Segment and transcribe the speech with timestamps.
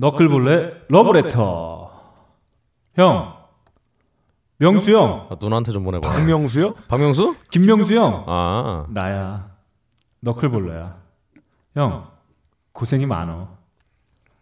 [0.00, 1.90] 너클볼레 러브레터.
[2.96, 3.36] 형.
[4.58, 5.26] 명수 형.
[5.30, 6.08] 아, 누나한테 좀 보내봐.
[6.08, 6.74] 박명수요?
[6.88, 7.36] 박명수?
[7.50, 8.24] 김명수 형.
[8.26, 9.50] 아, 나야.
[10.20, 10.96] 너클볼레야.
[11.76, 12.10] 형.
[12.72, 13.48] 고생이 많어.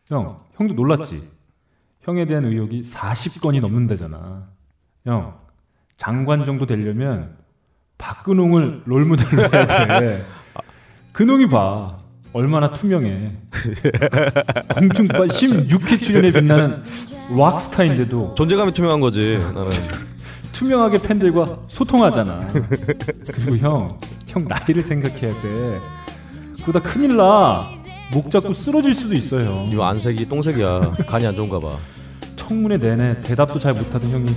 [0.09, 0.38] 형.
[0.54, 1.28] 형도 놀랐지?
[2.02, 4.48] 형에 대한 의혹이 40건이 넘는다잖아.
[5.06, 5.38] 형.
[5.96, 7.36] 장관 정도 되려면
[7.98, 10.22] 박근홍을 롤모델로 해야 돼.
[11.12, 11.98] 근홍이 봐.
[12.35, 13.30] 얼마나 투명해.
[14.74, 16.82] 공중파 16회 출연에 빛나는
[17.38, 19.38] 락스타인데도 존재감이 투명한 거지.
[19.54, 19.70] 나는.
[20.50, 22.40] 투명하게 팬들과 소통하잖아.
[23.32, 25.78] 그리고 형, 형 나이를 생각해야 돼.
[26.64, 27.62] 그러다 큰일 나.
[28.12, 29.64] 목 잡고 쓰러질 수도 있어요.
[29.68, 30.92] 이거 안색이 똥색이야.
[31.06, 31.78] 간이 안 좋은가 봐.
[32.34, 34.34] 청문회 내내 대답도 잘 못하던 형이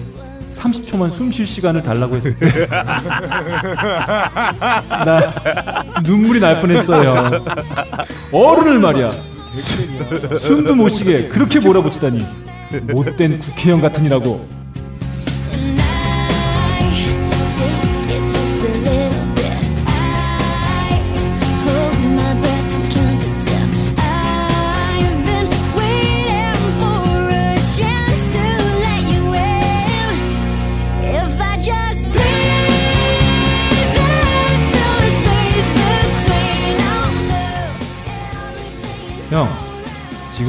[0.49, 2.67] 30초만 숨 쉴 시간을 달라고 했을 때.
[5.05, 5.33] 나
[6.03, 7.31] 눈물이 날 뻔했어요.
[8.31, 9.11] 어른을 말이야.
[9.55, 12.25] 수- 숨도 못 쉬게 그렇게 몰아붙이다니.
[12.91, 14.47] 못된 국회의원 같으니라고.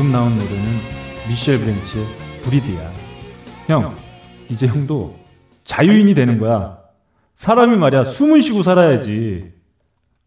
[0.08, 0.64] 지금 나온 노래는
[1.28, 2.06] 미셸 브랜치의
[2.42, 2.90] Breathe야.
[3.66, 3.94] 형,
[4.48, 5.14] 이제 형도
[5.64, 6.78] 자유인이 되는 거야.
[7.34, 9.52] 사람이 말이야 숨을 쉬고 살아야지.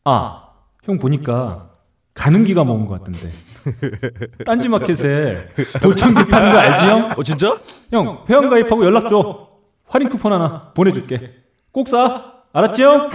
[0.03, 0.43] 아,
[0.83, 1.71] 형 보니까
[2.13, 3.29] 가는귀가 먹은 것 같던데.
[4.45, 5.49] 딴지마켓에
[5.81, 7.11] 보청기 파는 거 알지 형?
[7.17, 7.57] 어 진짜?
[7.91, 9.49] 형 회원 가입하고 연락 줘.
[9.87, 11.33] 할인 쿠폰 하나 보내줄게.
[11.71, 12.33] 꼭 사.
[12.53, 13.09] 알았지 형?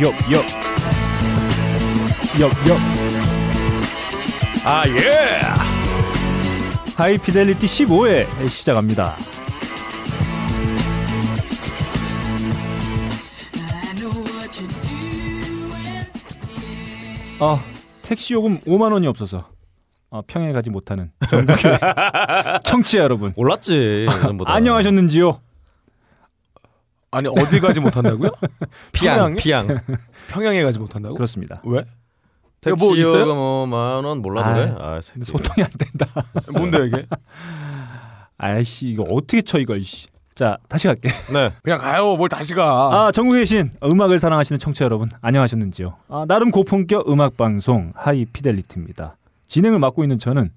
[0.00, 0.69] 엽, 엽.
[2.38, 2.78] 엽, 엽.
[4.64, 5.40] 아 예.
[6.96, 9.16] 하이피델리티 15회 시작합니다.
[17.40, 17.62] 아,
[18.02, 19.48] 택시 요금 5만 원이 없어서
[20.10, 21.56] 아, 평에 가지 못하는 전국의
[22.64, 24.06] 청취자 여러분 몰랐지.
[24.10, 24.52] 예전보다.
[24.52, 25.40] 안녕하셨는지요?
[27.12, 28.30] 아니 어디 가지 못한다고요?
[28.92, 29.34] 평양에?
[29.36, 29.68] 피양.
[30.28, 31.14] 평양에 가지 못한다고?
[31.14, 31.62] 그렇습니다.
[31.64, 31.84] 왜?
[32.60, 33.20] 택시 뭐 있어요?
[33.22, 34.74] 요금 뭐만원 몰라도 돼.
[34.78, 35.24] 아, 새끼.
[35.24, 36.06] 소통이 안 된다.
[36.52, 37.06] 뭔데 이게?
[38.38, 40.06] 아이씨 이거 어떻게 쳐 이걸 씨.
[40.34, 41.08] 자 다시 갈게.
[41.32, 41.52] 네.
[41.62, 42.16] 그냥 가요.
[42.16, 43.06] 뭘 다시 가?
[43.06, 45.96] 아 전국에 계신 음악을 사랑하시는 청취자 여러분 안녕하셨는지요?
[46.08, 49.16] 아, 나름 고품격 음악 방송 하이 피델리티입니다.
[49.46, 50.50] 진행을 맡고 있는 저는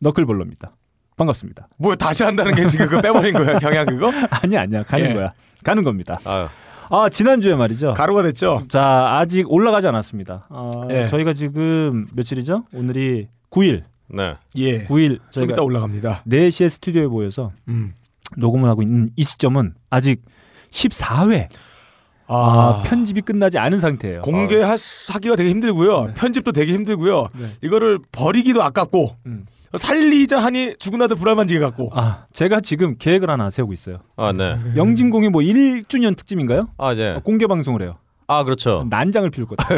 [0.00, 0.72] 너클볼러입니다.
[1.16, 1.68] 반갑습니다.
[1.76, 3.58] 뭘 다시 한다는 게 지금 그거 빼버린 거야?
[3.58, 4.10] 평양 그거?
[4.30, 5.14] 아니 아니야 가는 예.
[5.14, 5.32] 거야.
[5.62, 6.18] 가는 겁니다.
[6.24, 6.48] 아유.
[6.90, 7.94] 아 지난주에 말이죠.
[7.94, 8.62] 가루가 됐죠?
[8.68, 10.46] 자 아직 올라가지 않았습니다.
[10.48, 11.06] 아, 예.
[11.06, 12.64] 저희가 지금 며칠이죠?
[12.74, 13.82] 오늘이 9일.
[14.08, 14.34] 네.
[14.56, 14.84] 예.
[14.86, 16.24] 9일 좀 저희가 이따 올라갑니다.
[16.26, 17.94] 4시에 스튜디오에 모여서 음.
[18.36, 20.22] 녹음을 하고 있는 이 시점은 아직
[20.70, 21.48] 14회
[22.26, 24.22] 아, 아, 편집이 끝나지 않은 상태예요.
[24.22, 26.12] 공개하기가 되게 힘들고요.
[26.14, 27.28] 편집도 되게 힘들고요.
[27.34, 27.46] 네.
[27.62, 29.44] 이거를 버리기도 아깝고 음.
[29.76, 31.90] 살리자 하니 죽으나도 불알만지게 같고.
[31.94, 33.98] 아, 제가 지금 계획을 하나 세우고 있어요.
[34.16, 34.56] 아 네.
[34.76, 36.68] 영진공이 뭐 1주년 특집인가요?
[36.78, 37.18] 아 이제.
[37.24, 37.96] 공개 방송을 해요.
[38.28, 38.86] 아 그렇죠.
[38.88, 39.68] 난장을 피울 거다.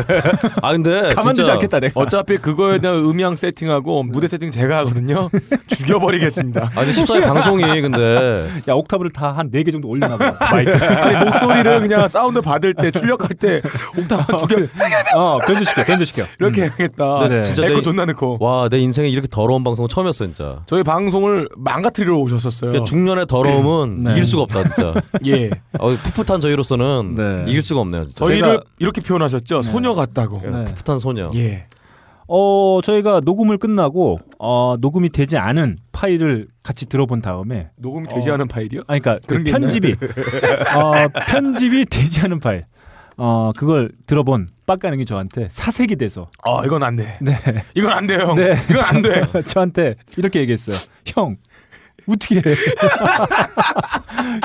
[0.62, 2.00] 아 근데 가만두지 않겠다 내가.
[2.00, 5.28] 어차피 그거에 대한 음향 세팅하고 무대 세팅 제가 하거든요.
[5.68, 6.70] 죽여버리겠습니다.
[6.74, 10.36] 아 근데 14회 방송이 근데 야 옥타브를 다한 4개 정도 올려놔 봐.
[10.52, 10.72] 마이크.
[10.72, 13.60] 아니 목소리를 그냥 사운드 받을 때 출력할 때
[13.98, 14.68] 옥타브 두개
[15.16, 15.84] 어, 변조시켜.
[15.84, 16.24] 변조시켜.
[16.40, 17.28] 이렇게 해야겠다.
[17.28, 17.42] 네.
[17.42, 18.38] 진짜 에코 내- 존나 넣고.
[18.40, 20.60] 와내 인생에 이렇게 더러운 방송은 처음이었어 진짜.
[20.66, 22.70] 저희 방송을 망가뜨리러 오셨었어요.
[22.70, 24.10] 그러니까 중년의 더러움은 네.
[24.12, 24.94] 이길 수가 없다 진짜.
[25.26, 25.50] 예.
[25.78, 27.44] 어, 풋풋한 저희로서는 네.
[27.48, 28.04] 이길 수가 없네요.
[28.04, 28.24] 진짜.
[28.24, 29.62] 저희 를 제가- 이렇게 표현하셨죠.
[29.62, 29.70] 네.
[29.70, 30.40] 소녀 같다고.
[30.42, 30.64] 네.
[30.64, 31.30] 풋풋한 소녀.
[31.34, 31.66] 예.
[32.26, 38.34] 어, 저희가 녹음을 끝나고 어, 녹음이 되지 않은 파일을 같이 들어본 다음에 녹음이 되지 어.
[38.34, 38.80] 않은 파일이요?
[38.86, 39.94] 아니 그러니까 그 편집이
[40.76, 42.64] 어, 편집이 되지 않은 파일.
[43.16, 47.16] 어, 그걸 들어본 빡가능이 저한테 사색이 돼서 아 이건 안 돼.
[47.20, 47.36] 네.
[47.74, 48.20] 이건 안 돼요.
[48.20, 48.34] 형.
[48.36, 48.56] 네.
[48.70, 49.22] 이건 안 돼.
[49.46, 50.76] 저한테 이렇게 얘기했어요.
[51.06, 51.36] 형,
[52.08, 52.42] 어떻게 해?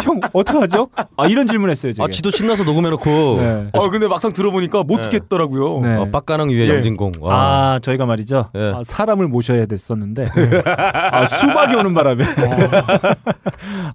[0.04, 0.90] 형, 어떡하죠?
[1.18, 2.06] 아, 이런 질문 했어요, 제가.
[2.06, 3.10] 아 지도 신나서 녹음해놓고
[3.40, 3.70] 네.
[3.74, 5.02] 어 근데 막상 들어보니까 못 네.
[5.04, 5.80] 듣겠더라고요.
[5.82, 5.96] 네.
[5.96, 6.76] 어, 빡가능 위에 예.
[6.76, 7.12] 영진공.
[7.22, 7.36] 와.
[7.36, 8.50] 아, 저희가 말이죠.
[8.56, 8.74] 예.
[8.76, 10.26] 아, 사람을 모셔야 됐었는데
[11.12, 12.24] 아, 수박이 오는 바람에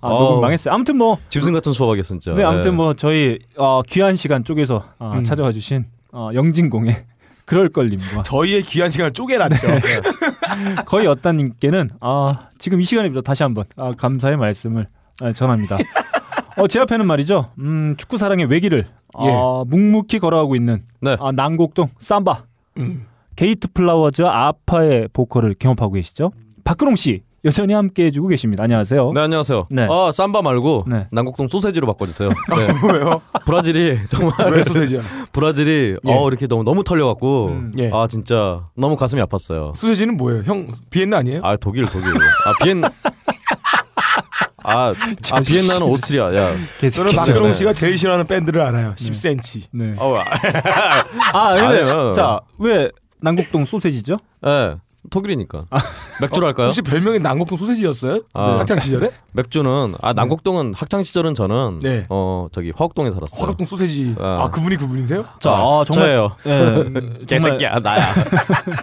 [0.01, 0.41] 아, 녹음 어우.
[0.41, 0.75] 망했어요.
[0.75, 2.35] 아무튼 뭐, 짐승 같은 수업하겠어 진짜.
[2.35, 2.77] 네, 아무튼 예.
[2.77, 5.25] 뭐 저희 어, 귀한 시간 쪼개서 어, 음.
[5.25, 6.97] 찾아와 주신 어, 영진공의
[7.45, 9.67] 그럴 걸님과 저희의 귀한 시간을 쪼개놨죠.
[9.67, 9.81] 네.
[10.87, 14.89] 거의없다님께는 아, 지금 이 시간에 다시 한번 아, 감사의 말씀을
[15.21, 15.79] 아, 전합니다.
[16.57, 17.51] 어, 제 앞에는 말이죠.
[17.59, 21.17] 음, 축구 사랑의 외길을 아, 묵묵히 걸어가고 있는 네.
[21.21, 22.45] 아, 난곡동 삼바
[23.37, 26.33] 게이트 플라워즈와 아파의 보컬을 겸업하고 계시죠.
[26.65, 28.65] 박근홍 씨 여전히 함께 해주고 계십니다.
[28.65, 29.13] 안녕하세요.
[29.13, 29.67] 네 안녕하세요.
[29.71, 29.87] 네.
[29.91, 31.07] 아 삼바 말고 네.
[31.13, 32.31] 난곡동 소세지로 바꿔주세요.
[32.57, 32.91] 네.
[32.93, 33.21] 왜요?
[33.45, 35.01] 브라질이 정말 왜 소세지야?
[35.33, 36.13] 브라질이 예.
[36.13, 37.73] 어 이렇게 너무 너무 털려갖고 음.
[37.79, 37.91] 예.
[37.93, 39.75] 아 진짜 너무 가슴이 아팠어요.
[39.77, 40.43] 소세지는 뭐예요?
[40.45, 41.41] 형 비엔나 아니에요?
[41.45, 42.15] 아 독일 독일.
[42.15, 42.83] 아 비엔
[44.67, 44.95] 아,
[45.33, 46.35] 아 비엔나는 오스트리아.
[46.35, 46.51] 야.
[46.91, 47.13] 저는.
[47.13, 47.55] 박근홍 네.
[47.55, 48.95] 씨가 제일 싫어하는 밴드를 알아요.
[48.97, 49.67] 10cm.
[49.73, 49.95] 네.
[49.99, 50.23] 어, 아,
[51.35, 52.13] 아, 근데 아니에요.
[52.13, 52.91] 자왜
[53.21, 54.17] 남곡동 소세지죠?
[54.47, 54.77] 예.
[55.15, 55.67] 독일이니까.
[56.21, 56.67] 맥주로 할까요?
[56.67, 58.23] 혹시 별명이 남곡동 소세지였어요?
[58.35, 58.59] 아.
[58.59, 59.11] 학창 시절에?
[59.33, 62.05] 맥주는 아 남곡동은 학창 시절은 저는 네.
[62.11, 63.41] 어 저기 화곡동에 살았어요.
[63.41, 64.17] 화곡동 소세지.
[64.19, 64.45] 아.
[64.45, 65.25] 아 그분이 그분이세요?
[65.39, 66.37] 자, 아, 정말 저예요.
[66.47, 68.13] 예, 개새끼야 나야.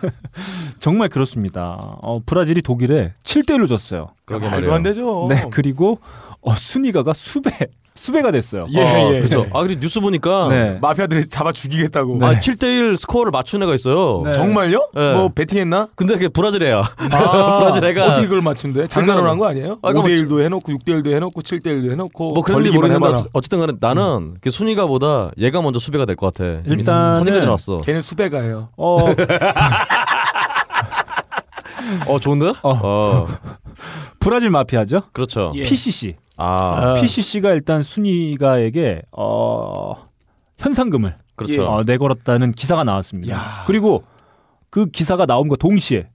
[0.79, 1.75] 정말 그렇습니다.
[2.01, 4.09] 어, 브라질이 독일에 7대 1로 졌어요.
[4.25, 4.73] 그러게 말이에요.
[4.73, 5.27] 안 되죠.
[5.29, 5.99] 네, 그리고
[6.41, 7.51] 어, 순위가가 수배
[8.01, 8.65] 수배가 됐어요.
[8.71, 9.21] 예, 어, 예.
[9.21, 9.45] 그죠.
[9.53, 10.80] 아 그리고 뉴스 보니까 네.
[10.81, 12.18] 마피아들이 잡아 죽이겠다고.
[12.18, 12.25] 네.
[12.25, 14.24] 아 7대1 스코어를 맞춘 애가 있어요.
[14.25, 14.33] 네.
[14.33, 14.89] 정말요?
[14.95, 15.13] 네.
[15.13, 15.89] 뭐 베팅했나?
[15.95, 16.80] 근데 그게 브라질 애야.
[16.81, 18.88] 아, 브라질 애가 어떻게 그걸 맞춘대?
[18.88, 19.77] 장난으로 한 거 아니에요?
[19.83, 23.24] 아, 그러니까 5대 1도 해놓고 6대 1도 해놓고 7대 1도 해놓고 뭐 그런지 모르겠는데 해봐라.
[23.33, 26.51] 어쨌든 간에 나는 그 순위가보다 얘가 먼저 수배가 될 것 같아.
[26.63, 27.77] 일단은- 사진까지 나왔어.
[27.77, 28.69] 걔는 수배가예요.
[28.77, 28.98] 어,
[32.07, 32.49] 어 좋은데?
[32.61, 32.69] 어.
[32.83, 33.27] 어.
[34.19, 35.03] 브라질 마피아죠.
[35.13, 35.51] 그렇죠.
[35.55, 35.63] 예.
[35.63, 36.15] PCC.
[36.38, 37.01] 아 아.
[37.01, 39.93] PCC가 일단 순위가에게 어,
[40.57, 41.67] 현상금을 그렇죠.
[41.67, 43.33] 어, 내걸었다는 기사가 나왔습니다.
[43.33, 43.63] 야.
[43.67, 44.03] 그리고
[44.69, 46.09] 그 기사가 나옴과 동시에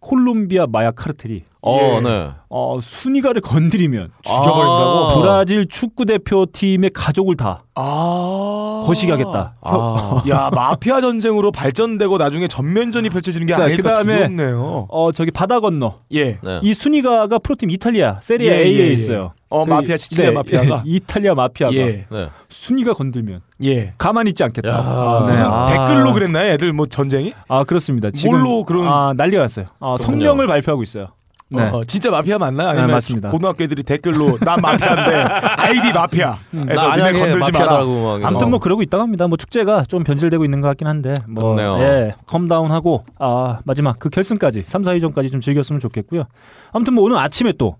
[0.00, 2.00] 콜롬비아 마약 카르텔이 어, 예.
[2.00, 2.30] 네.
[2.48, 4.60] 어, 순위가를 건드리면 죽여버린다고?
[4.64, 5.14] 아.
[5.20, 8.82] 브라질 축구 대표팀의 가족을 다 아.
[8.84, 9.54] 거시기하겠다.
[9.62, 10.22] 아.
[10.28, 14.86] 야 마피아 전쟁으로 발전되고 나중에 전면전이 펼쳐지는 게 자, 아닐까 그다음에- 두렵네요.
[14.90, 16.38] 어 저기 바다 건너 예.
[16.42, 16.60] 네.
[16.62, 18.92] 이 순위가가 프로팀 이탈리아 세리아 예, A에 예, 예.
[18.92, 19.32] 있어요.
[19.48, 22.06] 어 그- 마피아 시칠리아 네, 마피아가 이탈리아 마피아가 예.
[22.10, 22.28] 네.
[22.48, 23.94] 순위가 건들면 예.
[23.98, 24.68] 가만히 있지 않겠다.
[24.68, 24.74] 야.
[24.76, 25.66] 아, 무슨 아.
[25.66, 26.50] 댓글로 그랬나요?
[26.52, 27.32] 애들 뭐 전쟁이?
[27.46, 28.10] 아 그렇습니다.
[28.10, 29.66] 지금 뭘로 그런- 아, 난리가 났어요.
[29.78, 31.06] 아, 성명을 발표하고 있어요.
[31.54, 31.68] 네.
[31.70, 32.68] 어, 진짜 마피아 맞나요?
[32.68, 33.28] 아니면 네, 맞습니다.
[33.28, 35.14] 고등학교 애들이 댓글로 난 마피아인데
[35.58, 36.38] 아이디 마피아.
[36.54, 36.68] 음.
[36.70, 37.76] 해서 나 니네 건들지 마라.
[38.24, 38.50] 아무튼 거.
[38.50, 39.26] 뭐 그러고 있다고 합니다.
[39.28, 41.78] 뭐 축제가 좀 변질되고 있는 것 같긴 한데 뭐 그렇네요.
[41.82, 46.24] 예, 컴다운하고 아 마지막 그 결승까지 3, 4위전까지 좀 즐겼으면 좋겠고요.
[46.72, 47.76] 아무튼 뭐 오늘 아침에 또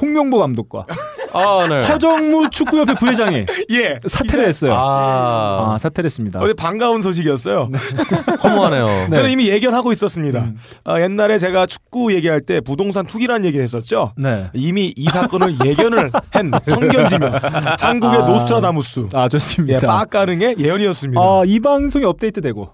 [0.00, 0.86] 홍명보 감독과
[1.34, 1.86] 아, 네.
[1.86, 3.98] 허정무 축구협회 부회장이 예.
[4.06, 4.74] 사퇴를 했어요.
[4.74, 6.40] 아, 아, 사퇴를 했습니다.
[6.40, 7.70] 어제 반가운 소식이었어요.
[8.44, 8.86] 허무하네요.
[9.08, 9.10] 네.
[9.14, 10.40] 저는 이미 예견하고 있었습니다.
[10.40, 10.58] 음.
[10.84, 14.12] 어, 옛날에 제가 축구 얘기할 때 부동산 투기라는 얘기를 했었죠.
[14.16, 14.50] 네.
[14.52, 17.32] 이미 이 사건을 예견을 한 선견지명
[17.78, 18.26] 한국의 아.
[18.26, 19.86] 노스트라다무스 아 예, 좋습니다.
[19.86, 21.20] 빡가능의 예언이었습니다.
[21.20, 22.68] 아, 이 방송이 업데이트되고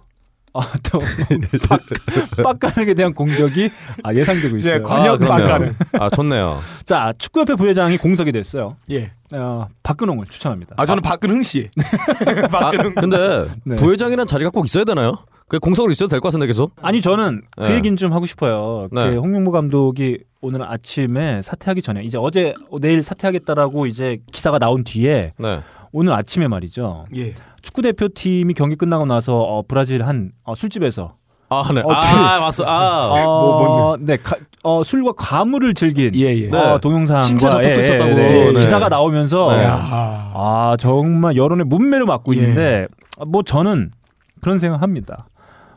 [0.60, 0.98] 아, 또
[1.68, 1.80] 빡-
[2.42, 3.70] 빡가능에 대한 공격이
[4.02, 4.74] 아, 예상되고 있어요.
[4.74, 5.46] 예, 과녁 그러네요.
[5.46, 5.74] 빡가능.
[6.00, 6.58] 아, 좋네요.
[6.84, 8.76] 자, 축구협회 부회장이 공석이 됐어요.
[8.90, 9.12] 예.
[9.34, 10.74] 어, 박근홍을 추천합니다.
[10.78, 11.68] 아 저는 박근흥 씨.
[12.42, 12.94] 아, 박근흥.
[12.94, 13.76] 근데 네.
[13.76, 15.18] 부회장이란 자리가 꼭 있어야 되나요?
[15.48, 16.72] 그 공석으로 있어도 될 것 같은데 계속.
[16.82, 17.74] 아니 저는 그 네.
[17.76, 18.88] 얘기는 좀 하고 싶어요.
[18.92, 19.10] 네.
[19.10, 25.32] 그 홍명보 감독이 오늘 아침에 사퇴하기 전에 이제 어제 내일 사퇴하겠다라고 이제 기사가 나온 뒤에
[25.38, 25.60] 네.
[25.92, 27.06] 오늘 아침에 말이죠.
[27.16, 27.34] 예.
[27.68, 31.16] 축구 대표팀이 경기 끝나고 나서 어, 브라질 한 어, 술집에서
[31.50, 31.80] 아, 네.
[31.82, 32.64] 어, 아, 맞어.
[32.66, 33.10] 아.
[33.26, 36.48] 어, 네, 가- 어, 술과 과물을 즐긴 예 예.
[36.50, 36.56] 네.
[36.58, 38.14] 어, 동영상과 신체 접촉도 예, 있었다고.
[38.14, 38.60] 네, 네.
[38.60, 39.64] 기사가 나오면서 네.
[39.64, 40.30] 야.
[40.34, 42.40] 아 정말 여론의 문매를 맞고 예.
[42.40, 42.86] 있는데
[43.26, 43.90] 뭐 저는
[44.40, 45.26] 그런 생각합니다.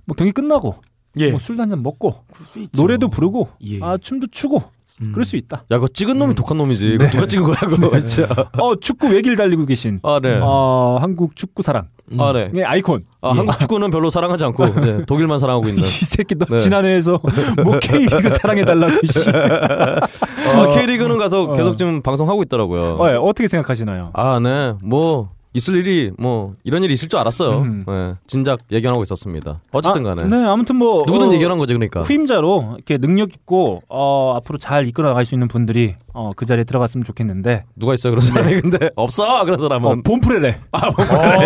[0.05, 0.75] 뭐 경기 끝나고
[1.19, 1.29] 예.
[1.31, 2.81] 뭐 술도 한 잔 먹고 그럴 수 있죠.
[2.81, 3.79] 노래도 부르고 예.
[3.81, 4.63] 아 춤도 추고
[5.01, 5.11] 음.
[5.13, 5.57] 그럴 수 있다.
[5.71, 6.97] 야, 그거 찍은 놈이 독한 놈이지.
[6.97, 8.27] 그거 누가 찍은 거야, 그거 진짜.
[8.59, 10.39] 어 축구 외길 달리고 계신 아, 네.
[10.41, 12.63] 어, 한국 축구 사랑의 아, 네.
[12.63, 13.03] 아이콘.
[13.21, 15.83] 아, 한국 축구는 별로 사랑하지 않고 네, 독일만 사랑하고 있는.
[15.83, 16.57] 이 새끼 너 네.
[16.57, 17.19] 지난해에서
[17.63, 19.29] 뭐 K리그 사랑해 달라고 씨.
[19.29, 21.53] 아, K리그는 가서 어.
[21.53, 22.95] 계속 지금 방송하고 있더라고요.
[22.99, 24.11] 어, 예, 어떻게 생각하시나요?
[24.13, 24.73] 아, 네.
[24.83, 27.59] 뭐 있을 일이 뭐 이런 일이 있을 줄 알았어요.
[27.59, 27.83] 음.
[27.87, 29.59] 네, 진작 예견하고 있었습니다.
[29.71, 32.01] 어쨌든 간에 아, 네, 아무튼 뭐 누구든 어, 예견한 거지 그러니까.
[32.01, 36.63] 후임자로 이렇게 능력 있고 어, 앞으로 잘 이끌어 나갈 수 있는 분들이 어, 그 자리에
[36.63, 40.03] 들어갔으면 좋겠는데 누가 있어요 그런 사람이 근데 없어 그런 어, 사람은.
[40.03, 40.57] 본프레레,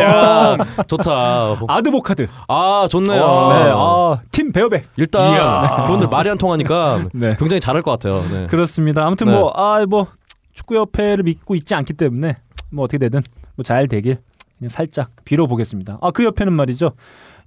[0.02, 0.58] 야,
[0.88, 1.58] 좋다.
[1.68, 3.24] 아드보카드, 아 좋네요.
[3.24, 4.88] 어, 네, 어, 팀 베어백.
[4.98, 5.86] 일단 이야.
[5.86, 7.36] 그분들 말이 안 통하니까 네.
[7.40, 8.24] 굉장히 잘할 것 같아요.
[8.32, 8.48] 네.
[8.48, 9.06] 그렇습니다.
[9.06, 9.34] 아무튼 네.
[9.34, 10.08] 뭐, 아, 뭐,
[10.54, 12.38] 축구협회를 믿고 있지 않기 때문에,
[12.72, 13.22] 뭐, 어떻게 되든,
[13.56, 14.18] 뭐, 잘 되길,
[14.58, 15.98] 그냥 살짝 빌어보겠습니다.
[16.02, 16.92] 아, 그 옆에는 말이죠.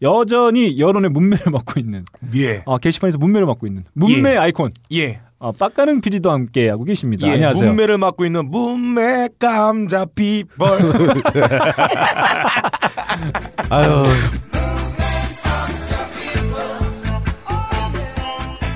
[0.02, 2.04] 여전히 여론의 문매를 맡고 있는,
[2.36, 2.62] 예.
[2.66, 5.20] 아, 게시판에서 문매를 맡고 있는, 문매 아이콘, 예.
[5.40, 7.26] 아, 빡가는 PD도 함께 하고 계십니다.
[7.28, 7.32] 예.
[7.34, 7.68] 안녕하세요.
[7.68, 10.78] 문매를 맡고 있는 문매 감자 피벌.
[13.70, 14.06] 아유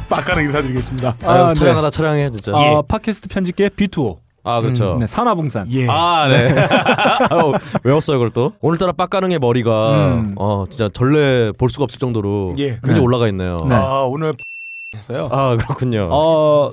[0.08, 1.16] 빡가는 인사드리겠습니다.
[1.24, 1.54] 아유 아, 네.
[1.54, 2.52] 촬영하다 촬영해 진짜.
[2.54, 4.96] 아, 팟캐스트 편집계 B2O, 아 그렇죠.
[4.99, 5.66] 네, 산화봉산.
[5.72, 5.87] 예.
[5.88, 6.52] 아 네.
[7.84, 8.52] 외웠어요 그걸 또.
[8.61, 10.34] 오늘따라 빡가능의 머리가 음.
[10.37, 12.70] 어 진짜 전래 볼 수가 없을 정도로 예.
[12.75, 13.00] 굉장히 네.
[13.00, 13.56] 올라가 있네요.
[13.68, 13.75] 네.
[13.75, 14.32] 아 오늘
[14.96, 15.28] 했어요.
[15.30, 16.08] 아 그렇군요.
[16.11, 16.72] 어,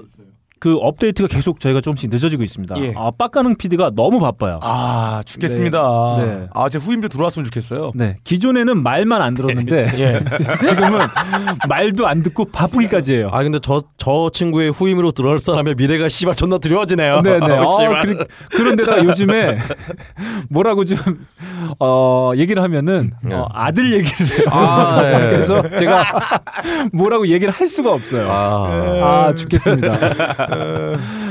[0.59, 2.75] 그 업데이트가 계속 저희가 조금씩 늦어지고 있습니다.
[2.79, 2.93] 예.
[2.97, 4.59] 아, 빡가능 PD가 너무 바빠요.
[4.61, 6.15] 아 죽겠습니다.
[6.19, 6.25] 네.
[6.25, 6.47] 네.
[6.53, 7.91] 아 제 후임들 들어왔으면 좋겠어요.
[7.95, 10.19] 네, 기존에는 말만 안 들었는데 예.
[10.67, 10.99] 지금은
[11.67, 13.29] 말도 안 듣고 바쁘기까지 해요.
[13.31, 17.21] 아 근데 저 저 친구의 후임으로 들어올 사람의 미래가 씨발 존나 두려워지네요.
[17.21, 17.45] 네네.
[17.57, 18.01] 아우, 어, 씨발.
[18.05, 18.17] 그리,
[18.49, 19.57] 그런데다가 요즘에
[20.49, 20.97] 뭐라고 좀
[21.79, 24.47] 어, 얘기를 하면은 어, 아들 얘기를 해요.
[24.49, 25.29] 아, 네.
[25.31, 26.05] 그래서 제가
[26.93, 28.29] 뭐라고 얘기를 할 수가 없어요.
[28.31, 29.91] 아, 아, 죽겠습니다.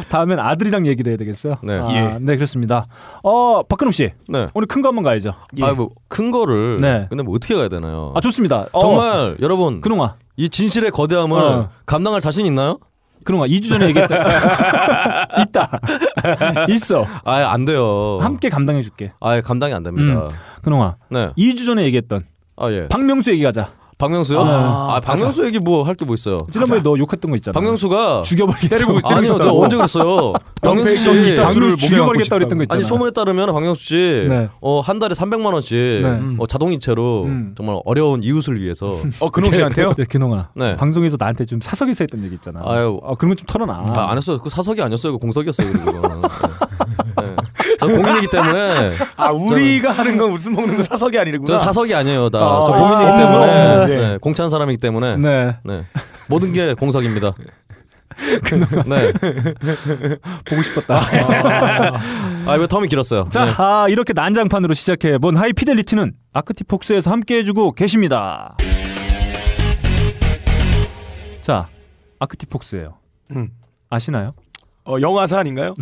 [0.09, 1.57] 다음엔 아들이랑 얘기를 해야 되겠어요.
[1.63, 1.75] 네.
[1.79, 2.19] 아, 예.
[2.21, 2.87] 네, 그렇습니다.
[3.23, 4.13] 어, 박근홍 씨.
[4.29, 4.47] 네.
[4.55, 5.35] 오늘 큰 거 한번 가야죠.
[5.61, 7.07] 아뭐큰 거를 네.
[7.11, 8.13] 근데 뭐 어떻게 가야 되나요?
[8.15, 8.67] 아, 좋습니다.
[8.73, 10.15] 어, 정말 여러분 근홍아.
[10.37, 11.71] 이 진실의 거대함을 어.
[11.85, 12.79] 감당할 자신 있나요?
[13.25, 14.17] 근홍아, 2주 전에 얘기했다.
[15.43, 15.81] 있다.
[16.71, 17.05] 있어.
[17.25, 18.19] 아안 돼요.
[18.23, 19.13] 함께 감당해 줄게.
[19.21, 20.29] 아 감당이 안 됩니다.
[20.63, 20.97] 근홍아.
[21.11, 21.31] 네.
[21.37, 22.25] 2주 전에 얘기했던
[22.57, 22.87] 아 예.
[22.89, 23.71] 박명수 얘기 가자.
[23.99, 24.41] 박명수요?
[24.41, 26.39] 아, 아, 박명수 얘기 뭐 할 게 뭐 있어요?
[26.53, 27.53] 지난번에 너 욕했던 거 있잖아.
[27.53, 28.77] 박명수가 죽여버리겠다.
[28.77, 30.33] 때리고 아니요, 저 언제 그랬어요?
[30.63, 32.79] 박명수 씨 박명수 죽여버리겠다 그랬던 거 있잖아.
[32.79, 34.49] 아니 소문에 따르면 박명수 씨, 네.
[34.61, 36.21] 어, 한 달에 300만 원씩 네.
[36.39, 37.55] 어, 자동이체로 음.
[37.57, 39.95] 정말 어려운 이웃을 위해서 어 근홍 씨한테요?
[39.95, 40.51] 네, 근홍아.
[40.55, 40.77] 네.
[40.77, 42.61] 방송에서 나한테 좀 사석에서 했던 얘기 있잖아.
[42.65, 43.01] 아유.
[43.05, 43.75] 아, 그런 거 좀 털어놔.
[43.75, 44.39] 아, 안 했어요.
[44.39, 45.13] 그 사석이 아니었어요.
[45.15, 45.73] 그 공석이었어요.
[45.73, 45.93] 그리고
[47.21, 47.35] 네.
[47.81, 47.87] 네.
[47.87, 51.45] 저 공인이기 때문에 아 우리가 하는 건 웃음 먹는 거 사석이 아니구나.
[51.47, 52.29] 저 사석이 아니에요.
[52.31, 53.97] 다 아, 저 공인이기 아, 때문에 아, 네.
[53.97, 54.19] 네.
[54.19, 55.57] 공차한 사람이기 때문에 네.
[55.65, 55.85] 네.
[56.29, 57.33] 모든 게 공석입니다.
[58.87, 59.13] 네.
[60.45, 60.99] 보고 싶었다.
[62.47, 63.27] 아, 왜 텀이 길었어요?
[63.31, 63.53] 자, 네.
[63.59, 68.57] 아, 이렇게 난장판으로 시작해 본 하이피델리티는 아크티폭스에서 함께 해주고 계십니다.
[71.43, 71.69] 자,
[72.19, 72.95] 아크티폭스예요.
[73.37, 73.51] 음.
[73.91, 74.35] 아시나요?
[74.89, 75.75] 어 영화사 아닌가요?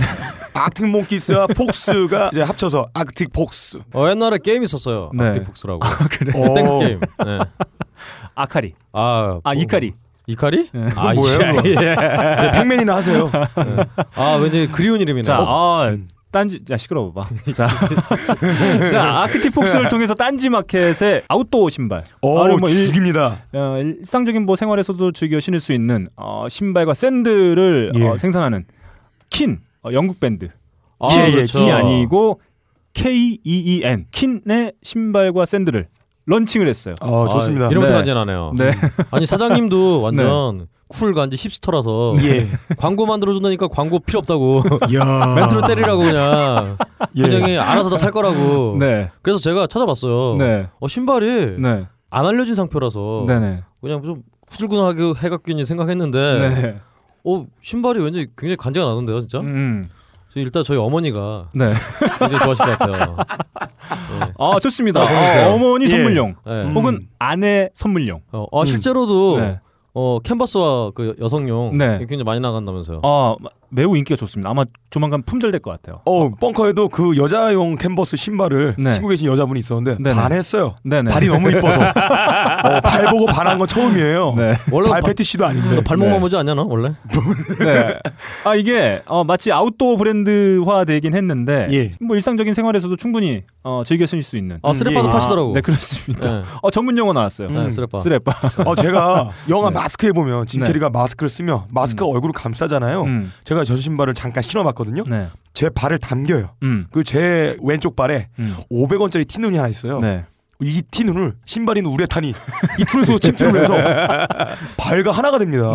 [0.52, 3.78] Arctic Monkeys와 Fox가 이제 합쳐서 Arctic Fox.
[3.94, 5.10] 어, 옛날에 게임 있었어요.
[5.14, 5.26] 네.
[5.28, 5.80] 악티폭스라고.
[6.10, 6.32] 그래.
[6.34, 6.54] 어.
[6.54, 7.00] 땡 게임.
[7.24, 7.38] 네.
[8.34, 8.74] 아카리.
[8.92, 9.92] 아, 아, 뭐, 이카리.
[10.26, 10.70] 이카리?
[10.72, 10.88] 네.
[10.96, 11.80] 아, 뭐예요, 이- 그거?
[11.80, 13.30] 네, 팩맨이나 하세요.
[14.16, 15.22] 아, 왠지 그리운 이름이네.
[15.22, 15.84] 자, 어?
[15.84, 15.96] 아,
[16.32, 17.22] 딴지, 야, 시끄러워 봐.
[17.54, 17.68] 자,
[18.90, 22.02] 자, 아크티폭스를 통해서 딴지 마켓의 아웃도어 신발.
[22.22, 23.38] 오 아니, 뭐 일- 죽입니다.
[23.54, 28.06] 어, 일상적인 뭐 생활에서도 즐겨 신을 수 있는 어, 신발과 샌들을 예.
[28.06, 28.64] 어, 생산하는
[29.30, 30.48] KEEN 어, 영국 밴드
[30.98, 31.58] 아, 키, 그렇죠.
[31.60, 32.40] 이 아니고
[32.94, 35.88] K E E N 킨의 신발과 샌들을
[36.28, 36.94] 런칭을 했어요.
[37.00, 37.66] 어 좋습니다.
[37.66, 37.96] 아, 이름부터 네.
[37.98, 38.52] 간지나네요.
[38.56, 38.72] 네.
[39.12, 42.48] 아니 사장님도 완전 cool 간지 hipster라서 예.
[42.78, 44.62] 광고 만들어 준다니까 광고 필요 없다고
[44.94, 45.34] 야.
[45.36, 46.76] 멘트로 때리라고 그냥
[47.16, 47.22] 예.
[47.22, 48.76] 굉장히 알아서 다 살 거라고.
[48.78, 49.10] 네.
[49.22, 50.34] 그래서 제가 찾아봤어요.
[50.38, 50.68] 네.
[50.80, 51.86] 어 신발이 네.
[52.10, 53.62] 안 알려진 상표라서 네네.
[53.80, 56.80] 그냥 좀 후줄근하게 해갔겠니 생각했는데 네.
[57.26, 59.40] 어 신발이 왠지 굉장히 간지가 나던데요 진짜.
[59.40, 59.88] 음.
[60.32, 61.72] 저 일단 저희 어머니가 네.
[62.18, 63.16] 굉장히 좋아하실 것 같아요.
[64.20, 64.32] 네.
[64.38, 65.00] 아 좋습니다.
[65.00, 65.48] 아.
[65.48, 65.88] 어, 어머니 예.
[65.88, 66.52] 선물용 네.
[66.62, 66.74] 음.
[66.74, 68.20] 혹은 아내 선물용.
[68.32, 69.60] 어, 아, 실제로도 네.
[69.94, 71.98] 어 캔버스와 그 여성용 네.
[71.98, 73.00] 굉장히 많이 나간다면서요.
[73.02, 73.34] 아
[73.70, 74.50] 매우 인기가 좋습니다.
[74.50, 76.00] 아마 조만간 품절될 것 같아요.
[76.06, 78.94] 어 벙커에도 그 여자용 캔버스 신발을 네.
[78.94, 80.14] 신고 계신 여자분이 있었는데 네네.
[80.16, 80.76] 반했어요.
[80.84, 81.10] 네네.
[81.10, 84.34] 발이 너무 이뻐서 어, 발 보고 반한 건 처음이에요.
[84.36, 84.54] 네.
[84.70, 85.82] 원래 발 바- 패티시도 아닌데.
[85.84, 86.94] 발목만 보지 않냐 너 원래?
[87.58, 87.98] 네.
[88.44, 91.90] 아 이게 어, 마치 아웃도어 브랜드화 되긴 했는데 예.
[92.00, 94.58] 뭐 일상적인 생활에서도 충분히 어, 즐겨 쓸수 있는.
[94.62, 95.12] 아 쓰레빠도 예.
[95.12, 95.52] 파시더라고.
[95.52, 96.28] 네 그렇습니다.
[96.38, 96.42] 네.
[96.62, 97.50] 어 전문 용어 나왔어요.
[97.50, 97.98] 네, 쓰레빠.
[97.98, 98.32] 쓰레빠.
[98.64, 99.74] 어 제가 영화 네.
[99.74, 100.66] 마스크에 보면 진 네.
[100.66, 103.02] 캐리가 마스크를 쓰면 마스크가 얼굴을 감싸잖아요.
[103.02, 103.32] 음.
[103.44, 105.04] 제가 저 신발을 잠깐 신어봤거든요.
[105.04, 105.28] 네.
[105.54, 106.50] 제 발을 담겨요.
[106.62, 106.86] 음.
[106.90, 108.56] 그제 왼쪽 발에 음.
[108.70, 110.00] 500원짜리 티눈이 하나 있어요.
[110.00, 110.24] 네.
[110.60, 113.74] 이 티눈을 신발 있는 우레탄이 이 툴에서 침투를 해서
[114.76, 115.74] 발과 하나가 됩니다.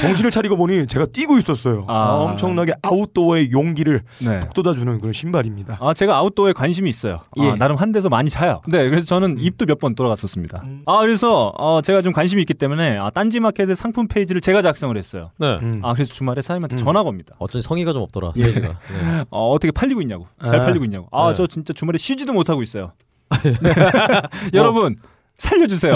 [0.00, 1.84] 정신을 차리고 보니 제가 뛰고 있었어요.
[1.88, 2.00] 아.
[2.00, 4.40] 아, 엄청나게 아웃도어의 용기를 네.
[4.40, 5.78] 북돋아주는 그런 신발입니다.
[5.80, 7.20] 아 제가 아웃도어에 관심이 있어요.
[7.38, 7.54] 아, 예.
[7.54, 8.62] 나름 한 데서 많이 차요.
[8.66, 10.62] 네, 그래서 저는 입도 몇 번 돌아갔었습니다.
[10.84, 15.30] 아 그래서 어, 제가 좀 관심이 있기 때문에 아, 딴지마켓의 상품 페이지를 제가 작성을 했어요.
[15.38, 15.58] 네.
[15.62, 15.80] 음.
[15.82, 16.78] 아 그래서 주말에 사장님한테 음.
[16.78, 17.34] 전화가 옵니다.
[17.38, 18.32] 어쩐지 성의가 좀 없더라.
[18.36, 18.42] 예.
[18.42, 18.68] 네.
[19.30, 20.26] 어, 어떻게 팔리고 있냐고.
[20.46, 20.64] 잘 아.
[20.66, 21.08] 팔리고 있냐고.
[21.12, 21.34] 아, 네.
[21.34, 22.92] 저 진짜 주말에 쉬지도 못하고 있어요.
[23.42, 23.54] 네.
[24.54, 24.96] 여러분,
[25.38, 25.94] 살려주세요.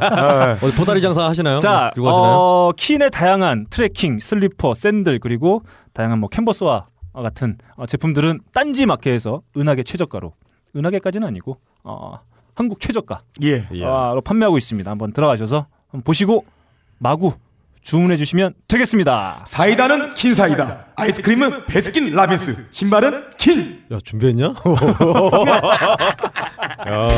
[0.00, 1.60] 아, 어디 보따리 장사 하시나요?
[1.60, 2.32] 자, 들고 하시나요?
[2.32, 9.42] 어, KEEN의 다양한 트레킹, 슬리퍼, 샌들, 그리고 다양한 뭐 캔버스와 같은 어, 제품들은 딴지 마켓에서
[9.56, 10.32] 은하계 최저가로,
[10.74, 12.18] 은하계까지는 아니고, 어,
[12.54, 13.66] 한국 최저가 예.
[13.72, 13.80] 예.
[13.84, 14.90] 로 판매하고 있습니다.
[14.90, 16.44] 한번 들어가셔서 한번 보시고
[16.98, 17.32] 마구
[17.84, 19.44] 주문해 주시면 되겠습니다.
[19.46, 20.86] 사이다는 KIN 사이다.
[20.96, 22.68] 아이스크림은 베스킨 라빈스.
[22.70, 23.84] 신발은 KEEN.
[23.92, 24.46] 야 준비했냐?
[26.88, 27.08] 야.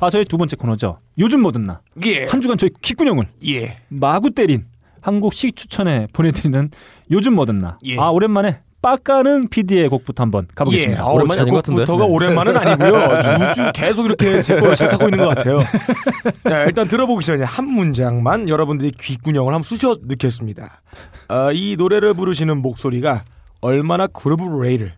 [0.00, 1.00] 아, 저희 두 번째 코너죠.
[1.18, 1.80] 요즘 뭐든 나.
[2.04, 2.26] 예.
[2.26, 3.78] 한 주간 저희 귓구녕을 예.
[3.88, 4.66] 마구 때린
[5.00, 6.70] 한곡씩 추천해 보내드리는
[7.10, 7.76] 요즘 뭐든 나.
[7.86, 7.98] 예.
[7.98, 11.02] 아 오랜만에 빡가는 PD의 곡부터 한번 가보겠습니다.
[11.02, 11.80] 예, 오랜만이 아닌 것 같은데.
[11.80, 12.10] 부터가 네.
[12.12, 13.22] 오랜만은 아니고요.
[13.22, 15.60] 주주 계속 이렇게 제 거를 시작하고 있는 것 같아요.
[16.46, 20.82] 자, 일단 들어보기 전에 한 문장만 여러분들이 귓구녕을 한번 쑤셔 넣겠습니다.
[21.28, 23.24] 어, 이 노래를 부르시는 목소리가
[23.62, 24.92] 얼마나 groove rail을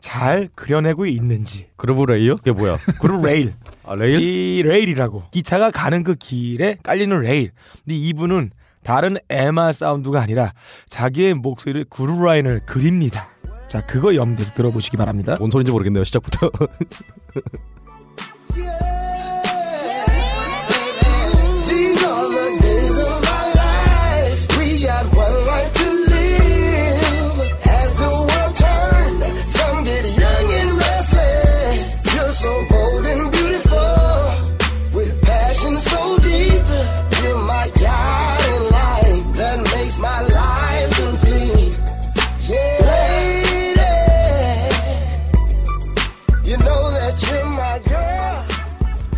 [0.00, 1.68] 잘 그려내고 있는지.
[1.76, 2.36] 그루브 레이요?
[2.36, 2.76] 그게 뭐야?
[3.00, 3.54] groove rail.
[3.84, 4.20] 아 레일?
[4.20, 7.52] 이 레일이라고 기차가 가는 그 길에 깔리는 레일.
[7.84, 8.50] 근데 이분은
[8.82, 10.52] 다른 MR 사운드가 아니라
[10.88, 13.28] 자기의 목소리를 groove line을 그립니다.
[13.68, 15.36] 자, 그거 염두에서 들어보시기 바랍니다.
[15.38, 16.04] 뭔 소린지 모르겠네요.
[16.04, 16.50] 시작부터.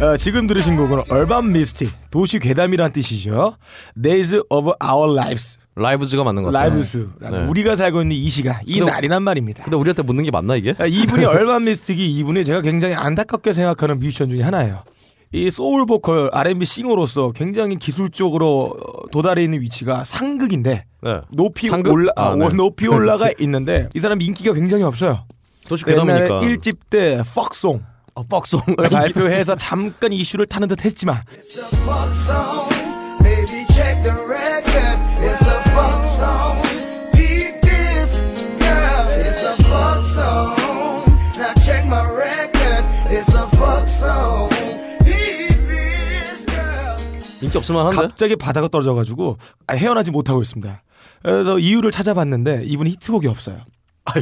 [0.02, 3.56] 어, 지금 들으신 곡은 Urban Mystic 도시 괴담이란 뜻이죠.
[4.00, 5.58] Days of Our Lives.
[5.76, 6.70] Lives가 맞는 것 같아요.
[6.70, 7.08] Lives.
[7.20, 7.46] 네.
[7.46, 9.62] 우리가 살고 있는 이 시간, 이 근데- 날이란 말입니다.
[9.62, 10.74] 근데 우리한테 묻는 게 맞나 이게?
[10.78, 14.74] 아, 이분이 Urban Mystic이 이분이 제가 굉장히 안타깝게 생각하는 뮤지션 중에 하나예요.
[15.34, 21.20] 이 소울 보컬 R&B 싱어로서 굉장히 기술적으로 어, 도달해 있는 위치가 상극인데 네.
[21.30, 21.92] 높이 상극?
[21.92, 22.48] 올라 아, 아, 네.
[22.54, 25.24] 높이 올라가 있는데 이 사람 인기가 굉장히 없어요.
[25.68, 26.40] 도시 옛날에 괴담이니까.
[26.40, 27.82] 1집 때 퍽송
[28.14, 28.60] 아, 뻑송.
[28.90, 32.68] 발표해서 잠깐 이슈를 타는 듯 했지만 It's a fuck song.
[33.22, 34.98] Baby, check the record.
[35.22, 36.62] It's a fuck song.
[37.12, 38.12] Beat this,
[38.58, 39.08] girl.
[39.16, 40.56] It's a fuck song.
[41.38, 42.84] Now check my record.
[43.10, 44.50] It's a fuck song.
[45.04, 46.98] Beat this, girl.
[47.40, 47.96] 인기 없을만 한데?
[48.02, 49.38] 갑자기 바다가 떨어져가지고
[49.68, 50.82] 아, 헤어나지 못하고 있습니다.
[51.22, 53.60] 그래서 이유를 찾아봤는데 이분이 히트곡이 없어요.
[54.04, 54.12] 아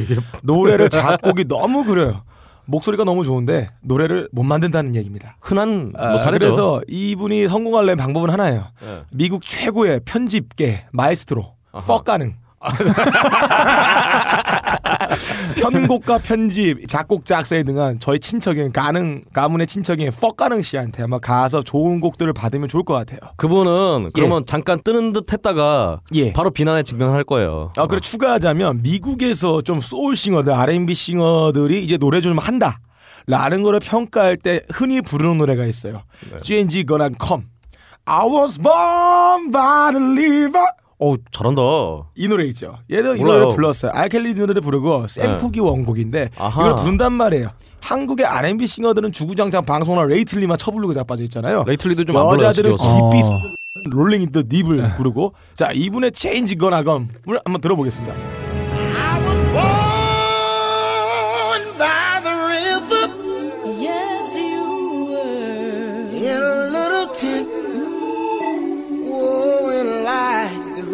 [0.43, 2.23] 노래를 작곡이 너무 그래요.
[2.65, 5.37] 목소리가 너무 좋은데 노래를 못 만든다는 얘기입니다.
[5.41, 6.45] 흔한 아, 뭐 사례죠.
[6.45, 8.67] 그래서 이분이 성공하려면 방법은 하나예요.
[8.81, 9.01] 네.
[9.11, 11.85] 미국 최고의 편집계 마에스트로 아하.
[11.85, 12.35] 퍽 가능.
[15.55, 21.61] 편곡과 편집, 작곡, 작사에 등한 저희 친척인 가능 가문의 친척인 퍽 가능 씨한테 아마 가서
[21.63, 23.19] 좋은 곡들을 받으면 좋을 것 같아요.
[23.37, 26.33] 그분은 그러면 잠깐 뜨는 듯 했다가 예.
[26.33, 27.71] 바로 비난에 직면할 거예요.
[27.77, 32.77] 아, 그래 추가하자면 미국에서 좀 소울 싱어들, R&B 싱어들이 이제 노래 좀 한다.
[33.27, 36.01] 라는 거를 평가할 때 흔히 부르는 노래가 있어요.
[36.41, 36.85] G.N.G.
[36.85, 37.45] Gonna Come.
[38.05, 40.65] I was born by the river.
[41.03, 41.61] 어 잘한다.
[42.15, 42.77] 이 노래 있죠.
[42.91, 43.39] 얘도 이 몰라요.
[43.45, 43.91] 노래 불렀어요.
[43.91, 46.61] 알켈리 이 노래를 부르고 샘프기 원곡인데 아하.
[46.61, 47.49] 이걸 부른단 말이에요.
[47.81, 51.63] 한국의 R&B 싱어들은 주구장창 방송이나 Lately만 쳐부르고 자빠져 있잖아요.
[51.65, 52.47] Lately도 좀 안 불러요.
[52.47, 52.75] 여자들은.
[52.75, 53.41] 깊이 어.
[53.89, 57.09] Rolling in the Deep을 부르고 자 이분의 Change Gonna Come을
[57.43, 58.13] 한번 들어보겠습니다.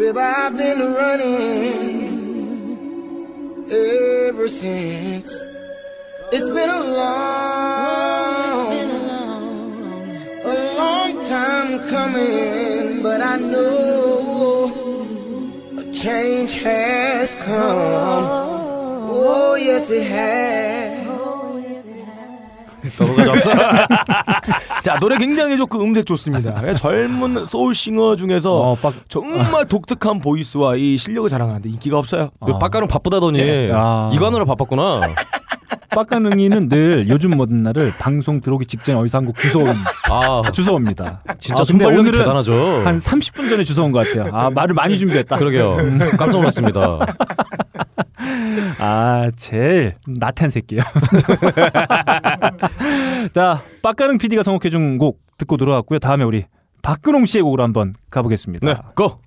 [0.07, 2.07] River I've been running
[3.69, 5.33] ever since.
[6.31, 8.73] It's been a long,
[10.43, 14.71] a long time coming, but I know
[15.77, 18.25] a change has come.
[19.09, 20.66] Oh, yes, it has.
[22.97, 23.51] 너무 가져왔어.
[24.83, 26.75] 자 노래 굉장히 좋고 음색 좋습니다.
[26.75, 32.29] 젊은 소울 싱어 중에서 어, 빡- 정말 독특한 보이스와 이 실력을 자랑하는데 인기가 없어요.
[32.41, 33.69] 왜 빡가는 바쁘다더니 네.
[33.69, 34.09] 야.
[34.13, 35.01] 이거 하느라 바빴구나.
[35.89, 39.65] 빡가능이는 늘 요즘 뭐든 날을 방송 들어오기 직전에 어디서 한곡 주워
[40.09, 41.21] 아 주워옵니다.
[41.39, 42.81] 진짜 아, 순발력이 대단하죠.
[42.85, 44.33] 한 30분 전에 주워온 것 같아요.
[44.35, 45.37] 아 말을 많이 준비했다.
[45.37, 45.77] 그러게요.
[46.17, 46.99] 깜짝 놀랐습니다.
[48.79, 50.81] 아 제일 나태한 새끼야.
[53.33, 55.99] 자 빡가능 PD가 선곡해 준 곡 듣고 들어왔고요.
[55.99, 56.45] 다음에 우리
[56.81, 58.65] 박근홍 씨의 곡으로 한번 가보겠습니다.
[58.65, 59.19] 네, 고.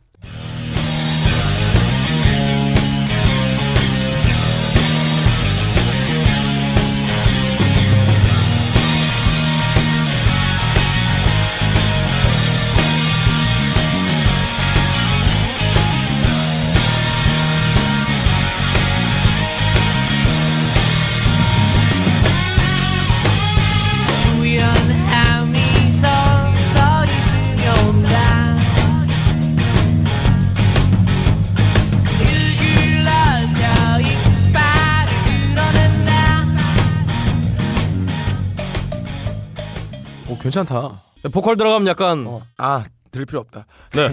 [40.51, 41.03] 괜찮다.
[41.33, 42.83] 보컬 들어가면 약간 어, 아
[43.13, 43.67] 들을 필요 없다.
[43.93, 44.09] 네.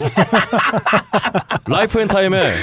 [1.67, 2.53] Life and Time의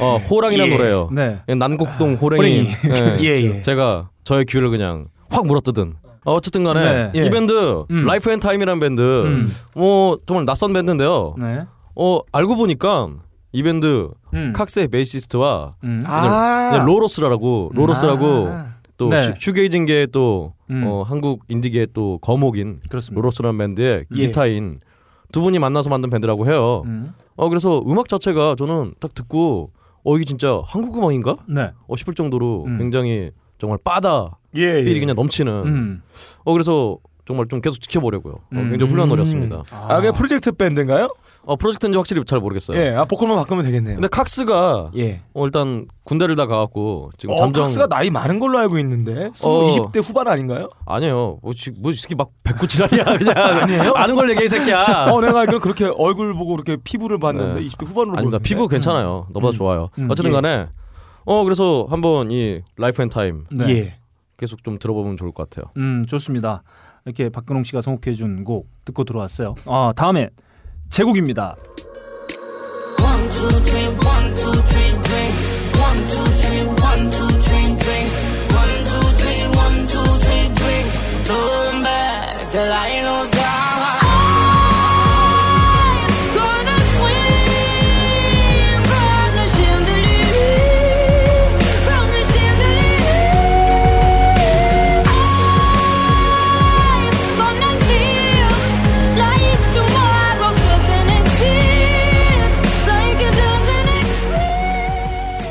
[0.00, 0.76] 어, 호랑이라는 예.
[0.76, 1.08] 노래예요.
[1.12, 1.40] 네.
[1.46, 2.42] 난곡동 호랭이.
[2.42, 2.68] 호랭이.
[2.90, 3.16] 예.
[3.24, 3.62] 예, 예.
[3.62, 5.94] 제가 저의 귀를 그냥 확 물어뜯은.
[6.24, 7.12] 어, 어쨌든 간에 네.
[7.14, 7.30] 이 예.
[7.30, 8.04] 밴드 음.
[8.04, 9.46] Life and Time이라는 밴드 음.
[9.74, 11.34] 뭐 정말 낯선 밴드인데요.
[11.38, 11.64] 네.
[11.94, 13.08] 어 알고 보니까
[13.52, 14.52] 이 밴드 음.
[14.54, 16.04] 칵스의 베이시스트와 음.
[16.06, 18.77] 아, 로로스라고 로로스라고 아.
[18.98, 19.22] 또 네.
[19.22, 20.84] 슈- shoegazing계의 또 음.
[20.86, 23.20] 어, 한국 인디계의 또 거목인 그렇습니다.
[23.22, 24.26] 로로스라는 밴드의 예.
[24.26, 24.80] 기타인
[25.32, 26.82] 두 분이 만나서 만든 밴드라고 해요.
[26.86, 27.14] 음.
[27.36, 29.70] 어 그래서 음악 자체가 저는 딱 듣고
[30.04, 31.36] 어 이게 진짜 한국 음악인가?
[31.48, 31.70] 네.
[31.86, 32.76] 어 싶을 정도로 음.
[32.78, 35.00] 굉장히 정말 빠다 예, feel이 예.
[35.00, 35.52] 그냥 넘치는.
[35.66, 36.02] 음.
[36.44, 38.32] 어 그래서 정말 좀 계속 지켜보려고요.
[38.36, 38.70] 어, 음.
[38.70, 39.62] 굉장히 훌륭한 노래였습니다.
[39.70, 41.10] 아, 그게 프로젝트 밴드인가요?
[41.44, 42.78] 어 프로젝트인지 확실히 잘 모르겠어요.
[42.80, 43.96] 예, 아 보컬만 바꾸면 되겠네요.
[43.96, 45.20] 근데 칵스가 예.
[45.34, 49.44] 어, 일단 군대를 다 가갖고 지금 어, 잠정 칵스가 나이 많은 걸로 알고 있는데 20,
[49.46, 49.68] 어.
[49.92, 50.70] 20대 후반 아닌가요?
[50.86, 51.38] 아니에요.
[51.42, 53.92] 뭐, 지- 뭐 이렇게 막 백구 지랄이야 그냥 아니에요?
[53.94, 55.10] 아는 걸 얘기해 이 새끼야.
[55.12, 57.66] 어, 내가 알기로 그렇게 얼굴 보고 이렇게 피부를 봤는데 네.
[57.66, 58.38] 20대 후반으로 아닙니다.
[58.38, 58.42] 보이던데.
[58.48, 59.26] 피부 괜찮아요.
[59.30, 59.52] 너보다 음.
[59.52, 59.88] 좋아요.
[59.98, 60.08] 음.
[60.10, 60.34] 어쨌든 예.
[60.34, 60.66] 간에
[61.26, 63.68] 어 그래서 한번 이 Life and Time 네.
[63.68, 63.94] 예.
[64.38, 65.70] 계속 좀 들어보면 좋을 것 같아요.
[65.76, 66.62] 음, 좋습니다.
[67.08, 69.54] 이렇게 박근홍 씨가 선곡해 준 곡 듣고 들어왔어요.
[69.66, 70.28] 아, 다음에
[70.90, 71.56] 제 곡입니다.
[73.00, 73.88] One, two, three,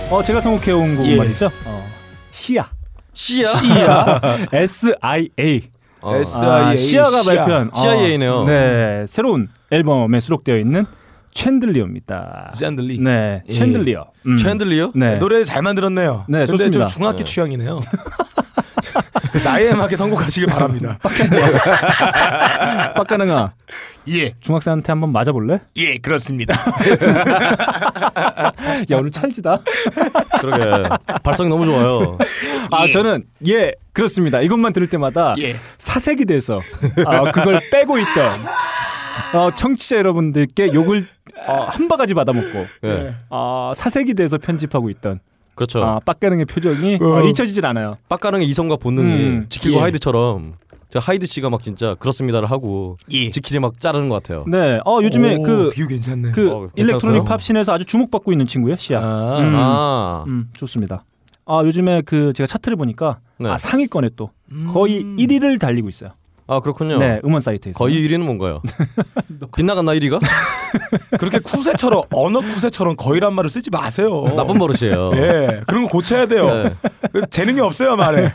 [0.09, 1.17] 어, 제가 선곡해 온 곡은 예.
[1.17, 1.49] 말이죠.
[1.65, 1.85] 어,
[2.31, 2.69] 시아.
[3.13, 3.47] 시야.
[4.53, 5.63] S I A.
[6.01, 6.15] 어.
[6.15, 7.35] S- 아, 시아가 시아.
[7.35, 8.45] 발표한 어, CIA네요.
[8.45, 10.85] 네, 새로운 앨범에 수록되어 있는
[11.33, 12.51] 챈들리어입니다.
[12.53, 13.01] 챈들리.
[13.01, 13.53] 네, 예.
[13.53, 14.05] 챈들리어.
[14.27, 14.35] 음.
[14.37, 14.91] 챈들리요?
[14.97, 15.13] 네.
[15.15, 16.25] 노래 잘 만들었네요.
[16.29, 16.87] 네, 근데 좋습니다.
[16.87, 17.23] 좀 중학교 네.
[17.25, 17.79] 취향이네요.
[19.43, 20.97] 나이에 맞게 선곡하시길 바랍니다.
[22.95, 23.53] 빡가능아,
[24.09, 25.59] 예, 중학생한테 한번 맞아볼래?
[25.77, 26.55] 예, 그렇습니다.
[28.89, 29.59] 야, 오늘 찰지다.
[30.39, 30.89] 그러게
[31.23, 32.17] 발성이 너무 좋아요.
[32.71, 34.41] 아, 저는 예, 그렇습니다.
[34.41, 35.55] 이것만 들을 때마다 예.
[35.77, 36.61] 사색이 돼서
[37.05, 38.31] 아, 그걸 빼고 있던
[39.33, 41.05] 어, 청취자 여러분들께 욕을
[41.47, 43.13] 어, 한 바가지 받아먹고 예.
[43.29, 45.19] 어, 사색이 돼서 편집하고 있던
[45.57, 45.83] 그렇죠.
[45.83, 47.97] 아, 빡가능의 표정이 어, 잊혀지질 않아요.
[48.07, 49.79] 빡가능의 이성과 본능이 음, 지키고 예.
[49.81, 50.53] 하이드처럼
[50.89, 53.31] 저 하이드 씨가 막 진짜 그렇습니다를 하고 예.
[53.31, 54.45] 지키지 막 자르는 것 같아요.
[54.47, 56.31] 네, 어, 요즘에 오, 그, 비유 괜찮네.
[56.31, 57.25] 그 어, electronic?
[57.25, 58.99] pop scene에서 아주 주목받고 있는 친구예요, 시아.
[59.01, 59.55] 아, 음.
[59.55, 61.03] 아, 음, 좋습니다.
[61.45, 63.49] 아, 요즘에 그 제가 차트를 보니까 네.
[63.49, 64.29] 아, 상위권에 또
[64.71, 65.15] 거의 음.
[65.17, 66.11] 1위를 달리고 있어요.
[66.49, 66.97] 아 그렇군요.
[66.97, 67.77] 네, 음원 사이트에서.
[67.77, 68.61] 거의 1위는 뭔가요?
[69.57, 70.19] 빗나갔나 1위가?
[71.19, 74.23] 그렇게 쿠세처럼 언어 쿠세처럼 거의란 말을 쓰지 마세요.
[74.35, 75.11] 나쁜 버릇이에요.
[75.15, 76.47] 예, 그런 거 고쳐야 돼요.
[76.63, 76.73] 네.
[77.13, 78.33] 그 재능이 없어요 말에.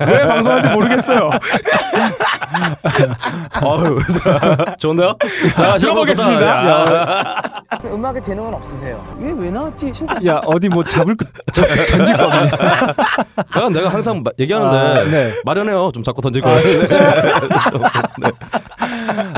[0.00, 1.30] 왜 방송하는지 모르겠어요.
[3.62, 3.98] 어휴,
[4.78, 5.14] 좋은데요?
[5.60, 6.68] 자, 들어보겠습니다.
[6.68, 7.42] 야,
[7.84, 9.04] 음악에 재능은 없으세요.
[9.20, 9.92] 이게 왜 나왔지?
[9.92, 12.44] 진짜 야, 어디 뭐 잡을 거 잡, 던질 거 없냐?
[12.44, 15.34] 야, 내가 항상 마- 얘기하는데 아, 네.
[15.44, 15.90] 마련해요.
[15.92, 16.60] 좀 자꾸 던질 거예요.
[16.62, 16.84] 네.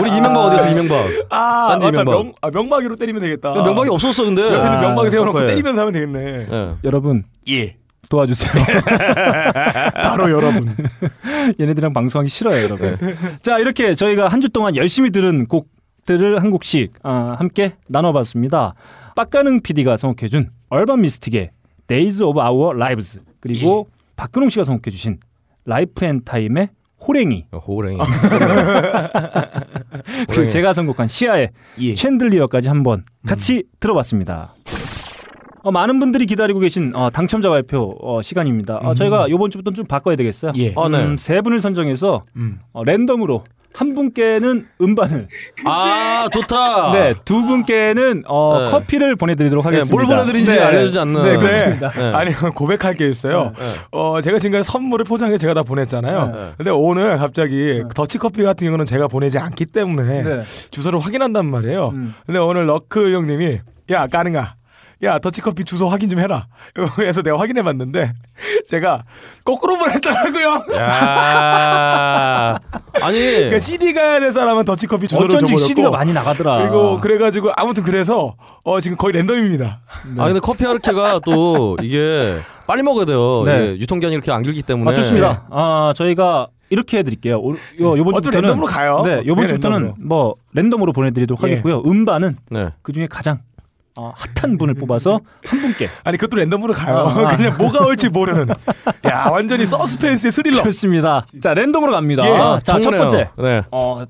[0.00, 0.68] 우리 이명박 어디였어?
[0.70, 1.06] 이명박.
[1.30, 2.04] 아, 딴지 맞다.
[2.04, 2.24] 명박.
[2.24, 3.50] 명, 아, 명박이로 때리면 되겠다.
[3.56, 4.42] 야, 명박이 없었어 근데.
[4.42, 5.50] 옆에 있는 아, 명박에 세워놓고 그거예요.
[5.50, 6.46] 때리면서 하면 되겠네.
[6.50, 6.74] 예.
[6.84, 7.76] 여러분 예.
[8.08, 8.62] 도와주세요.
[9.94, 10.74] 바로 여러분.
[11.58, 12.96] 얘네들이랑 방송하기 싫어요, 여러분.
[13.42, 18.74] 자, 이렇게 저희가 한 주 동안 열심히 들은 곡들을 한 곡씩 아, 함께 나눠봤습니다.
[19.16, 21.50] 빡가능 PD가 선곡해준 Urban Mystic의
[21.88, 25.18] Days of Our Lives 그리고 박근홍 씨가 선곡해주신
[25.64, 26.68] Life and Time의
[27.06, 27.98] 호랭이 어, 호랭이.
[30.26, 30.50] 그리고 호랭이.
[30.50, 31.94] 제가 선곡한 시아의 예.
[31.94, 34.54] Chandelier까지 한번 같이 들어봤습니다.
[35.62, 38.76] 어, 많은 분들이 기다리고 계신 어, 당첨자 발표 어, 시간입니다.
[38.76, 40.52] 어, 저희가 이번 주부터 좀 바꿔야 되겠어요.
[40.58, 40.72] 예.
[40.76, 41.02] 아, 네.
[41.04, 42.60] 음, 세 분을 선정해서 음.
[42.72, 43.42] 어, 랜덤으로
[43.76, 45.28] 한 분께는 음반을,
[45.66, 46.92] 아 좋다.
[46.92, 48.70] 네, 두 분께는 어, 네.
[48.70, 49.94] 커피를 보내드리도록 네, 하겠습니다.
[49.94, 50.60] 뭘 보내드린지 네.
[50.62, 51.22] 알려주지 않는.
[51.22, 51.36] 네, 네.
[51.36, 51.90] 그렇습니다.
[51.92, 52.12] 네.
[52.14, 53.52] 아니 고백할 게 있어요.
[53.58, 53.64] 네.
[53.90, 56.32] 어 제가 지금까지 선물을 포장해 제가 다 보냈잖아요.
[56.34, 56.52] 네.
[56.56, 60.42] 근데 오늘 갑자기 더치 커피 같은 경우는 제가 보내지 않기 때문에 네.
[60.70, 61.88] 주소를 확인한단 말이에요.
[61.90, 62.14] 음.
[62.24, 63.60] 근데 오늘 러크 형님이
[63.90, 64.54] 야 까능아.
[65.02, 66.46] 야 더치커피 주소 확인 좀 해라.
[66.96, 68.12] 그래서 내가 확인해 봤는데
[68.66, 69.04] 제가
[69.44, 70.64] 거꾸로 보냈더라고요.
[70.76, 72.58] 야.
[73.02, 73.18] 아니.
[73.20, 76.58] 그러니까 CD 가야 될 사람은 더치커피 주소를 어쩐지 줘버렸고 CD가 많이 나가더라.
[76.58, 79.80] 그리고 그래가지고 아무튼 그래서 어 지금 거의 랜덤입니다.
[80.18, 83.42] 아 근데 커피 하르케가 또 이게 빨리 먹어야 돼요.
[83.44, 83.72] 네.
[83.72, 84.90] 이게 유통기한이 이렇게 안 길기 때문에.
[84.90, 85.46] 아, 좋습니다.
[85.50, 87.38] 아, 저희가 이렇게 해드릴게요.
[87.38, 89.02] 오, 요, 요번 주부터는 랜덤으로 가요.
[89.04, 89.94] 네, 요번 네, 주부터는 랜덤으로.
[90.08, 91.52] 뭐 랜덤으로 보내드리도록 예.
[91.52, 91.82] 하겠고요.
[91.86, 92.70] 음반은 네.
[92.82, 93.38] 그 중에 가장
[93.98, 96.96] 어, 핫한 분을 뽑아서 한 분께 아니 그것도 랜덤으로 가요.
[96.98, 97.36] 아, 아.
[97.36, 98.48] 그냥 뭐가 올지 모르는.
[99.06, 100.62] 야 완전히 서스펜스의 스릴러.
[100.64, 101.26] 좋습니다.
[101.40, 102.26] 자 랜덤으로 갑니다.
[102.26, 102.30] 예.
[102.32, 103.00] 아, 자첫 정말요.
[103.08, 103.62] 번째 네.
[103.70, 104.04] 어,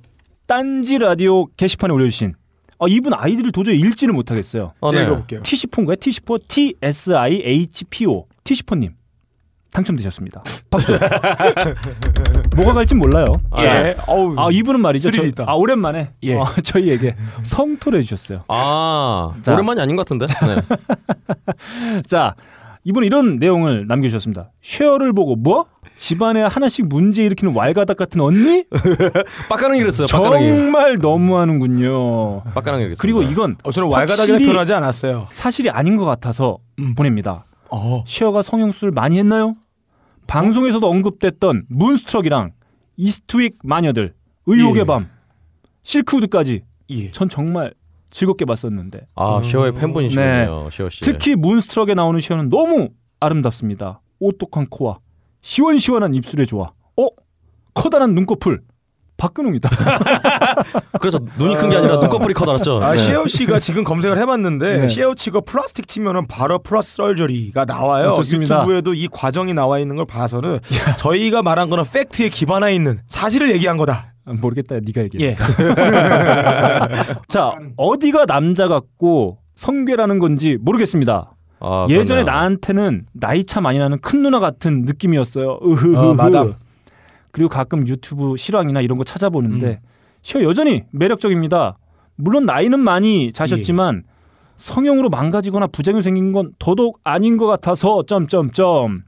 [0.47, 2.35] 딴지 라디오 게시판에 올려주신
[2.79, 4.73] 어, 이분 아이디를 도저히 읽지를 못하겠어요.
[4.81, 5.07] 어, 제가 네.
[5.09, 5.43] 읽어볼게요.
[5.43, 5.97] 티시포인가요?
[5.97, 8.93] 티시포 T S I H P O 티시포님
[9.77, 10.43] 당첨되셨습니다.
[10.71, 10.99] 박수.
[12.57, 13.27] 뭐가 갈진 몰라요.
[13.51, 13.67] 아, 예.
[13.69, 13.97] 네.
[14.07, 14.35] 어우.
[14.39, 15.11] 아 이분은 말이죠.
[15.11, 15.23] 저-.
[15.45, 16.35] 아 오랜만에 예.
[16.35, 18.45] 어, 저희에게 성토를 해주셨어요.
[18.49, 19.53] 아 자.
[19.53, 20.27] 오랜만이 아닌 것 같은데.
[20.27, 22.03] 네.
[22.09, 22.35] 자
[22.85, 24.51] 이분은 이런 내용을 남겨주셨습니다.
[24.63, 25.67] 쉐어를 보고 뭐?
[25.97, 28.65] 집안에 하나씩 문제 일으키는 왈가닥 같은 언니?
[29.49, 30.07] 빡가능이 그랬어요.
[30.07, 30.47] 빡가능이.
[30.47, 32.43] 정말 너무하는군요.
[32.55, 33.01] 빡가능이 그랬어요.
[33.01, 35.29] 그리고 이건 어, 저는 왈가닥이라 표현하지 않았어요.
[35.31, 36.95] 사실이 아닌 것 같아서 음.
[36.95, 37.45] 보냅니다.
[37.71, 38.05] 어.
[38.07, 39.57] 쉐어가 성형수술 많이 했나요?
[40.27, 42.53] 방송에서도 언급됐던 문스트럭이랑
[42.97, 44.15] 이스트윅 마녀들,
[44.47, 44.85] 의혹의 예.
[44.85, 45.09] 밤,
[45.83, 47.11] Silkwood까지 예.
[47.13, 47.73] 전 정말
[48.11, 50.69] 즐겁게 봤었는데 아 쉐어의 팬분이시네요.
[50.71, 51.05] 쉐어 씨.
[51.05, 52.89] 특히 Moonstruck에 나오는 쉐어는 너무
[53.21, 54.01] 아름답습니다.
[54.19, 54.99] 오똑한 코와
[55.43, 56.73] 시원시원한 입술의 조화.
[56.97, 57.07] 어?
[57.75, 58.63] 커다란 눈꺼풀.
[59.17, 59.71] 박근홍이다.
[61.01, 62.81] 그래서 눈이 큰 게 아니라 눈꺼풀이 커다랗죠.
[62.83, 62.99] 아, 네.
[62.99, 64.89] 쉐어 씨가 지금 검색을 해봤는데 네.
[64.89, 68.11] 쉐어 치고 plastic 치면은 바로 plastic surgery가 나와요.
[68.11, 68.57] 어, 좋습니다.
[68.61, 70.59] 유튜브에도 이 과정이 나와 있는 걸 봐서는
[70.99, 74.13] 저희가 말한 거는 fact에 기반해 있는 사실을 얘기한 거다.
[74.27, 74.77] 아, 모르겠다.
[74.85, 75.25] 네가 얘기해.
[75.31, 75.35] 예.
[77.29, 81.33] 자, 어디가 남자 같고 성괴라는 건지 모르겠습니다.
[81.61, 82.25] 아, 예전에 그러네요.
[82.25, 85.59] 나한테는 나이 차 많이 나는 큰 누나 같은 느낌이었어요.
[85.67, 85.97] 으흐흐흐.
[85.97, 86.55] 어, 마담.
[87.37, 89.89] 그리고 가끔 유튜브 실황이나 이런 거 찾아보는데 음.
[90.23, 91.77] 셔 여전히 매력적입니다.
[92.15, 94.11] 물론 나이는 많이 자셨지만 예.
[94.57, 99.03] 성형으로 망가지거나 부작용 생긴 건 더더욱 아닌 것 같아서 점점점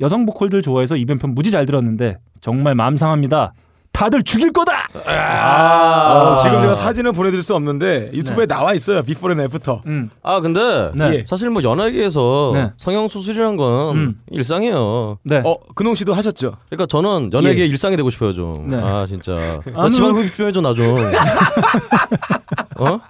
[0.00, 3.52] 여성 보컬들 좋아해서 이번 편 무지 잘 들었는데 정말 마음 상합니다.
[3.92, 4.86] 다들 죽일 거다.
[4.94, 8.54] 어, 지금 제가 사진을 보내드릴 수 없는데 유튜브에 네.
[8.54, 9.02] 나와 있어요.
[9.02, 9.82] before and after.
[9.86, 10.10] 음.
[10.22, 11.14] 아 근데 네.
[11.16, 11.24] 예.
[11.26, 12.70] 사실 뭐 연예계에서 네.
[12.76, 14.20] 성형 수술이란 건 음.
[14.30, 15.18] 일상이에요.
[15.24, 15.42] 네.
[15.44, 16.54] 어, 근홍 씨도 하셨죠?
[16.68, 17.66] 그러니까 저는 연예계 예.
[17.66, 18.68] 일상이 되고 싶어요 좀.
[18.70, 18.76] 네.
[18.80, 19.32] 아 진짜.
[19.74, 20.96] 나 지방 뭐- 흡입 좀 해줘 나 좀.
[22.78, 23.00] 어?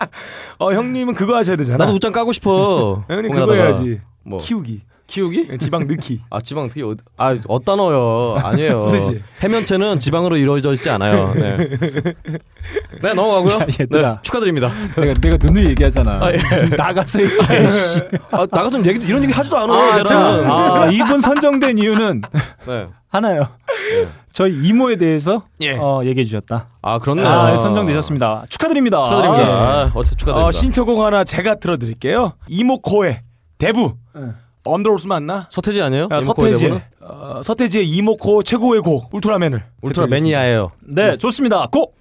[0.59, 1.79] 어, 형님은 그거 하셔야 되잖아.
[1.79, 3.05] 나도 웃장 까고 싶어.
[3.11, 3.53] 형님 그거.
[3.55, 4.01] 해야지.
[4.25, 4.83] 뭐 키우기.
[5.09, 5.59] 키우기?
[5.59, 6.21] 지방 넣기.
[6.31, 8.37] 아 지방 어떻게 어디 아 어디다 넣어요?
[8.45, 8.93] 아니에요.
[9.43, 11.33] 해면체는 지방으로 이루어져 있지 않아요.
[11.35, 11.57] 네.
[13.03, 13.49] 네 넘어가고요.
[13.49, 14.11] 자, 얘들아.
[14.11, 14.71] 네, 축하드립니다.
[14.97, 16.21] 내가 내가 누누이 얘기하잖아.
[16.23, 16.39] 아, 예.
[16.77, 17.69] 나가서 얘기해.
[17.69, 18.01] 씨.
[18.31, 19.73] 아 나가서 얘기 이런 얘기 하지도 않아.
[19.73, 20.07] 아, 쟤는.
[20.07, 22.21] 자, 아, 이분 선정된 이유는
[22.67, 22.89] 네.
[23.09, 23.49] 하나요.
[24.31, 25.75] 저희 이모에 대해서 예.
[25.79, 26.69] 어, 얘기해 주셨다.
[26.83, 27.27] 아 그렇네요.
[27.27, 28.45] 아, 선정되셨습니다.
[28.51, 29.03] 축하드립니다.
[29.05, 29.43] 축하드립니다.
[29.43, 29.53] 예.
[29.53, 30.47] 아, 어쨌든 축하드립니다.
[30.47, 32.35] 어, 신청곡 하나 제가 틀어드릴게요.
[32.49, 33.23] 이모코의
[33.57, 33.95] 대부.
[34.15, 34.33] 네.
[34.73, 35.47] 언더롤스 맞나?
[35.51, 36.09] 서태지 아니에요?
[36.11, 36.81] 아, 대부는?
[37.01, 40.15] 어, 서태지의 이모코 최고의 곡 울트라맨을 울트라 듣겠습니다.
[40.39, 40.71] 매니아예요.
[40.87, 41.67] 네, 좋습니다.
[41.67, 41.93] 고!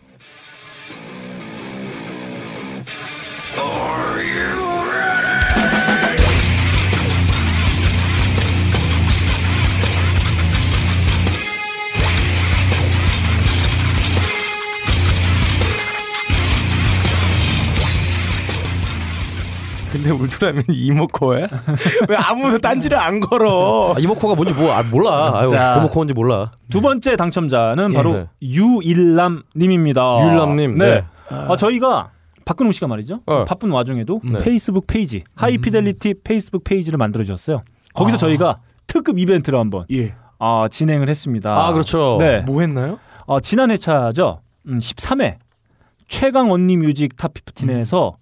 [19.97, 21.47] 근데 울트라맨 이모코야?
[22.10, 23.95] 왜 아무도 딴지를 안 걸어?
[23.95, 25.31] 아, 이모코가 뭔지 뭐 아, 몰라.
[25.33, 25.49] 아유,
[25.93, 26.51] 뭔지 몰라.
[26.69, 28.27] 두 번째 당첨자는 바로 네.
[28.41, 30.23] 유일남 님입니다.
[30.23, 30.89] 유일남 님, 네.
[30.91, 31.03] 네.
[31.29, 32.12] 아, 저희가
[32.45, 33.21] 박근홍 씨가 말이죠.
[33.25, 33.43] 어.
[33.45, 34.38] 바쁜 와중에도 네.
[34.38, 37.63] 페이스북 페이지, High Fidelity 페이스북 페이지를 만들어 주셨어요.
[37.93, 40.13] 거기서 저희가 특급 이벤트를 한번 예.
[40.39, 41.67] 아, 진행을 했습니다.
[41.67, 42.17] 아, 그렇죠.
[42.19, 42.41] 네.
[42.41, 42.99] 뭐 했나요?
[43.25, 44.41] 어, 지난 회차죠.
[44.67, 45.38] 음, 13회
[46.07, 48.13] 최강 언니 Music Top 15에서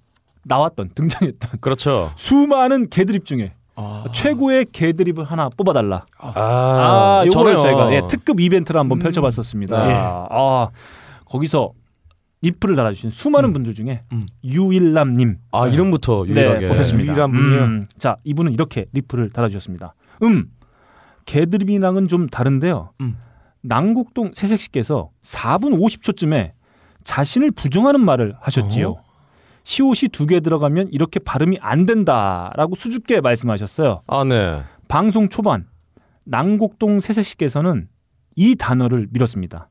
[0.46, 2.12] 나왔던 등장했던 그렇죠.
[2.16, 3.52] 수많은 개드립 중에
[4.14, 6.06] 최고의 개드립을 하나 뽑아달라.
[6.18, 7.60] 아, 아, 요거를 저는요.
[7.62, 9.90] 저희가 예, 특급 이벤트를 한번 펼쳐봤었습니다.
[9.90, 9.94] 예.
[9.96, 10.70] 아,
[11.26, 11.74] 거기서
[12.42, 14.26] 리플을 달아주신 수많은 분들 중에 음.
[14.44, 16.60] 유일남님 아, 이름부터 유일하게.
[16.60, 17.12] 네, 뽑혔습니다.
[17.12, 17.64] 유일한 분이요?
[17.64, 19.96] 음, 자, 이분은 이렇게 리플을 달아주셨습니다.
[20.24, 20.46] 음,
[21.26, 22.92] 개드립이랑은 좀 다른데요.
[23.02, 23.18] 음.
[23.62, 26.52] 남곡동 새색씨께서 4분 50초쯤에
[27.04, 28.90] 자신을 부정하는 말을 하셨지요.
[28.92, 29.04] 어?
[29.66, 34.02] 시옷이 두 개 들어가면 이렇게 발음이 안 된다라고 수줍게 말씀하셨어요.
[34.08, 34.62] 아, 네.
[34.88, 35.66] 방송 초반
[36.24, 37.88] 남곡동 새색씨께서는
[38.36, 39.70] 이 단어를 밀었습니다.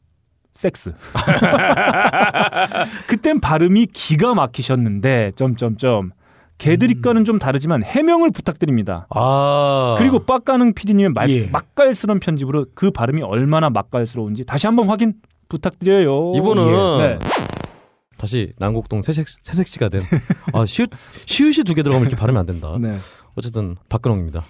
[0.52, 0.92] 섹스.
[3.08, 6.10] 그땐 발음이 기가 막히셨는데 점점점
[6.58, 9.06] 개드립과는 좀 다르지만 해명을 부탁드립니다.
[9.10, 9.96] 아.
[9.98, 11.46] 그리고 빡가능 PD님의 말, 예.
[11.48, 15.14] 맛깔스러운 편집으로 그 발음이 얼마나 맛깔스러운지 다시 한번 확인
[15.48, 16.32] 부탁드려요.
[16.36, 17.18] 이분은 네.
[18.18, 20.02] 다시 남곡동 새색 새색시가 된.
[20.52, 20.90] 아, 시읒
[21.26, 22.76] 시읒이 두 개 들어가면 이렇게 발음이 안 된다.
[22.80, 22.94] 네.
[23.34, 24.44] 어쨌든 박근홍입니다.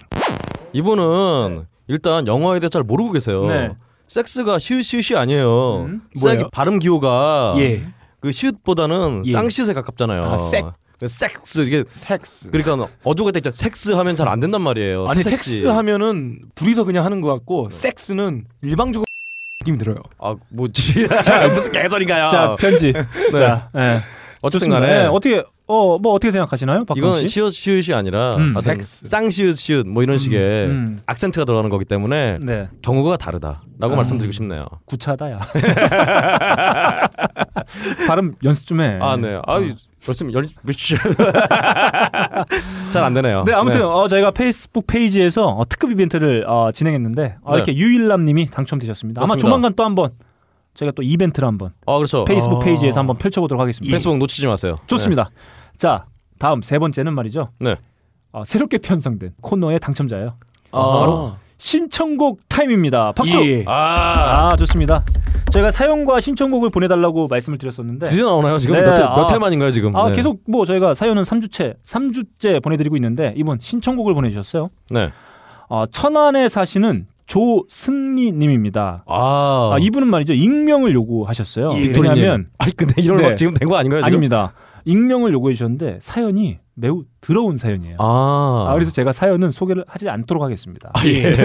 [0.72, 3.46] 이분은 일단 영어에 대해 잘 모르고 계세요.
[3.46, 3.70] 네.
[4.08, 5.84] 섹스가 시읒시읒이 아니에요.
[5.88, 6.02] 음?
[6.20, 6.50] 뭐예요?
[6.50, 7.86] 발음 기호가 예.
[8.20, 9.32] 그 시읒보다는 예.
[9.32, 10.24] 쌍시읒에 가깝잖아요.
[10.24, 10.66] 아, 섹.
[10.98, 12.48] 그 섹스 이게 섹스.
[12.50, 15.06] 그러니까 어조가 때 섹스 하면 잘 안 된단 말이에요.
[15.08, 15.22] 아니.
[15.22, 19.03] 섹스 하면은 둘이서 그냥 하는 것 같고 섹스는 일방적으로
[19.64, 19.96] 느낌이 들어요.
[20.18, 21.08] 아 뭐지?
[21.24, 22.28] 자 무슨 개소리인가요?
[22.28, 22.92] 자 편지.
[23.36, 24.02] 자, 예.
[24.42, 24.80] 어쨌든 좋습니다.
[24.80, 27.28] 간에 예, 어떻게 어 뭐 어떻게 생각하시나요, 이건 씨?
[27.28, 28.52] 시읒 시읒이 아니라 음.
[28.62, 29.00] 섹스.
[29.06, 31.00] 쌍시읒 시읒 뭐 이런 식의 음.
[31.06, 33.96] 악센트가 들어가는 거기 때문에 네, 경우가 다르다라고 아.
[33.96, 34.62] 말씀드리고 싶네요.
[34.84, 35.40] 구차다야.
[38.06, 38.98] 발음 연습 좀 해.
[39.00, 39.40] 아 네.
[39.46, 39.58] 아
[40.32, 40.46] 열
[42.92, 43.44] 잘안 되네요.
[43.44, 43.84] 네, 아무튼 네.
[43.84, 47.56] 어, 저희가 페이스북 페이지에서 어, 특급 이벤트를 어, 진행했는데 어, 네.
[47.56, 49.20] 이렇게 유일남님이 당첨되셨습니다.
[49.20, 49.46] 아마 그렇습니다.
[49.48, 50.10] 조만간 또 한번
[50.74, 52.24] 저희가 또 이벤트를 한번 아 그렇죠.
[52.24, 52.64] 페이스북 아.
[52.64, 53.90] 페이지에서 한번 펼쳐보도록 하겠습니다.
[53.90, 54.76] 페이스북 놓치지 마세요.
[54.86, 55.30] 좋습니다.
[55.76, 56.04] 자,
[56.38, 57.48] 다음 세 번째는 말이죠.
[57.60, 57.76] 네.
[58.32, 60.34] 어, 새롭게 편성된 코너의 당첨자예요.
[60.72, 60.98] 아.
[60.98, 63.12] 바로 신청곡 타임입니다.
[63.12, 63.36] 박수.
[63.46, 63.56] 예.
[63.58, 63.64] 네.
[63.66, 65.02] 아, 아, 좋습니다.
[65.50, 68.58] 저희가 사연과 신청곡을 보내달라고 말씀을 드렸었는데 드디어 나오나요?
[68.58, 69.14] 지금 네, 몇, 회, 아.
[69.14, 69.94] 몇 회만인가요 지금?
[69.94, 70.16] 아, 네.
[70.16, 74.70] 계속 뭐 저희가 사연은 3주째, 3주째 보내드리고 있는데 이번 신청곡을 보내주셨어요.
[74.90, 75.10] 네.
[75.68, 79.04] 어, 천안에 사시는 조승리님입니다.
[79.06, 81.70] 아, 아, 이분은 말이죠 익명을 요구하셨어요.
[81.74, 81.92] 예.
[81.96, 83.22] 왜냐하면 아니 근데 이런 네.
[83.30, 84.00] 거 지금 된 거 아닌가요?
[84.00, 84.06] 지금?
[84.08, 84.52] 아닙니다.
[84.84, 87.96] 익명을 요구해 주셨는데 사연이 매우 더러운 사연이에요.
[87.98, 90.92] 아, 아, 그래서 제가 사연은 소개를 하지 않도록 하겠습니다.
[91.06, 91.32] 예.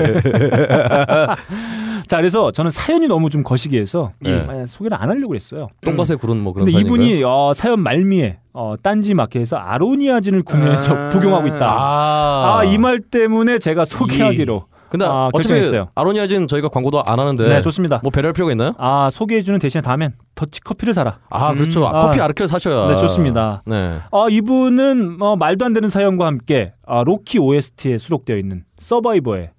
[2.08, 4.34] 자, 그래서 저는 사연이 너무 좀 거시기해서 예.
[4.48, 5.68] 아, 소개를 안 하려고 했어요.
[5.82, 6.80] 똥밭에 구른 뭐 그런 근데?
[6.80, 11.10] 이분이 어, 사연 말미에 어, 딴지 마켓에서 아로니아진을 구매해서 아.
[11.12, 11.72] 복용하고 있다.
[11.72, 14.66] 아, 아, 이말 때문에 제가 소개하기로.
[14.90, 15.90] 근데 아, 어차피 결정했어요.
[15.96, 18.00] 아로니아진 저희가 광고도 안 하는데 네, 좋습니다.
[18.04, 18.74] 뭐 배려할 필요가 있나요?
[18.78, 21.20] 아, 소개해주는 대신에 다음엔 더치 커피를 사라.
[21.30, 21.86] 아 그렇죠.
[21.88, 22.00] 아, 아.
[22.00, 22.88] 커피 아르케를 사셔야.
[22.88, 23.62] 네, 좋습니다.
[23.66, 24.00] 네.
[24.12, 29.52] 어, 이분은 어, 말도 안 되는 사연과 함께 아, 로키 OST에 수록되어 있는 서바이버의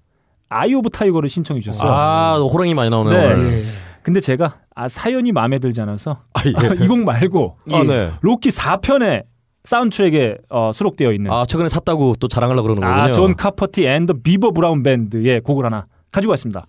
[0.49, 1.89] Eye of Tiger를 신청해 주셨어요.
[1.89, 3.17] 아 호랑이 많이 나오네요.
[3.17, 3.33] 네.
[3.33, 3.53] 오늘.
[3.53, 3.65] 예.
[4.03, 6.83] 근데 제가 아, 사연이 마음에 들지 않아서 아, 예.
[6.83, 8.11] 이곡 말고 아, 네.
[8.21, 9.23] 로키 4편의
[9.63, 13.01] 사운드트랙에 어, 수록되어 있는 아 최근에 샀다고 또 자랑하려고 그러는 거군요.
[13.01, 16.65] 아, John Cafferty and the Beaver Brown Band의 곡을 하나 가지고 왔습니다.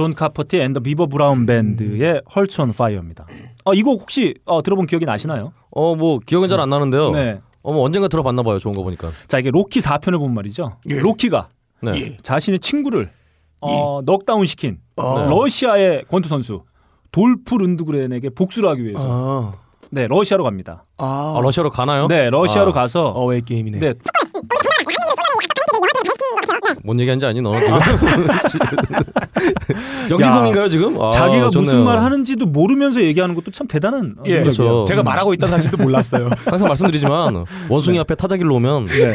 [0.00, 3.26] John Cafferty and the Beaver Brown Band의 Hearts on Fire입니다.
[3.66, 5.52] 어, 이곡 혹시 어, 들어본 기억이 나시나요?
[5.70, 7.10] 어 뭐 기억은 잘 안 나는데요.
[7.10, 7.38] 네.
[7.62, 8.58] 어뭐 언젠가 들어봤나 봐요.
[8.58, 9.10] 좋은 거 보니까.
[9.28, 10.78] 자, 이게 로키 4편을 보면 말이죠.
[10.86, 11.48] 로키가
[11.82, 11.90] 네.
[11.96, 12.16] 예.
[12.22, 13.10] 자신의 친구를
[13.60, 15.28] 어, knockdown 시킨 어.
[15.28, 16.62] 러시아의 권투 선수
[17.12, 19.52] 돌프 룬드그렌에게 복수를 하기 위해서 아.
[19.90, 20.86] 네 러시아로 갑니다.
[20.96, 21.34] 아.
[21.36, 22.06] 아, 러시아로 가나요?
[22.08, 23.78] 네 러시아로 아, 가서 away game이네.
[23.80, 23.94] 네
[26.84, 27.52] 뭔 얘기하는지 아니 너?
[30.10, 31.00] 영진공인가요 지금?
[31.00, 31.72] 아, 자기가 좋네요.
[31.72, 34.42] 무슨 말 하는지도 모르면서 얘기하는 것도 참 대단한 어, 예, 능력이에요.
[34.42, 34.84] 그렇죠.
[34.86, 36.30] 제가 말하고 있다는 사실도 몰랐어요.
[36.46, 39.12] 항상 말씀드리지만 원숭이 앞에 타자기를 놓으면 네.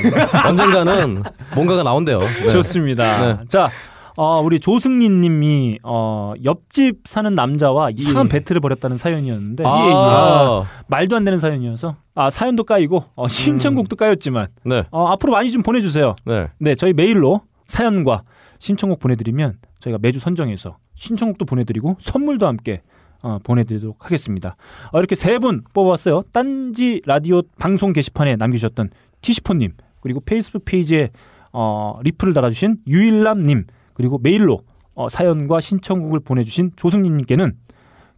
[0.48, 1.24] 언젠가는
[1.54, 2.20] 뭔가가 나온대요.
[2.20, 2.50] 네.
[2.50, 3.22] 좋습니다.
[3.26, 3.38] 네.
[3.48, 3.70] 자,
[4.18, 8.30] 어, 우리 조승린 님이 어, 옆집 사는 남자와 이상한 예.
[8.30, 14.48] 배틀을 벌였다는 사연이었는데 아, 아, 말도 안 되는 사연이어서 아, 사연도 까이고 어, 신청곡도 까였지만
[14.64, 16.16] 네, 어, 앞으로 많이 좀 보내주세요.
[16.26, 16.48] 네.
[16.60, 18.24] 네, 저희 메일로 사연과
[18.60, 22.82] 신청곡 보내드리면 저희가 매주 선정해서 신청곡도 보내드리고 선물도 함께
[23.22, 24.56] 어, 보내드리도록 하겠습니다.
[24.94, 26.24] 어, 이렇게 세 분 뽑았어요.
[26.32, 31.10] 딴지 라디오 방송 게시판에 남기셨던 티시포님 그리고 페이스북 페이지에
[31.52, 34.62] 어, 리플을 달아주신 유일남님 그리고 메일로
[34.94, 37.54] 어, 사연과 신청곡을 보내주신 조승님님께는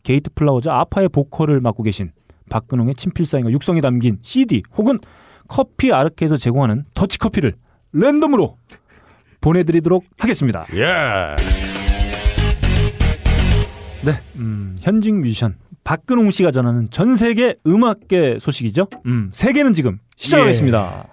[0.04, 2.12] Gate Flowers 아파의 보컬을 맡고 계신
[2.50, 5.00] 박근홍의 친필사인과 육성이 담긴 CD 혹은
[5.48, 7.56] 커피 아르케에서 제공하는 더치커피를
[7.94, 8.58] 랜덤으로
[9.42, 10.66] 보내드리도록 하겠습니다.
[10.74, 11.36] 예.
[14.04, 18.88] 네, 음, 현직 뮤지션 박근홍 씨가 전하는 전 세계 음악계 소식이죠.
[19.06, 21.08] 음, 세계는 지금 시작하겠습니다.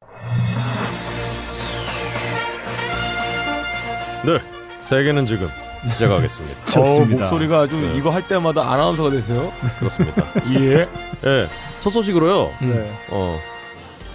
[4.24, 4.53] 네.
[4.84, 5.48] 세계는 지금
[5.90, 6.64] 시작하겠습니다.
[6.68, 7.16] 좋습니다.
[7.16, 7.96] 어, 목소리가 아주 네.
[7.96, 9.50] 이거 할 때마다 아나운서가 되세요.
[9.78, 10.24] 그렇습니다.
[10.60, 10.86] 예.
[11.24, 11.48] 예.
[11.80, 12.50] 첫 소식으로요.
[12.60, 12.92] 네.
[13.10, 13.38] 어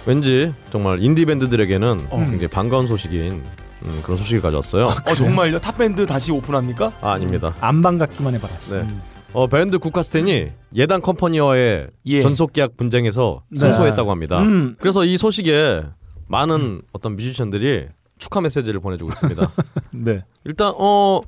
[0.06, 2.22] 왠지 정말 인디 밴드들에게는 음.
[2.22, 3.42] 굉장히 반가운 소식인
[3.84, 4.86] 음, 그런 소식을 가져왔어요.
[5.06, 5.58] 어 정말요?
[5.58, 6.92] Top Band 다시 오픈합니까?
[7.00, 7.52] 아, 아닙니다.
[7.60, 8.54] 안 반갑기만 해봐라.
[8.70, 8.86] 네.
[9.32, 12.22] 어 밴드 국카스텐이 예당 Company와의 예.
[12.22, 13.58] 전속 계약 분쟁에서 네.
[13.58, 14.40] 승소했다고 합니다.
[14.40, 15.82] 음, 그래서 이 소식에
[16.28, 17.86] 많은 어떤 뮤지션들이
[18.20, 19.50] 축하 메시지를 보내주고 있습니다.
[19.92, 20.24] 네.
[20.44, 21.20] 일단 어.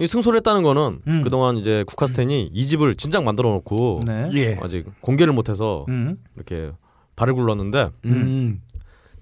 [0.00, 1.22] 이 승소를 했다는 거는 음.
[1.22, 4.30] 그동안 이제 국카스텐이 2집을 진작 만들어 놓고 네.
[4.34, 4.58] 예.
[4.62, 6.16] 아직 공개를 못해서 음.
[6.36, 6.70] 이렇게
[7.16, 8.62] 발을 굴렀는데 음.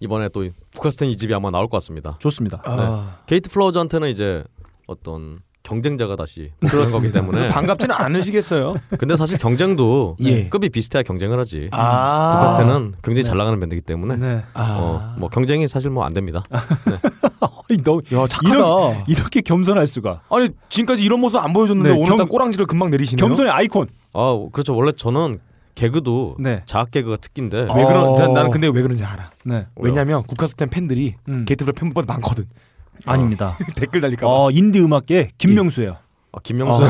[0.01, 2.19] 이번에 또 국카스텐 2집이 아마 나올 것 같습니다.
[2.21, 2.61] 좋습니다.
[2.67, 3.21] 아.
[3.25, 4.45] 게이트 플라워즈한테는 이제
[4.87, 8.77] 어떤 경쟁자가 다시 그런 거기 때문에 반갑지는 않으시겠어요.
[8.99, 10.49] 근데 사실 경쟁도 예.
[10.49, 11.69] 급이 비슷해야 경쟁을 하지.
[11.73, 12.31] 아.
[12.39, 14.43] 국카스텐은 굉장히 잘 나가는 밴드이기 때문에 네.
[14.55, 16.45] 어, 뭐 경쟁이 사실 뭐 안 됩니다.
[17.41, 18.49] 어이, 너야 착하다.
[18.55, 20.21] 이런- 이렇게 겸손할 수가.
[20.31, 23.27] 아니 지금까지 이런 모습 안 보여줬는데 네, 겸- 꼬랑지를 금방 내리시네요.
[23.27, 23.89] 겸손의 아이콘.
[24.13, 24.75] 아 그렇죠.
[24.77, 25.41] 원래 저는
[25.75, 26.63] 개그도 네.
[26.65, 28.07] 자학 개그가 특기인데 왜 그런?
[28.07, 28.15] 어.
[28.15, 29.31] 난- 나는 근데 왜 그런지 알아.
[29.45, 29.67] 네.
[29.77, 31.45] 왜냐면 국카스텐 팬들이 음.
[31.45, 32.47] 게이트플레이 팬보다 많거든.
[33.05, 33.57] 아닙니다.
[33.77, 34.33] 댓글 달릴까 봐.
[34.33, 35.97] 어, 인디 음악계 김명수예요.
[36.33, 36.83] 아, 김명수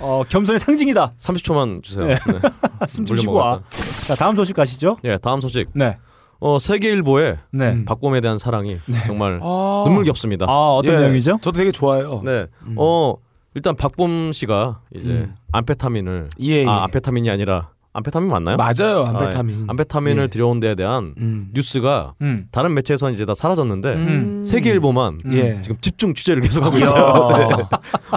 [0.00, 1.14] 어, 겸손의 상징이다.
[1.18, 2.06] 30초만 주세요.
[2.06, 2.14] 네.
[2.14, 2.40] 네.
[2.88, 3.62] 숨좀 물려 쉬고 와.
[4.06, 4.98] 자, 다음 소식 가시죠.
[5.04, 5.68] 예, 다음 소식.
[5.74, 5.96] 네.
[6.40, 7.70] 어, 세계일보에 네.
[7.70, 7.84] 음.
[7.84, 9.84] 박봄에 대한 사랑이 정말 아.
[9.86, 10.46] 눈물겹습니다.
[10.48, 11.38] 아, 어떤 예, 내용이죠?
[11.40, 12.20] 저도 되게 좋아해요.
[12.24, 12.46] 네.
[12.66, 12.74] 음.
[12.76, 13.14] 어,
[13.54, 15.34] 일단 박봄 씨가 이제 음.
[15.52, 16.66] 암페타민을 예, 예.
[16.66, 18.56] 아, 암페타민이 아니라 암페타민 맞나요?
[18.56, 19.04] 맞아요.
[19.04, 19.60] 아, 암페타민.
[19.60, 19.64] 예.
[19.68, 20.26] 암페타민을 예.
[20.28, 21.50] 들여온 데에 대한 음.
[21.52, 22.46] 뉴스가 음.
[22.50, 24.42] 다른 매체에서는 이제 다 사라졌는데 음.
[24.46, 25.32] 세계일보만 음.
[25.34, 25.60] 예.
[25.60, 27.28] 지금 집중 취재를 계속하고 있어요.
[27.36, 27.64] 네.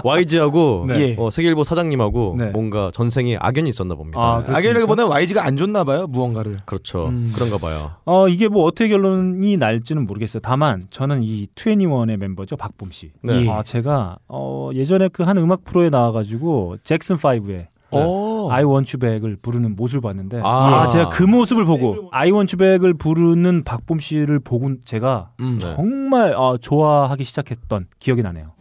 [0.02, 1.00] YG하고 네.
[1.00, 1.16] 예.
[1.18, 2.46] 어, 세계일보 사장님하고 네.
[2.46, 4.18] 뭔가 전생에 악연이 있었나 봅니다.
[4.18, 4.58] 아, 그렇습니까?
[4.58, 6.06] 악연이라기보다는 YG가 안 줬나 봐요.
[6.06, 6.60] 무언가를.
[6.64, 7.08] 그렇죠.
[7.08, 7.30] 음.
[7.34, 7.92] 그런가 봐요.
[8.06, 10.40] 어, 이게 뭐 어떻게 결론이 날지는 모르겠어요.
[10.40, 12.56] 다만 저는 이 21의 멤버죠.
[12.56, 13.10] 박봄 씨.
[13.22, 13.44] 네.
[13.44, 13.50] 예.
[13.50, 18.48] 아, 제가 어, 예전에 그 한 음악 프로에 나와 가지고 잭슨 5의 어.
[18.50, 20.82] I Want You Back을 부르는 모습을 봤는데 아.
[20.82, 25.58] 아, 제가 그 모습을 보고 I Want You Back을 부르는 박봄 씨를 보고 제가 음.
[25.62, 25.74] 네.
[25.74, 28.52] 정말 어, 좋아하기 시작했던 기억이 나네요.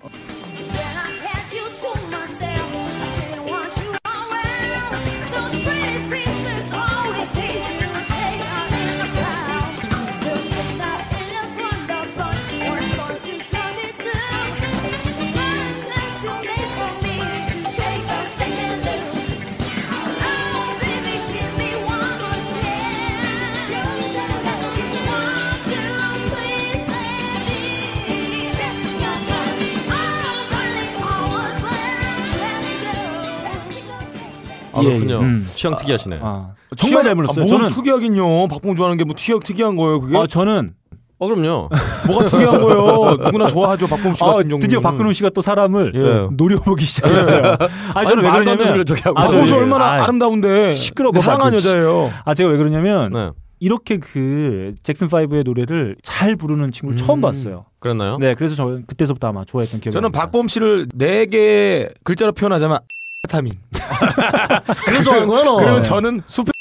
[34.76, 35.20] 아, 예, 그렇군요.
[35.20, 35.48] 음.
[35.56, 36.20] 취향 특이하시네.
[36.22, 37.44] 아, 정말 잘 불렀어요.
[37.44, 38.48] 아, 뭘 저는 특이하긴요.
[38.48, 40.00] 박봉 좋아하는 게 뭐 특이, 특이한 거예요.
[40.02, 40.74] 그게 아, 저는
[41.18, 41.70] 어, 그럼요.
[42.08, 43.16] 뭐가 특이한 거예요.
[43.24, 43.88] 누구나 좋아하죠.
[43.88, 44.60] 박봉 씨 아, 같은 경우.
[44.60, 46.28] 드디어 박근홍 씨가 또 사람을 예.
[46.36, 47.56] 노려보기 시작했어요.
[47.94, 49.54] 아, 저는 왜 그러냐면 저기 하고 아, 예.
[49.54, 51.54] 얼마나 아, 아름다운데 시끄러워, 사랑한.
[51.54, 52.12] 여자예요.
[52.26, 53.30] 아, 제가 왜 그러냐면 네.
[53.62, 57.22] 이렇게 그 잭슨 5의 노래를 잘 부르는 친구를 처음 음.
[57.22, 57.66] 봤어요.
[57.80, 58.16] 그랬나요?
[58.20, 60.12] 네, 그래서 저 그때서부터 아마 좋아했던 기억이 저는.
[60.12, 62.80] 박범 씨를 네 개 글자로 표현하자면
[63.26, 63.54] 타민.
[64.86, 65.56] 그래서 좋아하는구나, 너.
[65.58, 66.54] 그러면 저는 숲이라고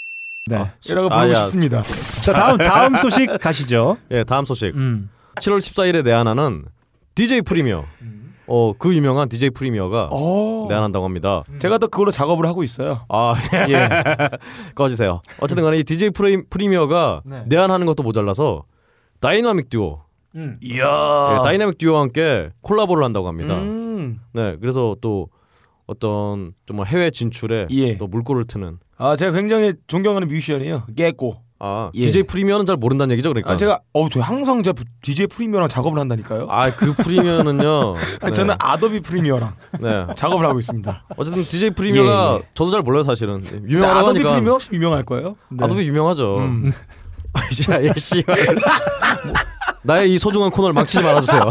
[0.46, 0.72] 네.
[0.86, 1.34] 부르고 아, 야.
[1.34, 1.82] 싶습니다.
[2.22, 3.96] 자, 다음 다음 소식 가시죠.
[4.10, 4.74] 예, 다음 소식.
[4.76, 5.10] 음.
[5.36, 6.64] 7월 14일에 내한하는
[7.14, 7.84] DJ 프리미어.
[8.46, 10.66] 어, 그 유명한 DJ 프리미어가 어.
[10.68, 11.44] 내한한다고 합니다.
[11.58, 13.04] 제가 또 그걸로 작업을 하고 있어요.
[13.08, 13.34] 아,
[13.68, 13.88] 예.
[14.74, 15.22] 꺼지세요.
[15.40, 17.44] 어쨌든 간에 이 DJ 프리, 프리미어가 네.
[17.46, 18.64] 내한하는 것도 모자라서
[19.20, 20.02] 다이나믹 듀오.
[20.36, 20.58] 음.
[20.62, 21.38] 이야.
[21.38, 23.54] 예, 다이나믹 듀오와 함께 콜라보를 한다고 합니다.
[23.54, 24.20] 음.
[24.32, 25.28] 네, 그래서 또
[25.86, 27.98] 어떤 정말 해외 진출에 예.
[27.98, 30.84] 또 물꼬를 트는 아 제가 굉장히 존경하는 뮤지션이에요.
[30.96, 31.42] 개코.
[31.60, 32.02] 아, 예.
[32.02, 33.52] DJ 프리미어는 잘 모른다는 얘기죠, 그러니까.
[33.52, 36.46] 아 제가 어우 저 항상 제가 DJ 프리미어랑 작업을 한다니까요.
[36.50, 37.94] 아, 그 프리미어는요.
[38.20, 40.06] 아, 저는 아도비 프리미어랑 네.
[40.16, 41.04] 작업을 하고 있습니다.
[41.16, 42.48] 어쨌든 DJ 프리미어가 예, 예.
[42.54, 43.42] 저도 잘 몰라요, 사실은.
[43.42, 44.32] 근데 유명하다고 아도비 하니까.
[44.34, 45.36] 프리미어 유명할 거예요?
[45.58, 46.38] 아도비 유명하죠.
[46.38, 46.72] 음.
[47.50, 47.94] 씨발.
[49.84, 51.42] 나의 이 소중한 코너를 망치지 말아주세요.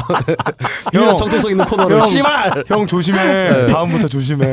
[0.93, 2.01] 유일한 정통성 있는 코너를.
[2.01, 2.63] 형, 씨발.
[2.67, 3.67] 형 조심해.
[3.67, 4.45] 다음부터 조심해.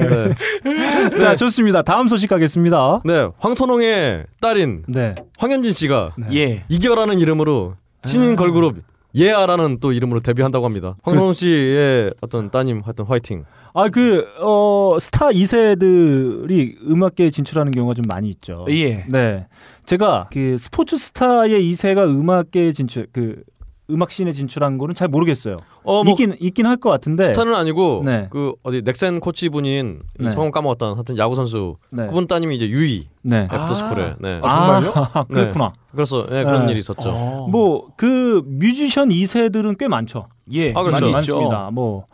[0.65, 1.19] 네.
[1.19, 1.83] 자, 좋습니다.
[1.83, 3.01] 다음 소식 가겠습니다.
[3.05, 5.15] 네, 황선홍의 딸인 네.
[5.39, 6.65] 황현진 씨가 예.
[6.69, 7.75] 이겨라는 이름으로
[8.05, 8.77] 신인 걸그룹
[9.17, 10.97] 예아라는 또 이름으로 데뷔한다고 합니다.
[11.03, 13.45] 황선홍 씨의 어떤 따님 하여튼 화이팅.
[13.73, 18.67] 아, 그, 어, 스타 2세들이 음악계에 진출하는 경우가 좀 많이 있죠.
[18.69, 19.05] 예.
[19.09, 19.47] 네.
[19.87, 23.43] 제가 그 스포츠 스타의 2세가 음악계에 진출, 그,
[23.91, 25.57] 음악 씬에 진출한 거는 잘 모르겠어요.
[25.83, 27.25] 어, 뭐 있긴, 있긴 할 것 같은데.
[27.25, 28.29] 스타는 아니고 네.
[28.31, 30.31] 그 어디 넥센 코치 분인 이 네.
[30.31, 32.07] 성함 까먹었던 하여튼 야구 선수 네.
[32.07, 33.45] 그분 따님이 이제 유이 네.
[33.53, 34.41] 애프터 스쿨에 네.
[34.43, 34.93] 아, 정말요?
[35.15, 35.71] 아, 그렇구나.
[35.93, 36.73] 그래서 예, 그런 네.
[36.73, 37.09] 일이 있었죠.
[37.11, 37.49] 어.
[37.51, 40.29] 뭐, 그, 뮤지션 2세들은 꽤 많죠.
[40.53, 40.71] 예.
[40.73, 41.01] 아, 그렇죠.
[41.01, 41.13] 많이.
[41.13, 41.71] 많습니다.
[41.73, 42.07] 뭐,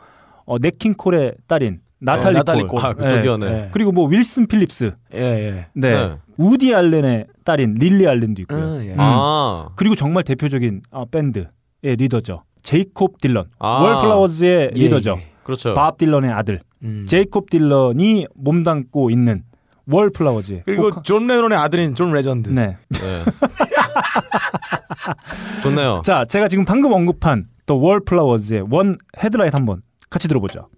[0.46, 2.80] 어, 냇 킹 콜의 딸인, 나탈리, 나탈리 콜.
[2.80, 2.86] 콜.
[2.86, 3.46] 아 그쪽이요, 네.
[3.46, 3.68] 예.
[3.72, 4.94] 그리고 뭐, 윌슨 필립스.
[5.14, 5.66] 예, 예.
[5.74, 5.90] 네.
[5.90, 6.16] 네.
[6.38, 8.58] 우디 알렌의 딸인 릴리 알렌도 있고요.
[8.64, 8.90] 어, 예.
[8.92, 8.96] 음.
[8.98, 11.48] 아, 그리고 정말 대표적인 아, 밴드의
[11.82, 12.42] 리더죠.
[12.62, 13.46] 제이콥 딜런.
[13.58, 13.82] 아.
[13.82, 15.16] 월플라워즈의 예, 리더죠.
[15.18, 15.28] 예.
[15.44, 15.74] 그렇죠.
[15.74, 16.60] 밥 딜런의 아들.
[16.82, 17.06] 음.
[17.08, 19.44] 제이콥 딜런이 몸담고 있는
[19.88, 20.62] 월플라워즈.
[20.64, 22.50] 그리고 존 레논의 아들인 존 레전드.
[22.50, 22.76] 네.
[22.88, 22.98] 네.
[25.62, 26.02] 좋네요.
[26.04, 30.68] 자, 제가 지금 방금 언급한 또 월플라워즈의 One Headlight 한번 같이 들어보죠.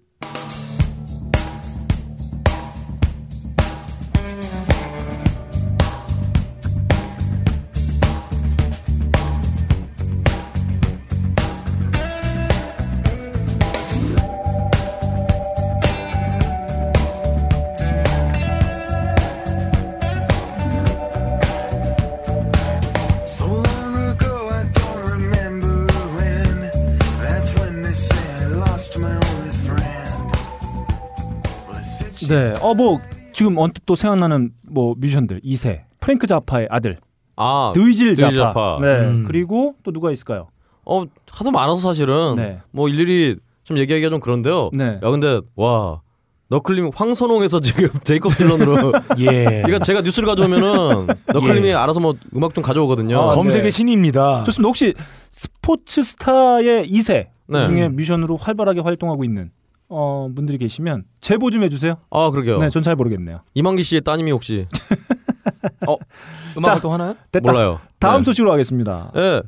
[32.69, 32.99] 어 뭐
[33.33, 36.97] 지금 언뜻 또 생각나는 뭐 뮤지션들 2세 프랭크 자파의 아들
[37.35, 38.31] 아, 드위질 자파.
[38.35, 38.77] 자파.
[38.81, 39.23] 네, 음.
[39.25, 40.49] 그리고 또 누가 있을까요?
[40.85, 42.59] 어 하도 많아서 사실은 네.
[42.71, 44.69] 뭐 일일이 좀 얘기하기가 좀 그런데요.
[44.73, 44.99] 네.
[45.03, 46.01] 야 근데 와
[46.49, 49.61] 너클님 황선홍에서 지금 제이콥 딜런으로 예.
[49.63, 53.19] 그러니까 제가 뉴스를 가져오면은 너클님이 알아서 뭐 음악 좀 가져오거든요.
[53.21, 53.69] 아, 검색의 네.
[53.69, 54.43] 신입니다.
[54.45, 54.67] 좋습니다.
[54.67, 54.93] 혹시
[55.29, 57.65] 스포츠 스타의 2세 네.
[57.67, 59.51] 중에 뮤지션으로 활발하게 활동하고 있는
[59.89, 61.95] 어, 분들이 계시면 제보 좀 해주세요.
[62.11, 62.57] 아 그러게요.
[62.59, 63.41] 네, 전 잘 모르겠네요.
[63.55, 64.65] 이만기 씨의 따님이 혹시
[66.57, 66.71] 음악 자.
[66.73, 67.15] 활동 하나요?
[67.31, 67.51] 됐다.
[67.51, 67.79] 몰라요.
[67.99, 68.23] 다음 네.
[68.23, 69.11] 소식으로 가겠습니다.
[69.15, 69.41] 예.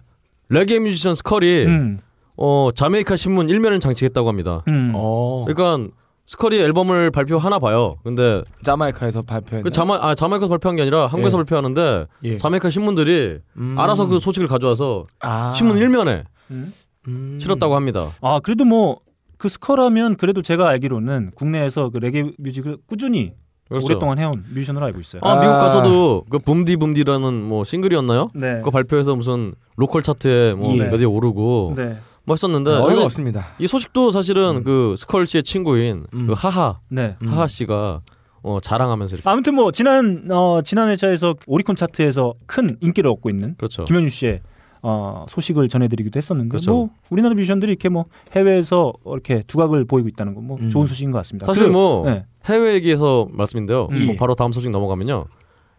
[0.49, 1.99] 레게 뮤지션 스컬이 음,
[2.37, 4.63] 어 자메이카 신문 일면을 장식했다고 합니다.
[4.67, 4.91] 음.
[4.95, 5.45] 어.
[5.47, 5.91] 그러니까
[6.25, 7.97] 스컬이 앨범을 발표 하나 봐요.
[8.03, 9.63] 근데 자마이카에서 발표했나요?
[9.63, 11.39] 그 자마 아 자메이카에서 발표한 게 아니라 한국에서 예.
[11.43, 12.37] 발표하는데 예.
[12.37, 13.75] 자메이카 신문들이 음.
[13.77, 15.53] 알아서 그 소식을 가져와서 아.
[15.55, 17.37] 신문 일면에 음.
[17.39, 18.09] 실었다고 합니다.
[18.21, 18.99] 아 그래도 뭐
[19.41, 23.33] 그 스컬하면 그래도 제가 알기로는 국내에서 그 레게 뮤직을 꾸준히
[23.67, 23.87] 그렇죠.
[23.87, 25.19] 오랫동안 해온 뮤지션으로 알고 있어요.
[25.25, 28.29] 아, 미국 가서도 그 Boom Di Boom Di라는 뭐 싱글이었나요?
[28.35, 28.57] 네.
[28.57, 30.91] 그거 발표해서 무슨 로컬 차트에 뭐 예.
[30.91, 31.97] 몇에 오르고 네.
[32.23, 33.47] 뭐 했었는데 어이가 사실 없습니다.
[33.57, 34.63] 이 소식도 사실은 음.
[34.63, 36.27] 그 스컬 씨의 친구인 음.
[36.27, 37.15] 그 하하 네.
[37.23, 37.27] 음.
[37.29, 38.01] 하하 씨가
[38.43, 43.55] 어, 자랑하면서 이렇게 아무튼 뭐 지난 어, 지난 회차에서 오리콘 차트에서 큰 인기를 얻고 있는
[43.57, 43.85] 그렇죠.
[43.85, 44.41] 김현중 씨의
[44.83, 46.71] 어, 소식을 전해드리기도 했었는데 그렇죠.
[46.73, 50.69] 뭐 우리나라 뮤지션들이 이렇게 뭐 해외에서 이렇게 두각을 보이고 있다는 건뭐 음.
[50.69, 51.45] 좋은 소식인 것 같습니다.
[51.45, 52.25] 사실 그- 뭐 네.
[52.45, 53.87] 해외 얘기에서 말씀인데요.
[53.91, 54.05] 음.
[54.07, 55.25] 뭐 바로 다음 소식 넘어가면요.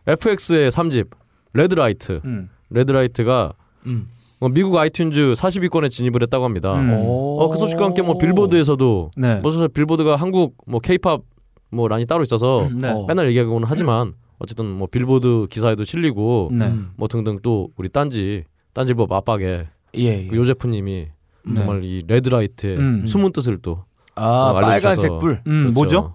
[0.07, 1.09] FX의 3집
[1.55, 2.49] Red Light 음.
[2.71, 3.53] Red Light가
[3.87, 4.09] 음.
[4.41, 6.75] 뭐 미국 아이튠즈 40위권에 진입을 했다고 합니다.
[6.75, 6.91] 음.
[6.93, 9.37] 어, 그 소식과 함께 뭐 빌보드에서도 네.
[9.41, 11.23] 뭐 사실 빌보드가 한국 뭐 케이팝
[11.71, 12.89] 뭐 란이 따로 있어서 네.
[12.91, 13.05] 어.
[13.07, 16.67] 맨날 얘기하고는 하지만 어쨌든 뭐 빌보드 기사에도 실리고 네.
[16.67, 16.91] 음.
[16.97, 18.45] 뭐 등등 또 우리 딴지
[18.75, 19.67] 딴지법 맞박에
[19.97, 20.01] 예.
[20.01, 20.27] 예.
[20.27, 21.09] 그 요제프님이
[21.45, 21.55] 네.
[21.55, 23.07] 정말 이 레드라이트의 음.
[23.07, 24.61] 숨은 뜻을 또 아, 어.
[24.61, 25.43] 빨간색 불.
[25.47, 25.73] 음, 그렇죠.
[25.73, 26.15] 뭐죠?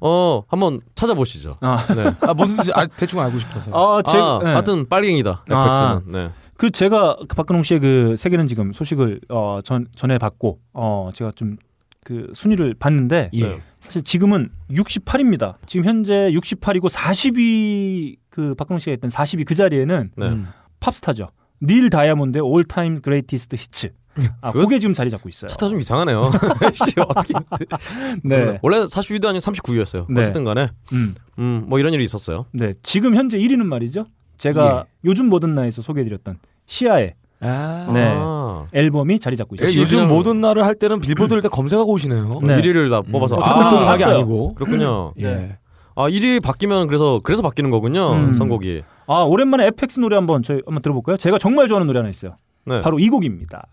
[0.00, 1.50] 어 한번 찾아보시죠.
[1.60, 2.04] 아, 네.
[2.28, 3.70] 아, 무슨 뜻이 아, 대충 알고 싶어서.
[3.72, 4.50] 아, 제, 아, 네.
[4.50, 5.44] 하여튼 빨갱이다.
[5.50, 6.00] 아.
[6.00, 6.12] FX는.
[6.12, 6.30] 네.
[6.56, 11.32] 그 제가 그 박근홍 씨의 그 세계는 지금 소식을 어, 전 전해 받고 어 제가
[11.34, 11.56] 좀
[12.04, 13.60] 그 순위를 봤는데 예.
[13.80, 15.56] 사실 지금은 68입니다.
[15.66, 20.28] 지금 현재 68이고 40위 그 박근홍 씨가 했던 40위 그 자리에는 네.
[20.28, 20.48] 음.
[20.78, 21.30] 팝스타죠.
[21.66, 23.92] 닐 다이아몬드의 All-Time Greatest Hits.
[24.40, 25.48] 아, 그게 지금 자리 잡고 있어요.
[25.48, 26.30] 차트가 좀 이상하네요.
[26.72, 27.34] 씨, 어떻게
[28.22, 28.58] 네.
[28.62, 30.06] 원래 40위도 아니고 39위였어요.
[30.08, 30.20] 네.
[30.20, 31.14] 어쨌든 간에 음.
[31.40, 32.46] 음, 뭐 이런 일이 있었어요.
[32.52, 32.74] 네.
[32.84, 34.06] 지금 현재 1위는 말이죠.
[34.38, 36.36] 제가 요즘 모던 나에서 소개해 드렸던
[36.66, 37.90] 시아의 아.
[37.92, 38.12] 네.
[38.16, 38.66] 아.
[38.72, 39.82] 앨범이 자리 잡고 예, 있어요.
[39.82, 42.40] 요즘 그냥- 모던 나를 할 때는 빌보드를 다 검색하고 오시네요.
[42.44, 42.60] 네.
[42.62, 44.14] 1위를 다 뽑아서 어, 아, 특별동하게 봤어요.
[44.16, 44.54] 아니고.
[44.54, 45.12] 그렇군요.
[45.20, 45.58] 예.
[45.96, 48.12] 아 1위 바뀌면 그래서 그래서 바뀌는 거군요.
[48.12, 48.34] 음.
[48.34, 48.82] 선곡이.
[49.06, 51.16] 아, 오랜만에 FX 노래 한번 저희 한번 들어볼까요?
[51.16, 52.36] 제가 정말 좋아하는 노래 하나 있어요.
[52.64, 52.80] 네.
[52.80, 53.66] 바로 이 곡입니다.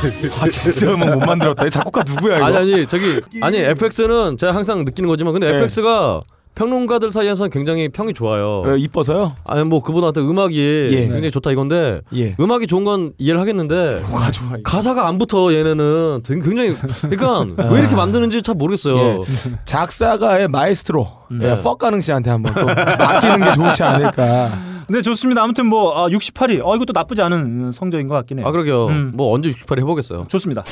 [0.00, 1.66] 아 아 진짜 뭐못 만들었다.
[1.66, 2.46] 이 작곡가 누구야 이거?
[2.46, 5.56] 아니 아니 저기 아니 FX는 제가 항상 느끼는 거지만 근데 네.
[5.58, 6.22] FX가
[6.54, 8.62] 평론가들 사이에서는 굉장히 평이 좋아요.
[8.66, 9.34] 어, 이뻐서요?
[9.46, 11.00] 아니 뭐 그분한테 음악이 예.
[11.02, 12.34] 굉장히 좋다 이건데 예.
[12.40, 14.48] 음악이 좋은 건 이해를 하겠는데 뭐가 좋아?
[14.58, 14.62] 이거.
[14.64, 18.96] 가사가 안 붙어 얘네는 굉장히 그러니까 왜 이렇게 만드는지 잘 모르겠어요.
[18.96, 19.24] 예.
[19.64, 21.50] 작사가의 마에스트로 네.
[21.50, 24.69] 예, 퍽 가능 씨한테 한번 또 맡기는 게 좋지 않을까.
[24.90, 25.42] 네, 좋습니다.
[25.42, 26.60] 아무튼 뭐 아, 68위.
[26.64, 28.46] 어, 이것도 나쁘지 않은 성적인 것 같긴 해요.
[28.46, 28.86] 아 그러게요.
[28.88, 29.12] 음.
[29.14, 30.26] 뭐 언제 68회 해보겠어요.
[30.28, 30.64] 좋습니다.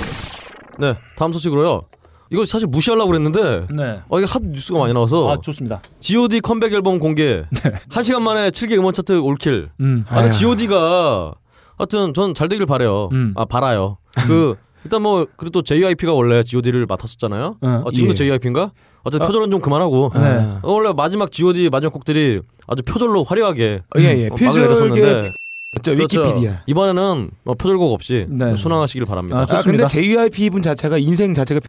[0.79, 1.83] 네 다음 소식으로요.
[2.31, 4.01] 이거 사실 무시하려고 그랬는데 네.
[4.09, 5.81] 어 이게 하도 뉴스가 많이 나와서 아, 좋습니다.
[6.01, 7.45] G.O.D 컴백 앨범 공개.
[7.91, 9.71] 한 시간 만에 7개 음원 차트 올킬.
[9.81, 10.05] 음.
[10.09, 10.31] 아, 아휴.
[10.33, 11.33] G.O.D가
[11.79, 13.09] 하여튼 전 잘 되길 바래요.
[13.13, 13.33] 음.
[13.37, 13.97] 아 바라요.
[14.27, 14.57] 그
[14.89, 17.57] 일단 뭐 그래도 또 JYP가 원래 G.O.D를 맡았었잖아요.
[17.61, 18.15] 어, 어, 지금도 예.
[18.15, 18.71] JYP인가?
[19.05, 20.11] 어쨌든 표절은 좀 그만하고.
[20.15, 20.21] 네.
[20.21, 20.61] 아.
[20.63, 24.27] 어, 원래 마지막 G.O.D 마지막 곡들이 아주 표절로 화려하게 예, 예.
[24.29, 25.33] 어, 막을 내렸었는데
[25.83, 26.19] 저 그렇죠.
[26.25, 26.63] 위키피디아.
[26.67, 28.57] 이번에는 뭐 표절곡 없이 네.
[28.57, 29.39] 순항하시길 바랍니다.
[29.41, 29.61] 아, 아.
[29.63, 31.61] 근데 JYP 분 자체가 인생 자체가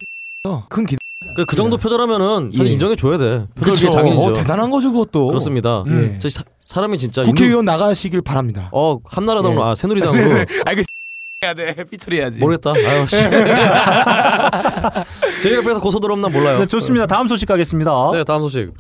[0.70, 0.98] 큰 기대.
[1.36, 2.74] 그, 그 정도 표절하면은 사실 예.
[2.74, 3.46] 인정해 줘야 돼.
[3.56, 4.22] 표절계 장인이죠.
[4.22, 5.28] 어, 대단한 거죠 그것도.
[5.28, 5.84] 그렇습니다.
[5.90, 6.18] 예.
[6.20, 8.70] 저 사, 사람이 진짜 국회의원 나가시길 바랍니다.
[8.72, 9.66] 인도- 어 한나라당으로 예.
[9.66, 10.82] 아 새누리당으로 아 이거
[11.46, 11.74] 해야 돼.
[11.90, 12.38] 삐처리해야지.
[12.40, 12.72] 모르겠다.
[12.74, 13.16] 아유 씨.
[15.42, 16.60] 제 옆에서 고소 들어오나 몰라요.
[16.60, 17.08] 네, 좋습니다.
[17.08, 17.92] 다음 소식 가겠습니다.
[18.12, 18.74] 네 다음 소식.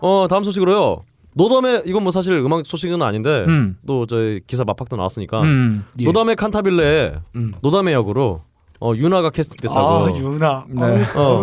[0.00, 0.98] 어 다음 소식으로요.
[1.32, 3.78] 노담의 이건 뭐 사실 음악 소식은 아닌데 음.
[3.86, 5.86] 또 저희 기사 맞박도 나왔으니까 음.
[5.98, 6.04] 예.
[6.04, 7.52] 노담의 칸타빌레에 음.
[7.62, 8.42] 노담의 역으로
[8.80, 9.80] 어 유나가 캐스팅됐다고.
[9.80, 10.66] 아 유나.
[10.68, 10.82] 네.
[11.14, 11.42] 어.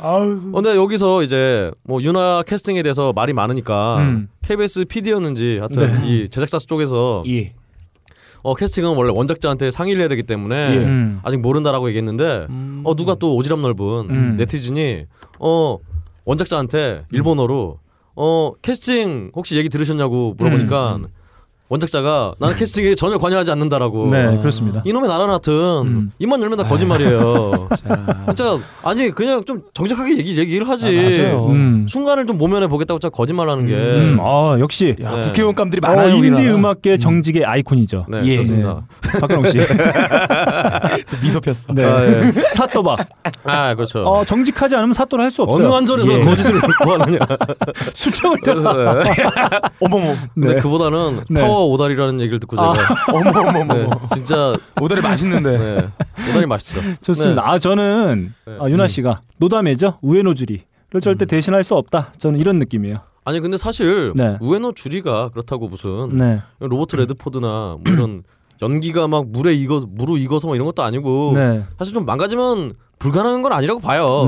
[0.00, 0.32] 아우.
[0.32, 4.28] 어, 근데 여기서 이제 뭐 유나 캐스팅에 대해서 말이 많으니까 음.
[4.44, 7.54] KBS PD였는지 하여튼 이 제작사 쪽에서 예.
[8.42, 10.78] 어 캐스팅은 원래 원작자한테 상의를 해야 되기 때문에 예.
[10.78, 11.20] 음.
[11.22, 12.82] 아직 모른다라고 얘기했는데 음.
[12.84, 14.36] 어 누가 또 오지랖 넓은 음.
[14.36, 15.06] 네티즌이
[15.38, 15.78] 어
[16.24, 17.78] 원작자한테 일본어로
[18.16, 21.06] 어 캐스팅 혹시 얘기 들으셨냐고 물어보니까 음.
[21.72, 24.82] 원작자가 나는 캐스팅에 전혀 관여하지 않는다라고 네, 그렇습니다.
[24.84, 26.10] 이놈의 나라 같은 음.
[26.18, 27.50] 입만 열면 다 거짓말이에요.
[27.82, 28.24] 자.
[28.26, 30.86] 진짜 아니 그냥 좀 정직하게 얘기 얘기를 하지.
[30.86, 31.46] 아, 맞아요.
[31.46, 31.86] 음.
[31.88, 33.74] 순간을 좀 모면해 보겠다고 진짜 거짓말하는 게.
[33.74, 34.18] 음.
[34.20, 35.22] 아, 역시 야, 네.
[35.22, 36.08] 국회의원감들이 어, 많아요.
[36.14, 36.54] 인디 우리나라.
[36.56, 38.04] 음악계 정직의 아이콘이죠.
[38.06, 38.34] 네, 예.
[38.34, 38.82] 그렇습니다.
[39.18, 39.58] 박근홍 씨.
[41.22, 41.72] 미소 폈어.
[41.72, 41.84] 네.
[41.86, 42.32] 아, 예.
[42.50, 42.98] 사또박.
[43.44, 44.00] 아, 그렇죠.
[44.02, 45.72] 어, 정직하지 않으면 사또를 할수 어느 없어요.
[45.74, 46.22] 한전에서 예.
[46.22, 47.18] 거짓을 구하느냐.
[47.94, 48.52] 수청을 네.
[49.80, 50.14] 어머머.
[50.34, 50.60] 근데 네.
[50.60, 51.40] 그보다는 네.
[51.40, 52.72] 파워 오다리라는 얘기를 듣고 제가
[53.12, 53.74] 어머머머.
[53.74, 55.58] 네, 진짜 오다리 맛있는데.
[55.58, 55.88] 네,
[56.30, 56.80] 오다리 맛있죠.
[57.02, 57.48] 좋습니다.
[57.48, 58.56] 아, 저는 네.
[58.60, 59.98] 아, 유나 씨가 노담이죠.
[60.02, 60.64] 우에노주리를
[61.00, 62.12] 절대 대신할 수 없다.
[62.18, 62.98] 저는 이런 느낌이에요.
[63.24, 64.36] 아니 근데 사실 네.
[64.40, 66.40] 우에노 주리가 그렇다고 무슨 네.
[66.58, 68.24] 로버트 레드포드나 뭐 이런
[68.60, 71.62] 연기가 막 물에 익어 무르 익어서 뭐 이런 것도 아니고 네.
[71.78, 74.24] 사실 좀 망가지면 불가능한 건 아니라고 봐요.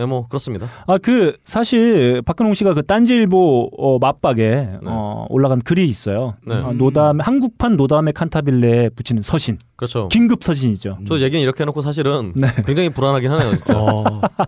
[0.00, 0.04] 네.
[0.04, 0.66] 네, 뭐 그렇습니다.
[0.86, 6.36] 아, 그 사실 박근홍 씨가 그 딴지일보 어, 맞박에 어, 올라간 글이 있어요.
[6.46, 6.54] 네.
[6.54, 9.58] 아, 노담 한국판 노담의 칸타빌레에 붙이는 서신.
[9.76, 10.08] 그렇죠.
[10.08, 10.98] 긴급 서신이죠.
[11.06, 12.46] 저 얘기는 이렇게 해놓고 사실은 네.
[12.64, 13.74] 굉장히 불안하긴 하네요, 진짜.
[13.78, 14.04] 어.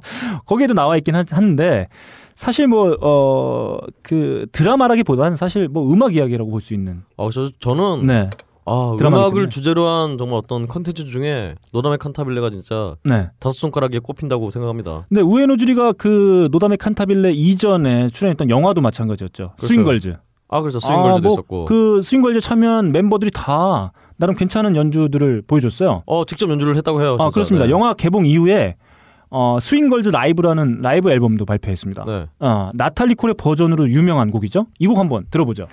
[0.47, 1.89] 거기에도 나와 있긴 하- 한데
[2.35, 7.03] 사실 뭐 어 그 드라마라기보다는 사실 뭐 음악 이야기라고 볼 수 있는.
[7.19, 8.31] 아, 저, 저는 네.
[8.65, 9.49] 아, 음악을.
[9.49, 13.29] 주제로 한 정말 어떤 컨텐츠 중에 노다메 칸타빌레가 진짜 네.
[13.41, 15.03] 다섯 손가락에 꼽힌다고 생각합니다.
[15.09, 19.53] 근데 우에노주리가 그 노다메 칸타빌레 이전에 출연했던 영화도 마찬가지였죠.
[19.57, 19.67] 그렇죠.
[19.67, 20.17] 스윙걸즈.
[20.49, 20.79] 아, 그렇죠.
[20.81, 21.65] 스윙걸즈도 뭐 있었고.
[21.65, 26.03] 그 스윙걸즈 참여한 멤버들이 다 나름 괜찮은 연주들을 보여줬어요.
[26.07, 27.15] 어, 직접 연주를 했다고 해요.
[27.15, 27.31] 아 진짜.
[27.31, 27.65] 그렇습니다.
[27.67, 27.71] 네.
[27.73, 28.77] 영화 개봉 이후에
[29.31, 32.05] 어, 스윙걸즈 라이브라는 라이브 앨범도 발표했습니다.
[32.05, 32.27] 네.
[32.39, 34.67] 어, 나탈리 콜의 버전으로 유명한 곡이죠.
[34.79, 35.67] 이 곡 한번 들어보죠.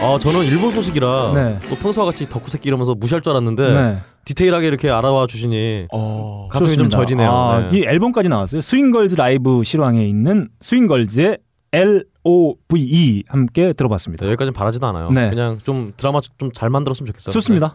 [0.00, 1.58] 아, 저는 일본 소식이라 네.
[1.68, 3.98] 또 평소와 같이 덕후 새끼 이러면서 무시할 줄 알았는데 네.
[4.24, 6.48] 디테일하게 이렇게 알아와 주시니 어.
[6.52, 6.98] 가슴이 좀 좋습니다.
[6.98, 7.30] 저리네요.
[7.30, 7.78] 아, 네.
[7.78, 8.60] 이 앨범까지 나왔어요.
[8.60, 11.38] 스윙걸즈 라이브 실황에 있는 스윙걸즈의
[11.72, 14.24] L.O.V.E 함께 들어봤습니다.
[14.24, 15.10] 네, 여기까지는 바라지도 않아요.
[15.10, 15.30] 네.
[15.30, 17.32] 그냥 좀 드라마 좀 잘 만들었으면 좋겠어요.
[17.32, 17.74] 좋습니다.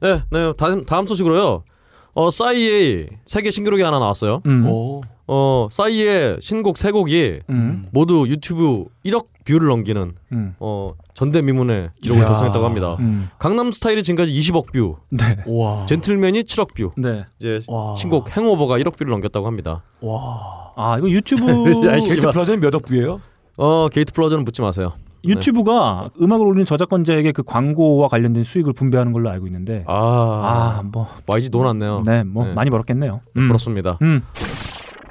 [0.00, 0.52] 네, 네, 네.
[0.58, 1.64] 다음 다음 소식으로요.
[2.14, 4.42] 어, 싸이의 세계 신기록이 하나 나왔어요.
[4.46, 4.66] 음.
[4.66, 5.02] 오.
[5.26, 7.86] 어, 싸이의 신곡 세 곡이 음.
[7.90, 10.54] 모두 유튜브 1억 뷰를 넘기는 음.
[10.60, 12.26] 어, 전대미문의 기록을 이야.
[12.28, 12.96] 달성했다고 합니다.
[13.00, 13.28] 음.
[13.38, 15.38] 강남 스타일이 지금까지 20억 뷰, 네.
[15.46, 15.86] 와.
[15.86, 17.24] 젠틀맨이 7억 뷰, 네.
[17.40, 17.96] 이제 와.
[17.96, 19.82] 신곡 행오버가 1억 뷰를 넘겼다고 합니다.
[20.00, 20.72] 와.
[20.76, 21.44] 아, 이거 유튜브
[21.86, 23.20] 야, 이 게이트 플라워즈는 몇 억 뷰예요?
[23.56, 24.92] 어, 게이트 플라워즈는 묻지 마세요.
[25.24, 31.08] 유튜브가 음악을 올리는 저작권자에게 그 광고와 관련된 수익을 분배하는 걸로 알고 있는데 아, 아, 뭐
[31.26, 32.02] YG 돈 왔네요.
[32.04, 32.54] 네, 뭐 네.
[32.54, 33.20] 많이 벌었겠네요.
[33.36, 33.46] 음.
[33.48, 33.98] 그렇습니다.
[34.02, 34.22] 음.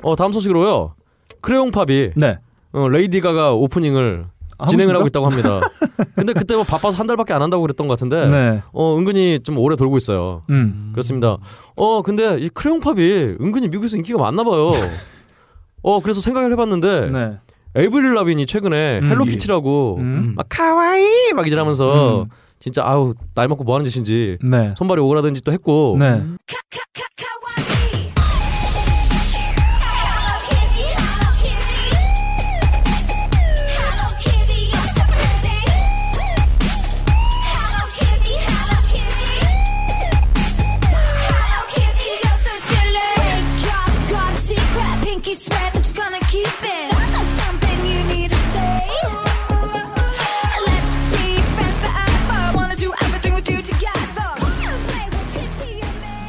[0.01, 0.95] 어, 다음 소식으로요.
[1.41, 2.37] 크레용팝이 네.
[2.73, 4.25] 어, 레이디 가가 오프닝을
[4.57, 5.07] 아, 진행을 하고?
[5.07, 5.59] 있다고 합니다.
[6.15, 8.61] 근데 그때 뭐 바빠서 한 달밖에 안 한다고 그랬던 것 같은데 네.
[8.73, 10.41] 어, 은근히 좀 오래 돌고 있어요.
[10.51, 10.89] 음.
[10.93, 11.37] 그렇습니다.
[11.75, 14.71] 어, 근데 이 크레용팝이 은근히 미국에서 인기가 많나 봐요.
[15.81, 17.37] 어, 그래서 생각을 해봤는데 네.
[17.75, 19.09] 에이브릴 라빈이 최근에 음.
[19.09, 20.33] 헬로키티라고 음.
[20.35, 22.29] 막 카와이 막 이러면서 음.
[22.59, 24.73] 진짜 아우 나이 먹고 뭐 하는 짓인지 네.
[24.77, 26.21] 손발이 오그라든 짓도 했고 네.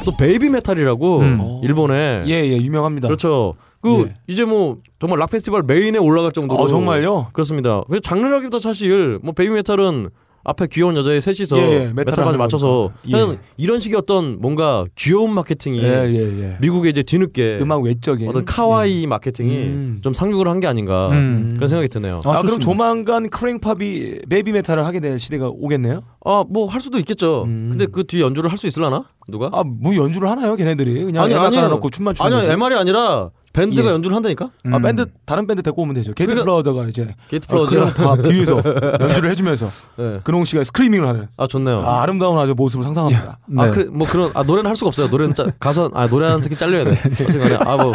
[0.03, 1.59] 또 베이비 메탈이라고 음.
[1.63, 3.07] 일본에 예, 예, 유명합니다.
[3.07, 3.53] 그렇죠.
[3.81, 4.13] 그 예.
[4.27, 7.27] 이제 뭐 정말 락 페스티벌 메인에 올라갈 정도로 어, 정말요?
[7.33, 7.81] 그렇습니다.
[7.87, 10.09] 근데 장르라기보다 사실 뭐 베이비 메탈은
[10.45, 13.01] 앞에 귀여운 여자애 셋이서 예, 예, 하는 맞춰서 거니까.
[13.07, 13.11] 예.
[13.11, 16.57] 그냥 이런 식의 어떤 뭔가 귀여운 마케팅이 예, 예, 예.
[16.59, 19.99] 미국의 이제 뒤늦게 음악 외적인 어떤 かわいい 마케팅이 음.
[20.03, 21.53] 좀 상륙을 한 게 아닌가 음.
[21.55, 22.21] 그런 생각이 드네요.
[22.25, 22.59] 아, 아, 그럼.
[22.59, 26.01] 조만간 크레용팝이 베이비 메탈을 하게 될 시대가 오겠네요?
[26.25, 27.43] 아 뭐 할 수도 있겠죠.
[27.45, 27.69] 음.
[27.71, 29.49] 근데 그 뒤에 연주를 할 수 있을라나 누가?
[29.53, 31.03] 아, 뭐 연주를 하나요, 걔네들이?
[31.05, 31.33] 그냥 아니.
[31.33, 32.51] 하나 넣고 춤만 추는 아니요?
[32.51, 33.93] MR이 아니라 밴드가 예.
[33.93, 34.45] 연주를 한다니까.
[34.45, 34.81] 아, 음.
[34.81, 36.11] 밴드 다른 밴드 데리고 오면 되죠.
[36.13, 38.61] 게이트 그러니까- 플라워즈가 이제 게이트 어, 플라워즈가 크레용팝 뒤에서
[38.99, 40.13] 연주를 해주면서 네.
[40.23, 41.81] 근홍 씨가 screaming을 하는 아 좋네요.
[41.85, 43.37] 아, 아름다운 아주 모습을 상상합니다.
[43.57, 43.71] 아, 네.
[43.71, 45.07] 그, 뭐 그런, 아, 노래는 할 수가 없어요.
[45.07, 46.91] 노래는 짜, 가서, 아, 노래 하는 새끼 잘려야 돼.
[47.11, 47.93] 어쨌간에, 아, 뭐,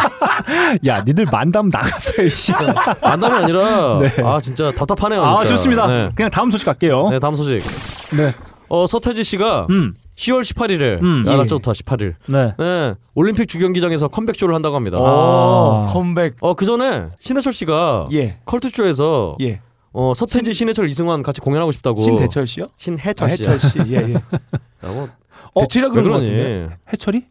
[0.87, 2.53] 야, 니들 만담 나가세요, 씨.
[3.03, 4.23] 만담이 아니라, 네.
[4.23, 5.23] 아, 진짜 답답하네요.
[5.25, 5.57] 아, 진짜.
[5.57, 5.87] 좋습니다.
[5.89, 6.09] 네.
[6.15, 7.09] 그냥 다음 소식 갈게요.
[7.11, 7.61] 네, 다음 소식.
[8.17, 8.33] 네.
[8.69, 9.93] 어, 서태지 씨가 음.
[10.19, 11.37] 10월 18일에, 음, 야, 예.
[11.37, 12.15] 날짜 좋다, 18일.
[12.27, 12.53] 네.
[12.59, 14.99] 네, 올림픽 주경기장에서 컴백쇼를 한다고 합니다.
[14.99, 15.93] 어, 아.
[15.93, 16.35] 컴백.
[16.41, 18.39] 어, 그 전에 신해철 씨가 예.
[18.45, 19.61] 컬투쇼에서, 예.
[19.93, 22.03] 어, 서태지, 신해철, 이승환 같이 공연하고 싶다고.
[22.03, 22.65] 신대철 씨요?
[22.65, 23.43] 아, 신해철 씨.
[23.43, 23.79] 해철 씨.
[23.93, 24.15] 예, 예.
[24.83, 25.09] 라고.
[25.55, 26.31] 어, 대체라 왜 그런 것 그러니?
[26.31, 26.77] 같은데.
[26.93, 27.23] 해철이?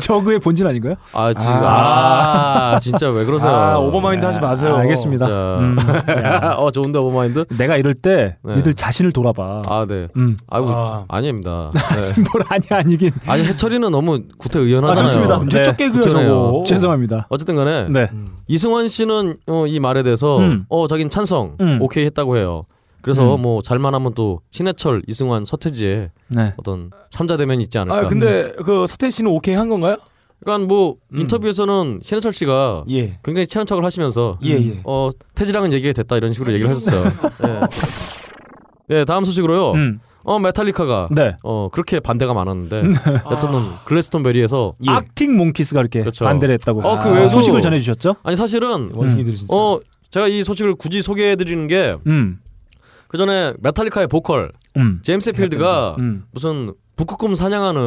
[0.00, 0.94] 저그의 본질 아닌가요?
[1.12, 3.52] 아, 지금, 아, 진짜 왜 그러세요?
[3.52, 4.74] 아, 오버마인드 하지 마세요.
[4.74, 5.26] 아, 알겠습니다.
[5.26, 5.58] 진짜.
[5.58, 5.76] 음,
[6.24, 7.44] 야, 어, 좋은데, 오버마인드?
[7.56, 8.54] 내가 이럴 때 네.
[8.56, 9.62] 니들 자신을 돌아봐.
[9.66, 10.08] 아, 네.
[10.16, 10.36] 음.
[10.48, 11.04] 아이고, 아.
[11.08, 11.70] 아닙니다.
[11.94, 12.22] 네.
[12.32, 13.12] 뭘 아니 아니긴.
[13.26, 15.02] 아니 해철이는 너무 구태 의연하잖아요.
[15.02, 15.38] 아, 좋습니다.
[15.62, 16.28] 네, 개그가 구태네요.
[16.28, 16.64] 저거.
[16.66, 17.26] 죄송합니다.
[17.28, 18.08] 어쨌든 간에 네.
[18.48, 20.64] 이승환 씨는 어, 이 말에 대해서 음.
[20.68, 21.78] 어 자긴 찬성 음.
[21.80, 22.64] 오케이 했다고 해요.
[23.04, 23.42] 그래서 음.
[23.42, 26.54] 뭐 잘만 하면 또 신해철, 이승환, 서태지의 네.
[26.56, 27.98] 어떤 삼자 대면이 있지 않을까.
[27.98, 29.98] 아, 근데 그 서태지 씨는 오케이 한 건가요?
[30.40, 31.20] 그러니까 뭐 음.
[31.20, 33.18] 인터뷰에서는 신해철 씨가 예.
[33.22, 34.80] 굉장히 친한 척을 하시면서 예, 예.
[34.84, 37.04] 어 태지랑은 얘기가 됐다 이런 식으로 얘기를 하셨어요.
[37.44, 37.60] 네.
[38.88, 39.72] 네, 다음 소식으로요.
[39.72, 40.00] 음.
[40.24, 41.32] 어 메탈리카가 네.
[41.42, 42.82] 어 그렇게 반대가 많았는데
[43.30, 44.90] 여튼은 글래스톤베리에서 예.
[44.90, 46.24] 악틱 몽키스가 이렇게 그렇죠.
[46.24, 46.80] 반대를 했다고.
[46.80, 48.16] 어, 그 아, 외에도- 소식을 전해 주셨죠?
[48.22, 49.54] 아니 사실은 원숭이들 진짜.
[49.54, 49.78] 어
[50.10, 52.38] 제가 이 소식을 굳이 소개해 드리는 게 음.
[53.14, 54.98] 그 전에 메탈리카의 보컬 음.
[55.04, 56.24] 제임스 헷필드가 음.
[56.32, 57.80] 무슨 북극곰 사냥하는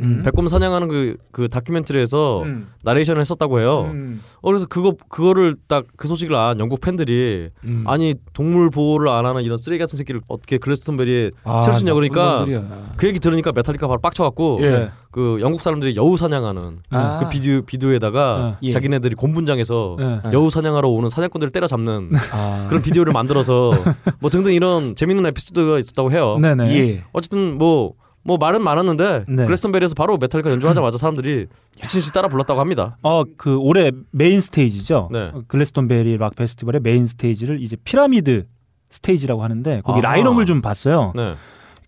[0.00, 0.22] 음.
[0.24, 2.68] 백곰 사냥하는 그, 그 다큐멘터리에서 음.
[2.84, 3.90] 나레이션을 했었다고 해요.
[3.92, 4.20] 음.
[4.40, 7.84] 어, 그래서 그거 그거를 딱 그 소식을 안 영국 팬들이 음.
[7.86, 11.94] 아니 동물 보호를 안 하는 이런 쓰레기 같은 새끼를 어떻게 글래스톤베리에 아, 세울 수 있냐
[11.94, 12.92] 그러니까 놈들이야.
[12.96, 14.88] 그 얘기 들으니까 메탈리카 바로 빡쳐갖고 예.
[15.10, 17.18] 그 영국 사람들이 여우 사냥하는 아.
[17.22, 18.70] 그 비디오 비디오에다가 예.
[18.70, 20.20] 자기네들이 곰 분장해서 네.
[20.32, 22.66] 여우 사냥하러 오는 사냥꾼들을 때려잡는 아.
[22.68, 23.72] 그런 비디오를 만들어서
[24.20, 26.38] 뭐 등등 이런 재밌는 에피소드가 있었다고 해요.
[26.40, 26.76] 네네.
[26.76, 27.04] 예.
[27.12, 27.94] 어쨌든 뭐.
[28.26, 29.44] 뭐 말은 많았는데 네.
[29.44, 31.46] 글래스톤베리에서 바로 메탈리카 연주하자마자 사람들이
[31.80, 32.96] 미친 듯이 따라 불렀다고 합니다.
[33.02, 35.10] 어, 그 올해 메인 스테이지죠.
[35.12, 35.30] 네.
[35.32, 38.46] 어, 글래스톤베리 락 페스티벌의 메인 스테이지를 이제 피라미드
[38.90, 40.14] 스테이지라고 하는데 거기 아하.
[40.14, 41.12] 라인업을 좀 봤어요.
[41.14, 41.34] 네.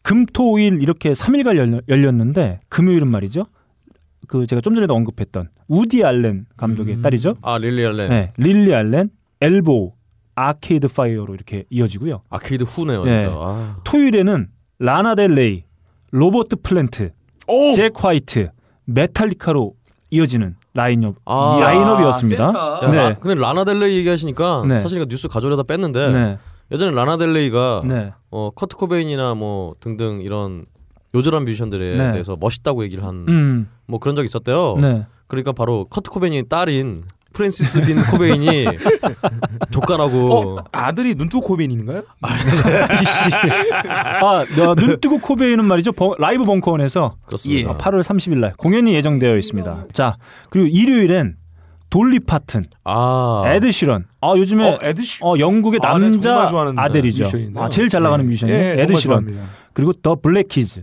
[0.02, 3.44] 금토일 이렇게 3일간 열려, 열렸는데 금요일은 말이죠.
[4.28, 7.02] 그 제가 좀 전에도 언급했던 우디 알렌 감독의 음.
[7.02, 7.36] 딸이죠.
[7.42, 8.08] 아 릴리 알렌.
[8.10, 8.32] 네.
[8.36, 9.10] 릴리 알렌,
[9.40, 9.94] 엘보,
[10.34, 12.22] 아케이드 파이어로 이렇게 이어지고요.
[12.30, 13.04] 아케이드 후네요.
[13.04, 13.26] 네.
[13.28, 13.76] 아.
[13.84, 15.64] 토요일에는 라나 델 레이,
[16.10, 17.10] 로버트 플랜트,
[17.46, 17.72] 오.
[17.72, 18.50] 잭 화이트,
[18.86, 19.74] 메탈리카로
[20.10, 21.56] 이어지는 라인업 아.
[21.58, 22.46] 이 라인업이었습니다.
[22.46, 22.80] 세다.
[22.84, 22.96] 야, 네.
[22.96, 24.80] 라- 근데 라나델레이 얘기하시니까 네.
[24.80, 26.38] 사실 이거 뉴스 가져오려다 뺐는데 네.
[26.72, 28.12] 예전에 라나델레이가 네.
[28.30, 30.64] 어, 커트 코베인이나 뭐 등등 이런
[31.14, 32.10] 요절한 뮤지션들에 네.
[32.12, 33.68] 대해서 멋있다고 얘기를 한 뭐 음.
[34.00, 34.76] 그런 적이 있었대요.
[34.80, 35.04] 네.
[35.26, 37.02] 그러니까 바로 커트 코베인의 딸인
[37.32, 38.66] 프랜시스 빈 코베인이
[39.70, 42.02] 조카라고 어, 아들이 눈뜨고코베인인가요?
[44.22, 45.92] 아, 너, 눈뜨고코베인은 말이죠.
[45.92, 47.70] 버- 라이브 벙커원에서 그렇습니다.
[47.72, 49.86] 아, 8월 30일 날 공연이 예정되어 있습니다.
[49.92, 50.16] 자,
[50.50, 51.36] 그리고 일요일엔
[51.90, 54.04] 돌리 파튼, 아, 에드 시런.
[54.20, 55.20] 아, 요즘에 어, 에드 시.
[55.22, 57.24] 어, 영국의 아, 네, 남자 좋아하는 아들이죠.
[57.24, 57.64] 뮤지션인데요.
[57.64, 58.28] 아, 제일 잘 나가는 네.
[58.28, 58.58] 뮤지션이에요.
[58.76, 59.24] 예, 에드 시런.
[59.24, 59.46] 좋아합니다.
[59.72, 60.82] 그리고 더 블랙 키스.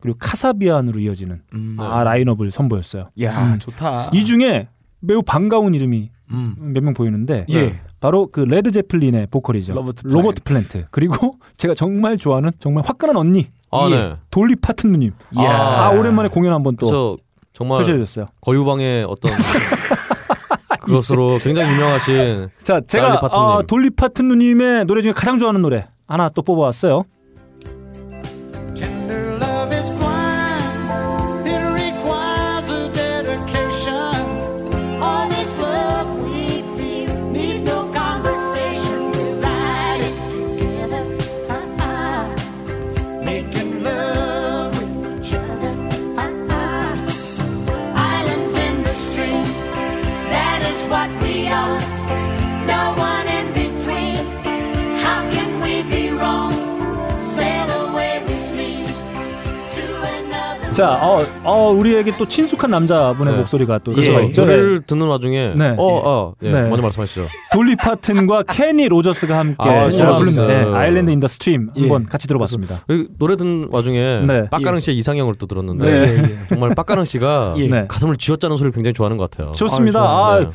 [0.00, 1.76] 그리고 카사비안으로 이어지는 음.
[1.78, 3.10] 아, 라인업을 선보였어요.
[3.22, 3.58] 야, 음.
[3.60, 4.10] 좋다.
[4.12, 4.68] 이 중에
[5.02, 6.54] 매우 반가운 이름이 음.
[6.58, 7.80] 몇명 보이는데 예.
[8.00, 9.74] 바로 그 레드 제플린의 보컬이죠.
[9.74, 10.86] 로버트 로버트 플랜트.
[10.90, 13.94] 그리고 제가 정말 좋아하는 정말 화끈한 언니 아, 예.
[13.94, 14.12] 네.
[14.30, 15.12] 돌리 파튼 누님.
[15.38, 15.50] 이야.
[15.50, 17.16] 아, 오랜만에 공연 한번 또
[17.52, 18.26] 정말 펼쳐주셨어요.
[18.40, 19.32] 거유방의 어떤
[20.80, 23.20] 그것으로 굉장히 유명하신 자, 제가.
[23.22, 27.04] 아, 돌리 파튼 누님의 노래 중에 가장 좋아하는 노래 하나 또 뽑아왔어요.
[60.72, 63.38] 자, 어, 어, 우리에게 또 친숙한 남자분의 네.
[63.40, 64.12] 목소리가 또 그렇죠.
[64.12, 64.32] 예.
[64.34, 65.74] 노래를 듣는 와중에 네.
[65.76, 66.62] 어, 어, 예, 네.
[66.62, 67.26] 먼저 말씀하시죠.
[67.52, 70.18] 돌리 파튼과 케니 로저스가 함께 아, 노래.
[70.18, 71.80] 부른 네, Island in the Stream 예.
[71.80, 72.80] 한번 같이 들어봤습니다.
[72.88, 74.48] 여기 노래 듣는 와중에 네.
[74.48, 76.38] 빡가능 씨의 이상형을 또 들었는데 네.
[76.48, 77.68] 정말 빡가능 씨가 예.
[77.68, 77.84] 네.
[77.86, 79.52] 가슴을 쥐어짜는 소리를 굉장히 좋아하는 것 같아요.
[79.52, 80.00] 좋습니다.
[80.00, 80.46] 아, 아, 네.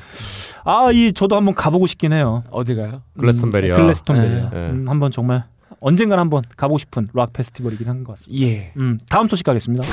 [0.66, 2.44] 아, 이 저도 한번 가보고 싶긴 해요.
[2.50, 3.02] 어디 가요?
[3.20, 3.76] 글래스턴베리야.
[3.76, 4.50] 글래스톤베리요.
[4.52, 4.58] 네.
[4.72, 5.46] 음, 한번 정말
[5.80, 8.46] 언젠간 한번 가보고 싶은 락 페스티벌이긴 한 것 같습니다.
[8.46, 8.72] 예.
[8.78, 9.84] 음, 다음 소식 가겠습니다.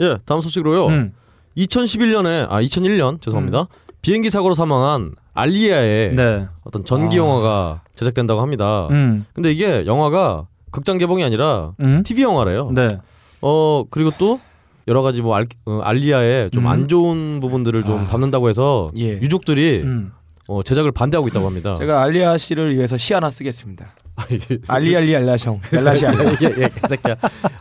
[0.00, 0.86] 예, 다음 소식으로요.
[0.88, 1.12] 음,
[1.56, 3.66] 2011년에 아 2001년 죄송합니다.
[4.02, 6.46] 비행기 사고로 사망한 알리아의 네.
[6.64, 7.20] 어떤 전기 아.
[7.20, 8.88] 영화가 제작된다고 합니다.
[8.90, 12.70] 음, 근데 이게 영화가 극장 개봉이 아니라 음, TV 영화래요.
[12.74, 12.88] 네.
[13.40, 14.40] 어 그리고 또
[14.88, 16.66] 여러 가지 뭐 알, 어, 알리아의 좀 음.
[16.68, 18.06] 안 좋은 부분들을 좀 아.
[18.08, 19.12] 담는다고 해서 예.
[19.20, 20.12] 유족들이 음.
[20.48, 21.72] 어, 제작을 반대하고 있다고 합니다.
[21.74, 23.86] 제가 알리아 씨를 위해서 시 하나 쓰겠습니다.
[24.16, 25.58] 아, 이게- 알리 알리 알라셩.
[25.76, 26.24] 알라시 알라.
[26.42, 27.16] 예, 예, 그 새끼야.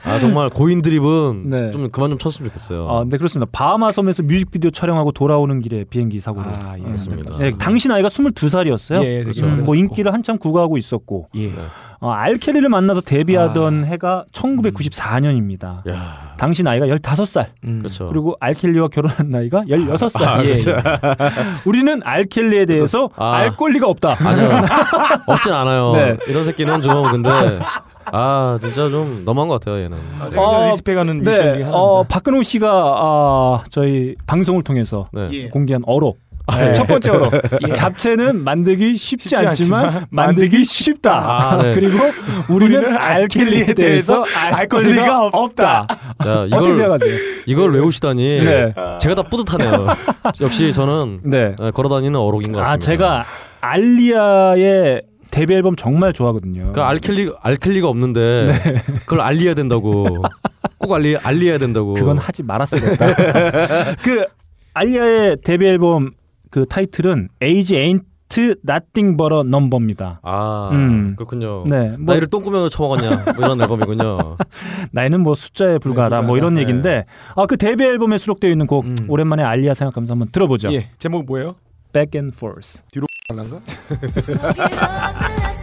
[0.06, 1.72] 아 정말 고인 드립은 네.
[1.72, 2.88] 좀 그만 좀 쳤으면 좋겠어요.
[2.90, 3.50] 아, 네 그렇습니다.
[3.52, 6.46] 바하마 섬에서 뮤직비디오 촬영하고 돌아오는 길에 비행기 사고로.
[6.46, 6.82] 아, 예.
[6.82, 7.38] 음, 그렇습니다.
[7.38, 9.04] 네, 당시 나이가 22살이었어요.
[9.04, 9.46] 예, 그렇죠.
[9.46, 9.76] 뭐 어렸고.
[9.76, 11.52] 인기를 한참 구가하고 있었고 예.
[12.04, 12.08] 네.
[12.08, 15.88] 어, 알켈리를 만나서 데뷔하던 해가 1994년입니다.
[15.90, 17.46] 야, 당시 나이가 15살.
[17.64, 17.80] 음.
[17.80, 18.10] 그렇죠.
[18.10, 20.28] 그리고 알켈리와 결혼한 나이가 16살.
[20.28, 20.44] 아, 예.
[20.44, 20.76] 그렇죠.
[21.66, 23.36] 우리는 알켈리에 대해서 아.
[23.36, 24.18] 알 권리가 없다.
[24.20, 24.50] 아니요,
[25.28, 25.94] 없진 않아요.
[25.94, 26.18] 네.
[26.28, 27.30] 이런 새끼는 좀 근데
[28.12, 29.98] 아 진짜 좀 너무한 것 같아요 얘는.
[30.20, 31.72] 아, 어, 리스펙하는 미션 중에 네, 하나입니다.
[31.74, 35.30] 어, 박근홍 씨가 아, 저희 방송을 통해서 네.
[35.32, 35.50] 예.
[35.50, 36.20] 공개한 어록.
[36.52, 37.34] 네, 첫 번째 어록.
[37.74, 41.12] 잡채는 만들기 쉽지, 쉽지 않지만, 않지만 만들기 쉽다.
[41.14, 41.74] 아, 네.
[41.74, 42.00] 그리고
[42.50, 45.88] 우리는 알켈리에 대해서 알 권리가 없다.
[46.26, 47.18] 야 어떻게 이걸 생각하세요?
[47.46, 48.74] 이걸 외우시다니 네.
[49.00, 49.88] 제가 다 뿌듯하네요.
[50.42, 51.56] 역시 저는 네.
[51.62, 52.74] 예, 걸어다니는 어록인 것 같습니다.
[52.74, 53.26] 아, 제가
[53.62, 56.74] 알리아의 데뷔 앨범 정말 좋아하거든요.
[56.74, 58.84] 그 알켈리 알켈리가 없는데 네.
[59.00, 60.24] 그걸 알리해야 된다고
[60.78, 61.94] 꼭 알리 알리해야 된다고.
[61.94, 63.96] 그건 하지 말았어야 됐다.
[64.04, 64.26] 그
[64.74, 66.12] 알리아의 데뷔 앨범
[66.54, 68.04] 그 타이틀은 Age Ain't
[68.70, 70.20] Nothing But a Number입니다.
[70.22, 71.16] 아 음.
[71.16, 71.64] 그렇군요.
[71.68, 74.38] 네, 뭐 나이를 똥꾸면서 처먹었냐 뭐 이런 앨범이군요.
[74.94, 76.62] 나이는 뭐 숫자에 불과하다 뭐 이런 네.
[76.62, 78.96] 얘기인데 아그 데뷔 앨범에 수록되어 있는 곡 음.
[79.08, 80.72] 오랜만에 알리아 생각하면서 한번 들어보죠.
[80.74, 80.92] 예.
[81.00, 81.56] 제목 뭐예요?
[81.92, 82.84] Back and Forth.
[83.30, 83.60] 알란가?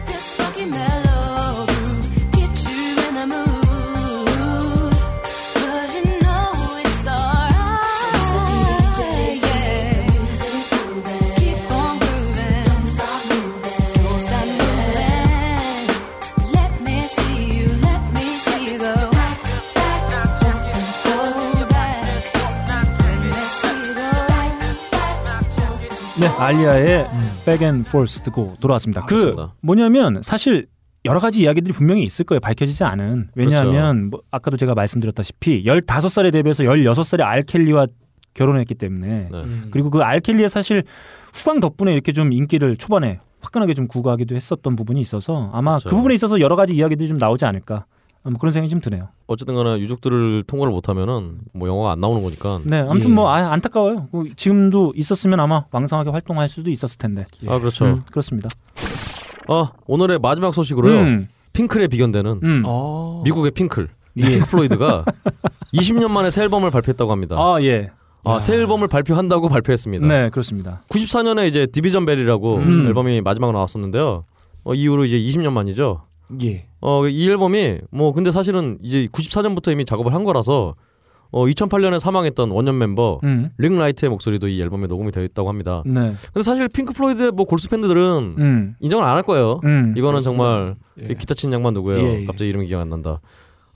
[26.41, 27.07] 알리아의
[27.45, 29.01] Back and Forth 듣고 돌아왔습니다.
[29.05, 29.53] 그 그렇습니다.
[29.61, 30.67] 뭐냐면 사실
[31.05, 32.39] 여러 가지 이야기들이 분명히 있을 거예요.
[32.39, 33.29] 밝혀지지 않은.
[33.35, 37.87] 왜냐하면 뭐 아까도 제가 말씀드렸다시피 15살에 데뷔해서 16살에 알켈리와
[38.33, 39.45] 결혼했기 때문에 네.
[39.71, 40.83] 그리고 그 알켈리의 사실
[41.33, 45.95] 후광 덕분에 이렇게 좀 인기를 초반에 화끈하게 좀 구가하기도 했었던 부분이 있어서 아마 그 그렇죠.
[45.97, 47.85] 부분에 있어서 여러 가지 이야기들이 좀 나오지 않을까
[48.23, 49.09] 뭐 그런 생각이 좀 드네요.
[49.27, 52.61] 어쨌든 간에 유족들을 통과를 못하면은 뭐 영화가 안 나오는 거니까.
[52.63, 53.13] 네, 아무튼 예.
[53.13, 54.07] 뭐 아, 안타까워요.
[54.11, 57.25] 뭐 지금도 있었으면 아마 왕성하게 활동할 수도 있었을 텐데.
[57.47, 57.85] 아 그렇죠.
[57.85, 58.49] 음, 그렇습니다.
[59.47, 60.99] 아 오늘의 마지막 소식으로요.
[60.99, 62.63] 음, 핑클에 비견되는 음.
[62.65, 63.21] 어.
[63.23, 64.29] 미국의 핑클 예.
[64.29, 65.05] 핑크 플로이드가
[65.73, 67.37] 20년 만에 새 앨범을 발표했다고 합니다.
[67.37, 67.91] 아, 아 예.
[68.39, 70.05] 새 앨범을 발표한다고 발표했습니다.
[70.05, 70.83] 네, 그렇습니다.
[70.89, 72.87] 94년에 이제 Division Bell이라고 음.
[72.87, 74.25] 앨범이 마지막으로 나왔었는데요.
[74.63, 76.03] 어, 이후로 이제 20년 만이죠.
[76.43, 76.65] 예.
[76.81, 80.75] 어, 이 앨범이 뭐 근데 사실은 이제 94년부터 이미 작업을 한 거라서
[81.33, 83.51] 어, 2008년에 사망했던 원년 멤버 음.
[83.57, 85.81] 릭 라이트의 목소리도 이 앨범에 녹음이 되어 있다고 합니다.
[85.85, 86.13] 네.
[86.33, 88.75] 근데 사실 핑크 플로이드의 뭐 골수 팬들은 음.
[88.81, 89.61] 인정을 안 할 거예요.
[89.63, 89.93] 음.
[89.95, 91.05] 이거는 정말 예.
[91.09, 92.03] 이 기타 치는 양반 누구예요?
[92.05, 92.25] 예, 예.
[92.25, 93.21] 갑자기 이름이 기억 안 난다.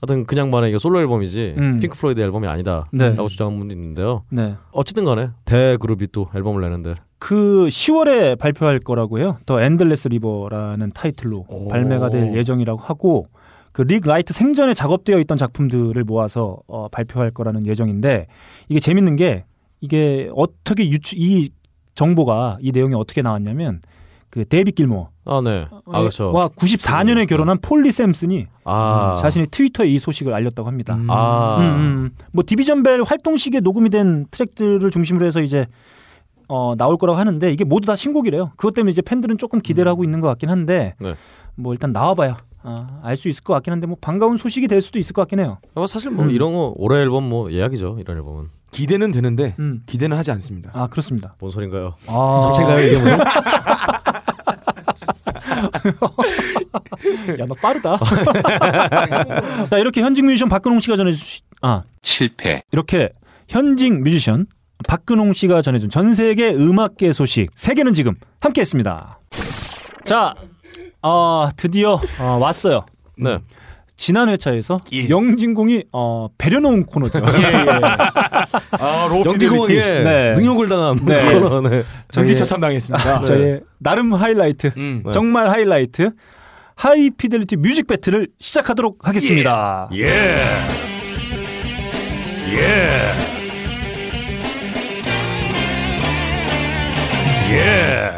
[0.02, 1.78] 하여튼 그냥 말해 이거 솔로 앨범이지 음.
[1.80, 3.14] 핑크 플로이드 앨범이 아니다라고 네.
[3.26, 4.24] 주장하는 분도 있는데요.
[4.28, 4.54] 네.
[4.72, 9.38] 어쨌든 간에 대그룹이 또 앨범을 내는데 그 10월에 발표할 거라고 해요.
[9.46, 11.68] The Endless River라는 타이틀로 오.
[11.68, 13.28] 발매가 될 예정이라고 하고
[13.72, 18.26] 그 릭 라이트 생전에 작업되어 있던 작품들을 모아서 어, 발표할 거라는 예정인데
[18.68, 19.44] 이게 재밌는 게
[19.80, 21.50] 이게 어떻게 유추 이
[21.94, 23.80] 정보가 이 내용이 어떻게 나왔냐면
[24.30, 25.66] 그 데이비 길모 아 네.
[25.86, 26.32] 아 그렇죠.
[26.32, 30.94] 와 94년에 결혼한 폴리 샘슨이 아 자신이 트위터에 이 소식을 알렸다고 합니다.
[30.94, 31.10] 음.
[31.10, 32.10] 아 음, 음.
[32.32, 35.66] 뭐 Division Bell 활동 시기에 녹음이 된 트랙들을 중심으로 해서 이제
[36.48, 38.52] 어, 나올 거라고 하는데 이게 모두 다 신곡이래요.
[38.56, 41.14] 그것 때문에 이제 팬들은 조금 기대를 하고 있는 것 같긴 한데 네.
[41.54, 44.98] 뭐 일단 나와봐야 아, 알 수 있을 것 같긴 한데 뭐 반가운 소식이 될 수도
[44.98, 45.58] 있을 것 같긴 해요.
[45.74, 46.30] 뭐 사실 뭐 음.
[46.30, 47.98] 이런 거 올해 앨범 뭐 예약이죠.
[48.00, 49.82] 이런 앨범은 기대는 되는데 음.
[49.86, 50.70] 기대는 하지 않습니다.
[50.74, 51.34] 아 그렇습니다.
[51.38, 51.94] 뭔 소린가요?
[52.08, 53.18] 아, 잡채인가요 이게 무슨?
[57.38, 57.98] 야너 빠르다.
[59.70, 62.62] 자 이렇게 현직 뮤지션 박근홍 씨가 전해주시, 아 실패.
[62.72, 63.10] 이렇게
[63.48, 64.46] 현직 뮤지션
[64.86, 69.20] 박근홍 씨가 전해준 전 세계 음악계 소식 세계는 지금 함께했습니다.
[70.04, 70.34] 자,
[71.02, 72.84] 어, 드디어 어, 왔어요.
[73.18, 73.38] 네.
[73.96, 75.08] 지난 회차에서 예.
[75.08, 77.18] 영진공이 어, 배려놓은 코너죠.
[78.78, 79.46] 아, 로피델리티.
[79.46, 80.34] 영진공에 네.
[80.34, 81.32] 능욕을 당한 네.
[81.40, 81.82] 코너, 네.
[82.10, 83.24] 능지처참 당했습니다.
[83.24, 85.02] 저의 나름 하이라이트, 음.
[85.06, 85.12] 네.
[85.12, 86.10] 정말 하이라이트
[86.74, 89.88] 하이 피델리티 뮤직 배틀을 시작하도록 하겠습니다.
[89.94, 90.06] 예.
[92.52, 93.35] 예.
[97.50, 98.10] 예.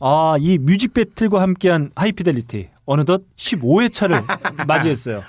[0.00, 4.24] 아, 이 뮤직 배틀과 함께한 하이피델리티 어느덧 15회차를
[4.66, 5.22] 맞이했어요.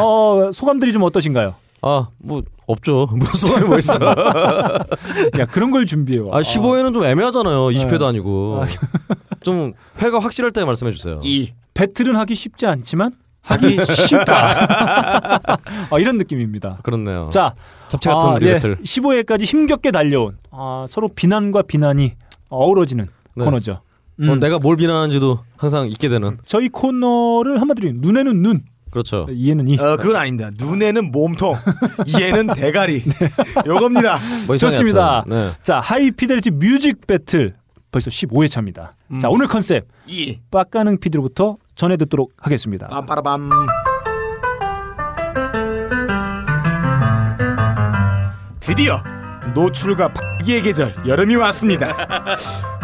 [0.00, 1.54] 어, 소감들이 좀 어떠신가요?
[1.82, 3.08] 아, 뭐 없죠.
[3.12, 3.94] 무슨 소감이 뭐 있어.
[5.38, 6.28] 야, 그런 걸 준비해 와.
[6.32, 7.68] 아, 15회는 좀 애매하잖아요.
[7.68, 8.62] 20회도 아니고.
[8.64, 8.66] 아.
[9.40, 11.20] 좀 회가 확실할 때 말씀해 주세요.
[11.22, 11.52] 이.
[11.74, 13.12] 배틀은 하기 쉽지 않지만
[13.42, 15.40] 하기 쉽다.
[15.90, 16.78] 아, 이런 느낌입니다.
[16.82, 17.26] 그렇네요.
[17.32, 17.54] 자,
[17.88, 18.76] 잡채 같은 아, 우리 예, 배틀.
[18.82, 22.12] 15회까지 힘겹게 달려온 아, 서로 비난과 비난이
[22.48, 23.44] 어우러지는 네.
[23.44, 23.80] 코너죠.
[24.16, 26.38] 뭐 음, 내가 뭘 비난하는지도 항상 잊게 되는.
[26.44, 29.26] 저희 코너를 한마디로 눈에는 눈, 그렇죠.
[29.30, 29.78] 이에는 이.
[29.78, 30.50] 어, 그건 아닙니다.
[30.58, 31.54] 눈에는 몸통,
[32.06, 33.04] 이에는 대가리.
[33.66, 34.18] 요겁니다.
[34.46, 35.24] 뭐 좋습니다.
[35.28, 35.52] 네.
[35.62, 37.54] 자, 하이피델리티 뮤직 배틀
[37.92, 38.96] 벌써 15회 차입니다.
[39.12, 39.20] 음.
[39.20, 40.38] 자, 오늘 컨셉 이.
[40.50, 42.88] 빡가능 피디로부터 전해 듣도록 하겠습니다.
[42.88, 43.87] 빰빠라밤.
[48.68, 49.02] 드디어
[49.54, 52.36] 노출과 파기의 계절 여름이 왔습니다.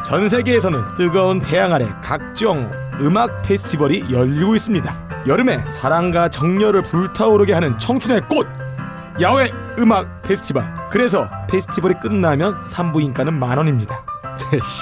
[0.03, 2.73] 전 세계에서는 뜨거운 태양 아래 각종
[3.03, 5.25] 음악 페스티벌이 열리고 있습니다.
[5.27, 8.47] 여름에 사랑과 정열을 불타오르게 하는 청춘의 꽃
[9.21, 10.65] 야외 음악 페스티벌.
[10.91, 14.07] 그래서 페스티벌이 끝나면 산부인가는 만 원입니다.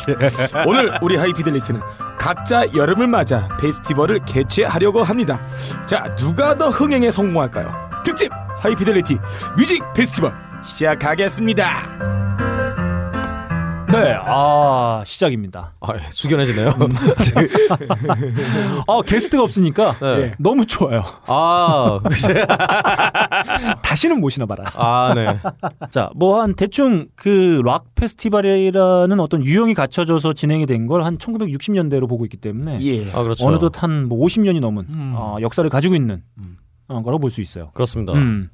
[0.65, 1.81] 오늘 우리 하이피델리티는
[2.17, 5.41] 각자 여름을 맞아 페스티벌을 개최하려고 합니다.
[5.85, 7.91] 자, 누가 더 흥행에 성공할까요?
[8.05, 9.19] 특집 하이피델리티
[9.57, 12.13] 뮤직 페스티벌 시작하겠습니다.
[13.93, 15.75] 네, 아 시작입니다.
[15.81, 16.71] 아, 예, 숙연해지네요.
[18.89, 20.33] 아 게스트가 없으니까 네.
[20.39, 21.05] 너무 좋아요.
[21.27, 22.47] 아, 글쎄.
[23.85, 24.65] 다시는 모시나 봐라.
[24.77, 25.39] 아, 네.
[25.91, 32.09] 자, 뭐 한 대충 그 락 페스티벌이라는 어떤 유형이 갖춰져서 진행이 된 걸 한 1960년대로
[32.09, 33.13] 보고 있기 때문에 예.
[33.13, 33.47] 아, 그렇죠.
[33.47, 34.87] 어느덧 한뭐 50년이 넘은
[35.17, 36.23] 어, 역사를 가지고 있는
[36.89, 37.71] 어, 거라고 볼 수 있어요.
[37.75, 38.15] 그렇습니다.
[38.15, 38.49] 음.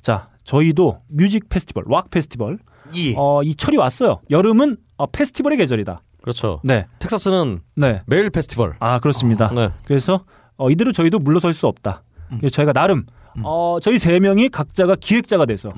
[0.00, 2.58] 자, 저희도 뮤직 페스티벌, 락 페스티벌
[2.96, 3.14] 예.
[3.18, 4.20] 어, 이 철이 왔어요.
[4.30, 6.00] 여름은 어, 페스티벌의 계절이다.
[6.22, 6.62] 그렇죠.
[6.64, 8.00] 네, 텍사스는 네.
[8.06, 8.74] 매일 페스티벌.
[8.80, 9.52] 아 그렇습니다.
[9.54, 9.68] 네.
[9.84, 10.24] 그래서
[10.56, 12.02] 어, 이대로 저희도 물러설 수 없다.
[12.28, 13.04] 그래서 저희가 나름
[13.44, 15.70] 어, 저희 세 명이 각자가 기획자가 돼서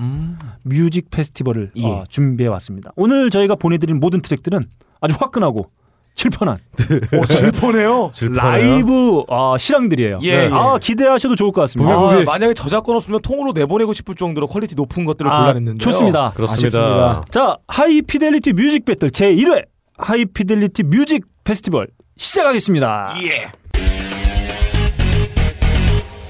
[0.64, 1.84] 뮤직 페스티벌을 예.
[1.84, 2.92] 어, 준비해 왔습니다.
[2.94, 4.60] 오늘 저희가 보내드린 모든 트랙들은
[5.00, 5.68] 아주 화끈하고
[6.14, 6.58] 질펀한
[7.18, 8.10] 오, 질포네요.
[8.34, 10.18] 라이브 어, 실황들이에요.
[10.22, 10.50] 예, 예.
[10.52, 11.94] 아 기대하셔도 좋을 것 같습니다.
[11.94, 15.78] 아, 만약에 저작권 없으면 통으로 내보내고 싶을 정도로 퀄리티 높은 것들을 아, 골라냈는데요.
[15.78, 16.32] 좋습니다.
[16.34, 16.78] 그렇습니다.
[16.78, 17.24] 아쉽습니다.
[17.30, 19.64] 자, 하이피델리티 뮤직 배틀 제 1회
[19.98, 23.14] 하이피델리티 뮤직 페스티벌 시작하겠습니다.
[23.24, 23.50] 예.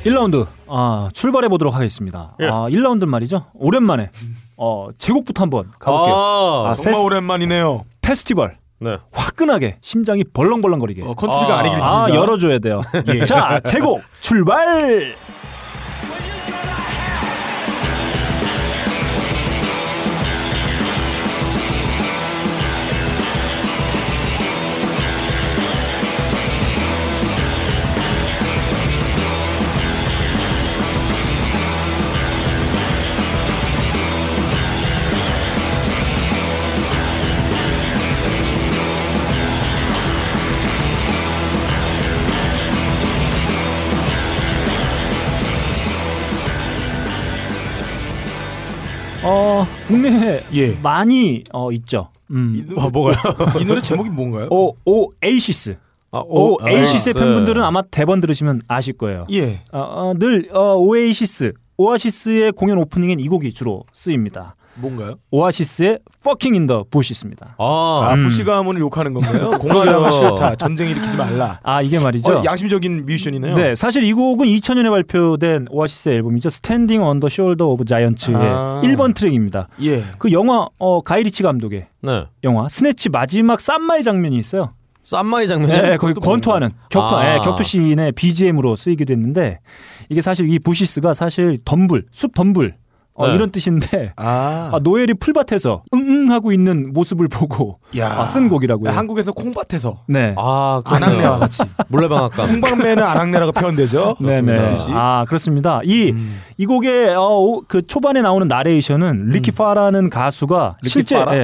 [0.05, 2.37] 1라운드 아, 출발해 보도록 하겠습니다.
[2.41, 2.47] 예.
[2.47, 3.47] 아, 1라운드 말이죠.
[3.55, 4.11] 오랜만에
[4.57, 6.15] 어, 제 곡부터 한번 가볼게요.
[6.15, 7.85] 아, 아, 정말 페스- 오랜만이네요.
[8.01, 8.97] 페스티벌 네.
[9.13, 11.03] 화끈하게 심장이 벌렁벌렁거리게.
[11.03, 12.09] 어, 컨트리가 아, 아, 이 길 아.
[12.15, 12.81] 열어줘야 돼요.
[13.15, 13.25] 예.
[13.27, 15.15] 자, 제 곡 출발.
[49.91, 50.79] 국내에 예.
[50.83, 52.11] 많이 어, 있죠.
[52.31, 52.69] 음.
[52.77, 53.17] 와, 뭐가요?
[53.61, 54.47] 이 노래 제목이 뭔가요?
[54.51, 55.77] 오, 오, 에이시스.
[56.13, 57.21] 아, 오, 에이시스의 네.
[57.21, 59.27] 팬분들은 아마 대번 들으시면 아실 거예요.
[59.33, 59.63] 예.
[59.73, 64.55] 어, 어, 늘 어, 오에이시스, 오아시스의 공연 오프닝엔 이 곡이 주로 쓰입니다.
[64.81, 65.17] 뭔가요?
[65.31, 67.55] 오아시스의 Fucking in the Bush입니다.
[67.59, 68.23] 아, 아, 음.
[68.23, 69.51] 부시 가문을 욕하는 건가요?
[69.61, 70.57] 공화당은 싫다.
[70.57, 71.61] 전쟁 일으키지 말라.
[71.63, 72.31] 아 이게 말이죠.
[72.33, 73.55] 어, 양심적인 뮤지션이네요.
[73.55, 76.49] 네, 사실 이 곡은 2000년에 발표된 오아시스의 앨범이죠.
[76.49, 78.81] Standing on the Shoulder of Giants의 아.
[78.85, 79.69] 1번 트랙입니다.
[79.83, 80.03] 예.
[80.19, 82.27] 그 영화 어, 가이리치 감독의 네.
[82.45, 84.73] 영화 스네치 마지막 쌈마이 장면이 있어요.
[85.03, 85.73] 쌈마이 장면이.
[85.73, 87.35] 네, 거기 권투하는 격투, 아.
[87.35, 89.61] 예, 격투 씬의 BGM으로 쓰이기도 했는데
[90.09, 92.75] 이게 사실 이 Bushes가 사실 덤불, 숲 덤불
[93.15, 93.35] 어, 네.
[93.35, 98.21] 이런 뜻인데 아, 아, 노엘이 풀밭에서 응응 하고 있는 모습을 보고 야.
[98.21, 98.91] 아, 쓴 곡이라고요.
[98.91, 100.35] 한국에서 콩밭에서 네.
[100.39, 101.39] 아, 아낙네와 그렇네요.
[101.41, 102.61] 같이 물레방앗간.
[102.61, 104.17] 콩밭 매는 아낙네라고 표현되죠.
[104.21, 104.41] 네네.
[104.43, 104.67] 그렇습니다.
[104.75, 104.89] 뜻이.
[104.93, 105.81] 아 그렇습니다.
[105.85, 106.41] 이 음.
[106.57, 111.35] 이 곡의 어, 오- 그 초반에 나오는 나레이션은 리키파라는 가수가 리키 실제 파라?
[111.37, 111.39] 예,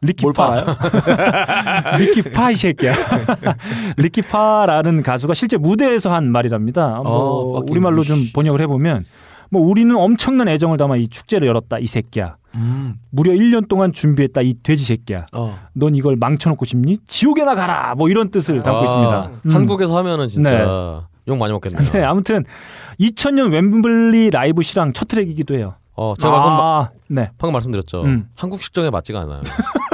[0.00, 0.64] 뭘 리키파 팔아요?
[1.98, 2.92] 리키파 이 새끼야.
[3.98, 7.00] 리키파라는 가수가 실제 무대에서 한 말이랍니다.
[7.02, 8.18] 뭐 어, 우리말로 좀.
[8.32, 9.04] 번역을 해보면
[9.50, 12.36] 뭐 우리는 엄청난 애정을 담아 이 축제를 열었다 이 새끼야.
[12.54, 12.94] 음.
[13.10, 15.26] 무려 1년 동안 준비했다 이 돼지 새끼야.
[15.32, 15.58] 어.
[15.74, 16.98] 넌 이걸 망쳐놓고 싶니?
[17.06, 17.94] 지옥에나 가라.
[17.96, 19.30] 뭐 이런 뜻을 담고 아, 있습니다.
[19.46, 19.50] 음.
[19.50, 20.64] 한국에서 하면은 진짜 네.
[21.28, 21.88] 욕 많이 먹겠네요.
[21.92, 22.44] 네, 아무튼
[23.00, 25.74] 2000년 웸블리 라이브 실황 첫 트랙이기도 해요.
[25.96, 27.30] 어, 제가 방금, 마- 아, 네.
[27.38, 28.02] 방금 말씀드렸죠.
[28.02, 28.28] 음.
[28.36, 29.42] 한국 식정에 맞지가 않아요.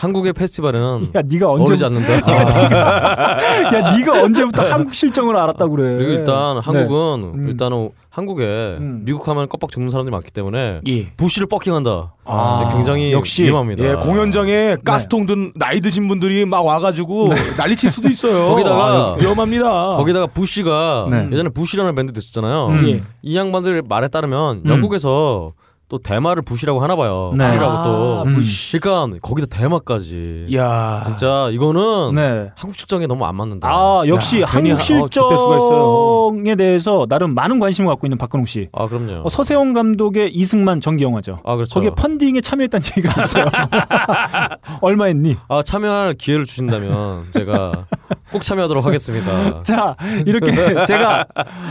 [0.00, 2.14] 한국의 페스티벌에는 야, 네가 언제 어울리지 않는다.
[3.76, 5.98] 야, 네가 언제부터 한국 실정을 알았다고 그래.
[5.98, 6.60] 그리고 일단 네.
[6.64, 7.48] 한국은 음.
[7.50, 9.02] 일단은 한국에 음.
[9.04, 11.10] 미국 하면 껌뻑 죽는 사람들이 많기 때문에 예.
[11.18, 12.14] 부시를 뻑킹한다.
[12.24, 13.44] 아, 네, 굉장히 역시.
[13.44, 13.84] 위험합니다.
[13.84, 17.28] 예, 공연장에 가스통 든 나이 드신 분들이 막 와가지고
[17.58, 18.48] 난리 칠 수도 있어요.
[18.48, 19.96] 거기다가 아, 위험합니다.
[19.98, 21.28] 거기다가 부시가 네.
[21.30, 22.68] 예전에 부시라는 밴드 있었잖아요.
[22.68, 22.88] 음.
[22.88, 23.02] 예.
[23.20, 24.70] 이 양반들 말에 따르면 음.
[24.70, 25.52] 영국에서
[25.90, 27.34] 또 대마를 부시라고 하나 봐요.
[27.36, 27.48] 네.
[27.48, 28.22] 부시라고 아, 또.
[28.22, 28.42] 음.
[28.80, 30.46] 그러니까 거기다 대마까지.
[30.54, 32.50] 야, 진짜 이거는 네.
[32.56, 33.68] 한국 측정에 너무 안 맞는다.
[33.68, 34.78] 아, 역시 야, 한국 하- 어.
[34.78, 38.68] 실정에 대해서 나름 많은 관심을 갖고 있는 박근홍 씨.
[38.72, 39.22] 아, 그럼요.
[39.24, 41.40] 어, 서세원 감독의 이승만 전기 영화죠.
[41.44, 41.74] 아, 그렇죠.
[41.74, 43.44] 거기에 펀딩에 참여했다는 얘기가 있어요.
[44.80, 45.34] 얼마 했니?
[45.48, 47.86] 아, 참여할 기회를 주신다면 제가
[48.30, 49.62] 꼭 참여하도록 하겠습니다.
[49.66, 50.52] 자, 이렇게
[50.86, 51.26] 제가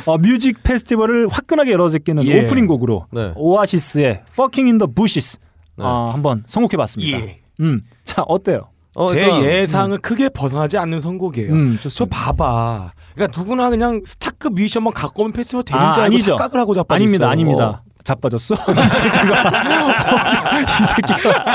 [0.05, 2.43] 어, 뮤직 페스티벌을 화끈하게 열어제끼는 예.
[2.43, 3.31] 오프닝 곡으로 네.
[3.35, 5.39] 오아시스의 Fucking in the Bushes
[5.77, 5.85] 네.
[5.85, 7.19] 어, 한번 선곡해봤습니다.
[7.19, 7.39] 예.
[7.59, 8.69] 음, 자 어때요?
[8.95, 11.53] 어, 제 그러니까 예상을 크게 벗어나지 않는 선곡이에요.
[11.53, 12.05] 음, 저.
[12.05, 12.91] 봐봐.
[13.15, 16.35] 그러니까 누구나 그냥 스타급 뮤지션만 갖고 오면 페스티벌 되는 아, 줄 알고 아니죠.
[16.37, 16.95] 착각을 하고 자빠졌어요.
[16.95, 17.83] 아닙니다, 아닙니다.
[18.03, 18.55] 자빠졌어?
[18.71, 19.51] 이 새끼가.
[20.61, 21.45] 이 새끼가.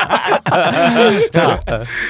[1.32, 1.60] 자,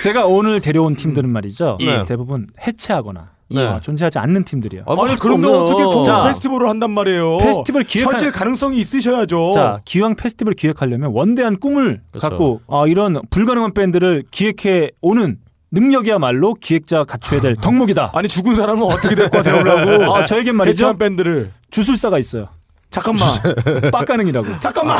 [0.02, 1.78] 제가 오늘 데려온 팀들은 말이죠.
[1.80, 2.04] 네.
[2.04, 3.64] 대부분 해체하거나 네.
[3.66, 4.84] 어, 존재하지 않는 팀들이에요.
[4.86, 5.48] 아, 아니 수 그런데.
[5.48, 7.38] 어떻게 그 자, 페스티벌을 한단 말이에요.
[7.38, 9.50] 페스티벌 기획한- 현실 가능성이 있으셔야죠.
[9.52, 12.28] 자, 기왕 페스티벌 기획하려면 원대한 꿈을 그렇죠.
[12.28, 15.36] 갖고 어, 이런 불가능한 밴드를 기획해 오는
[15.72, 18.12] 능력이야말로 기획자 갖춰야 될 덕목이다.
[18.14, 20.04] 아니 죽은 사람은 어떻게 데리고 세우려고?
[20.14, 20.96] 아, 저에겐 말이죠.
[20.96, 22.48] 밴드를 주술사가 있어요.
[22.90, 23.28] 잠깐만.
[23.90, 24.60] 빡가능이라고.
[24.60, 24.96] 잠깐만.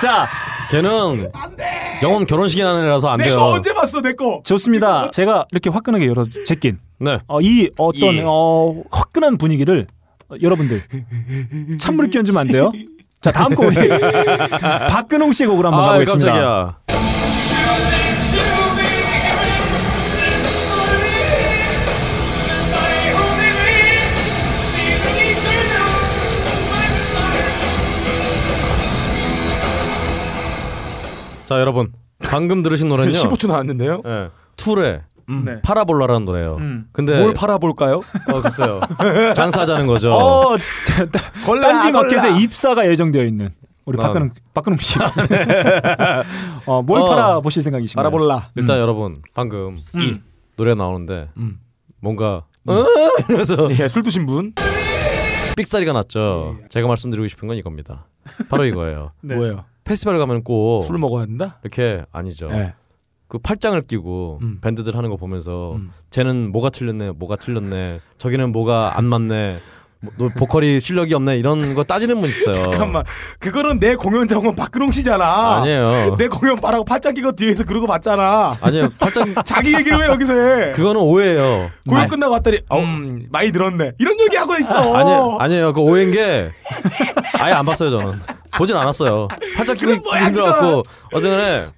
[0.00, 0.26] 자,
[0.70, 1.30] 걔는
[2.02, 3.28] 영혼 결혼식이 나는 애라서 안 돼요.
[3.28, 4.42] 내가 언제 봤어 내 거?
[4.44, 5.10] 좋습니다.
[5.10, 7.18] 제가 이렇게 화끈하게 열어 제낀 네.
[7.28, 8.22] 어, 이 어떤 예.
[8.24, 9.86] 어, 화끈한 분위기를
[10.28, 10.82] 어, 여러분들
[11.78, 12.72] 찬물을 끼얹으면 안 돼요.
[13.22, 13.74] 자 다음 곡 우리
[14.88, 16.32] 박근홍 씨의 곡으로 한번 아, 가보겠습니다.
[16.32, 17.25] 깜짝이야.
[31.46, 31.92] 자, 여러분.
[32.18, 33.16] 방금 들으신 노래는요.
[33.18, 34.02] 15초 나왔는데요.
[34.06, 34.30] 예.
[34.56, 35.02] 툴의
[35.44, 35.60] 네.
[35.62, 36.56] 파라볼라라는 노래예요.
[36.56, 36.88] 음.
[36.92, 38.00] 근데 뭘 팔아볼까요?
[38.32, 38.80] 어, 글쎄요.
[39.34, 40.12] 장사하자는 거죠.
[40.12, 40.56] 어,
[41.44, 42.38] 걸라, 딴지 마켓에 걸라.
[42.38, 43.50] 입사가 예정되어 있는
[43.84, 44.98] 우리 아, 박근홍 박근홍 씨.
[46.66, 47.08] 어, 뭘 어.
[47.08, 48.02] 팔아 보실 생각이신가요?
[48.04, 48.50] 팔아볼라.
[48.54, 50.18] 일단 여러분, 방금 음.
[50.56, 51.58] 노래가 나오는데 음.
[52.00, 52.84] 뭔가 어?
[53.28, 54.54] 이러면서 예, 술 드신 분
[55.56, 56.58] 삑사리가 났죠.
[56.70, 58.06] 제가 말씀드리고 싶은 건 이겁니다.
[58.48, 59.12] 바로 이거예요.
[59.22, 59.34] 네.
[59.34, 59.64] 뭐예요?
[59.86, 61.58] 페스티벌 가면 꼭 술 먹어야 된다?
[61.62, 62.48] 이렇게 아니죠.
[62.52, 62.74] 예.
[63.28, 64.58] 그 팔짱을 끼고 음.
[64.60, 65.90] 밴드들 하는 거 보면서 음.
[66.10, 69.58] 쟤는 뭐가 틀렸네, 뭐가 틀렸네, 저기는 뭐가 안 맞네,
[70.00, 72.52] 뭐, 너 보컬이 실력이 없네 이런 거 따지는 분 있어요.
[72.70, 73.02] 잠깐만.
[73.40, 75.56] 그거는 내 공연 장원 박근홍 씨잖아.
[75.62, 76.16] 아니에요.
[76.18, 78.52] 내 공연 바라고 팔짱 끼고 뒤에서 그러고 봤잖아.
[78.60, 78.90] 아니에요.
[79.00, 80.72] 팔짱 자기 얘기를 왜 여기서 해?
[80.72, 81.70] 그거는 오해예요.
[81.88, 83.92] 공연 아, 끝나고 왔더니 음, 많이 늘었네.
[83.98, 84.94] 이런 얘기 하고 있어.
[84.94, 85.72] 아니에요, 아니에요.
[85.72, 86.48] 그 오해인 게
[87.40, 88.12] 아예 안 봤어요 저는.
[88.56, 89.28] 보진 않았어요.
[89.56, 91.68] 팔짱 끼고 힘들어갖고 어제는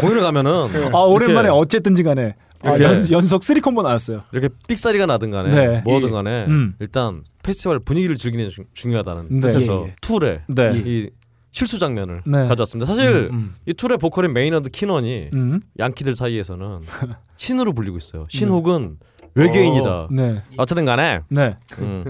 [0.00, 4.22] 공연을 가면은 아 오랜만에 어쨌든지 간에 아, 연, 연속 3 콤보 나왔어요.
[4.32, 5.82] 이렇게 삑사리가 나든 간에 네.
[5.84, 6.74] 뭐든 간에 음.
[6.80, 9.40] 일단 페스티벌 분위기를 즐기는 게 중- 중요하다는 네.
[9.40, 9.96] 뜻에서 예, 예.
[10.00, 10.82] 툴의 네.
[10.84, 11.10] 이
[11.52, 12.46] 실수 장면을 네.
[12.46, 12.92] 가져왔습니다.
[12.92, 13.54] 사실 음.
[13.66, 15.60] 이 툴의 보컬인 메이너드 키넌이 음.
[15.78, 16.80] 양키들 사이에서는
[17.36, 18.26] 신으로 불리고 있어요.
[18.28, 18.98] 신 혹은
[19.36, 20.08] 외계인이다.
[20.10, 20.42] 네.
[20.56, 21.56] 어쨌든 간에 네.
[21.78, 22.04] 음,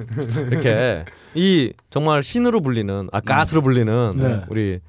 [0.50, 1.04] 이렇게
[1.34, 4.40] 이 정말 신으로 불리는 아 God으로 불리는 네.
[4.48, 4.80] 우리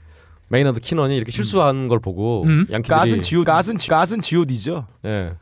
[0.49, 2.65] 메이너드 키넌이 이렇게 실수한 걸 보고 음.
[2.71, 4.87] 양키들이 God은 지오 God은 지- God은 지오디죠.
[5.05, 5.31] 예.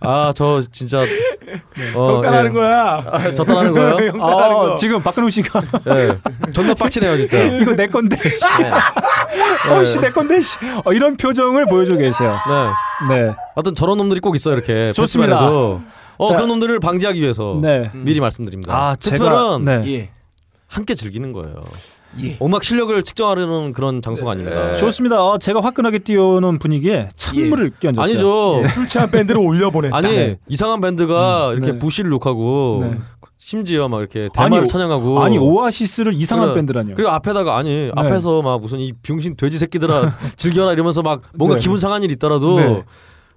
[0.00, 1.00] 아, 저 진짜
[1.94, 2.54] 어, 형 따라하는 예.
[2.54, 3.04] 거야.
[3.10, 3.96] 아, 저 따라하는 거예요?
[4.18, 4.76] 따라하는 아, 거.
[4.76, 6.52] 지금 박근홍 씨가 예.
[6.52, 7.42] 존나 빡치네요, 진짜.
[7.58, 8.16] 이거 내 건데.
[8.16, 9.70] 씨.
[9.72, 10.40] 어, 씨, 내 건데.
[10.40, 10.58] 씨.
[10.84, 12.36] 어, 이런 표정을 보여주고 계세요.
[13.08, 13.14] 네.
[13.16, 13.34] 네.
[13.56, 14.92] 하여튼 저런 놈들이 꼭 있어요, 이렇게.
[14.92, 15.38] 좋습니다.
[15.38, 15.82] 페스티벌에도.
[16.18, 16.34] 어, 자.
[16.34, 17.60] 그런 놈들을 방지하기 위해서 음.
[17.62, 17.90] 네.
[17.94, 18.74] 미리 말씀드립니다.
[18.74, 19.92] 아, 페스티벌은 제가 네.
[19.92, 20.10] 예.
[20.68, 21.56] 함께 즐기는 거예요.
[22.22, 22.38] 예.
[22.42, 24.74] 음악 실력을 측정하려는 그런 장소가 아닙니다.
[24.76, 25.22] 좋습니다.
[25.24, 28.04] 어, 제가 화끈하게 띄우는 분위기에 찬물을 끼얹었어요.
[28.04, 28.68] 아니죠.
[28.68, 29.96] 술 취한 밴드를 올려보냈다.
[29.96, 31.78] 아니 이상한 밴드가 이렇게 네.
[31.78, 32.98] bush를 fuck하고 네.
[33.38, 36.54] 심지어 막 이렇게 대마를 아니, 찬양하고 아니 오아시스를 이상한 그래.
[36.56, 36.94] 밴드라뇨.
[36.96, 41.62] 그리고 앞에다가 아니 앞에서 막 무슨 이 병신 돼지 새끼들아 즐겨라 이러면서 막 뭔가 네.
[41.62, 42.82] 기분 상한 일 있더라도 네.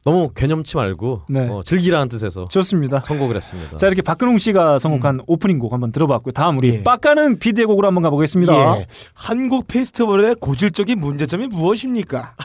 [0.05, 1.47] 너무 개념치 말고 네.
[1.49, 3.01] 어, 즐기라는 뜻에서 좋습니다.
[3.01, 3.77] 선곡을 했습니다.
[3.77, 6.31] 자 이렇게 박근홍 씨가 선곡한 오프닝 곡 한번 들어봤고요.
[6.31, 6.83] 다음 우리 예.
[6.83, 8.79] 빡가는 비디의 곡으로 한번 가보겠습니다.
[8.79, 8.87] 예.
[9.13, 12.35] 한국 페스티벌의 고질적인 문제점이 무엇입니까?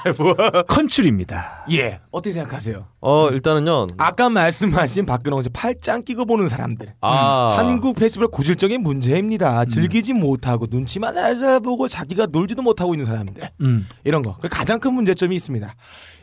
[0.66, 1.66] 컨츄리입니다.
[1.72, 2.00] 예.
[2.10, 2.86] 어떻게 생각하세요?
[3.00, 3.88] 어 일단은요.
[3.98, 6.94] 아까 말씀하신 박근홍 씨 팔짱 끼고 보는 사람들.
[7.00, 9.64] 아 한국 페스티벌 고질적인 문제입니다.
[9.64, 13.50] 즐기지 못하고 눈치만 살살 보고 자기가 놀지도 못하고 있는 사람들.
[13.60, 13.86] 음.
[14.04, 14.36] 이런 거.
[14.40, 15.74] 그 가장 큰 문제점이 있습니다.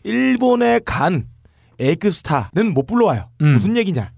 [0.03, 1.25] 일본에 간
[1.79, 3.29] A급 스타는 못 불러와요.
[3.41, 3.53] 음.
[3.53, 4.11] 무슨 얘기냐?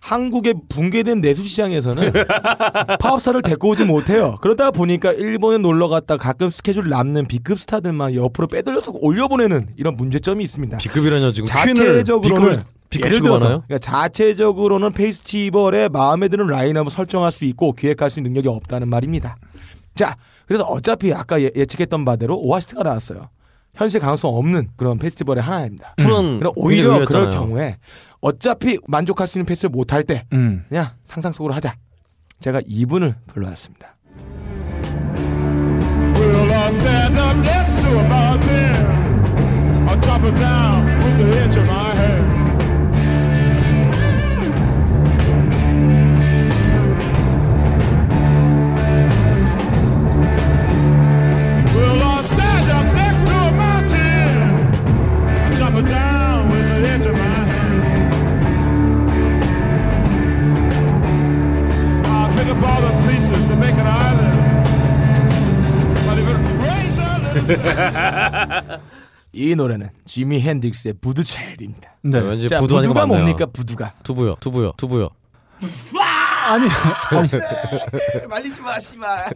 [0.00, 2.12] 한국의 붕괴된 내수 시장에서는
[3.00, 4.38] 팝스타를 데리고 오지 못해요.
[4.40, 10.42] 그러다 보니까 일본에 놀러 갔다 가끔 스케줄 남는 B급 스타들만 옆으로 빼돌려서 올려보내는 이런 문제점이
[10.42, 10.78] 있습니다.
[10.78, 13.20] B급이라뇨 지금 자체적으로는 B급 예를?
[13.20, 18.88] 들어서 그러니까 자체적으로는 페스티벌에 마음에 드는 라인업을 설정할 수 있고 기획할 수 있는 능력이 없다는
[18.88, 19.36] 말입니다.
[19.94, 23.28] 자, 그래서 어차피 아까 예, 예측했던 바대로 오아시스가 나왔어요.
[23.74, 25.94] 현실 가능성 없는 그런 페스티벌의 하나입니다.
[25.98, 27.30] 그럼 굉장히 오히려 그럴 의외였잖아요.
[27.30, 27.76] 경우에
[28.20, 30.64] 어차피 만족할 수 있는 페스티벌 못할 때 음.
[30.68, 31.74] 그냥 상상 속으로 하자.
[32.40, 33.96] 제가 이분을 불러왔습니다.
[36.14, 36.50] Well,
[69.32, 71.90] 이 노래는 지미 핸드릭스의 부드 차일드입니다.
[72.02, 72.18] 네.
[72.18, 73.18] 왠지 자, 부두 부두가 맞네요.
[73.24, 73.46] 뭡니까?
[73.52, 73.94] 부두가.
[74.02, 75.08] 두부요, 두부요, 두부요.
[76.48, 76.66] 아니
[78.28, 79.32] 말리지 마, 씨발.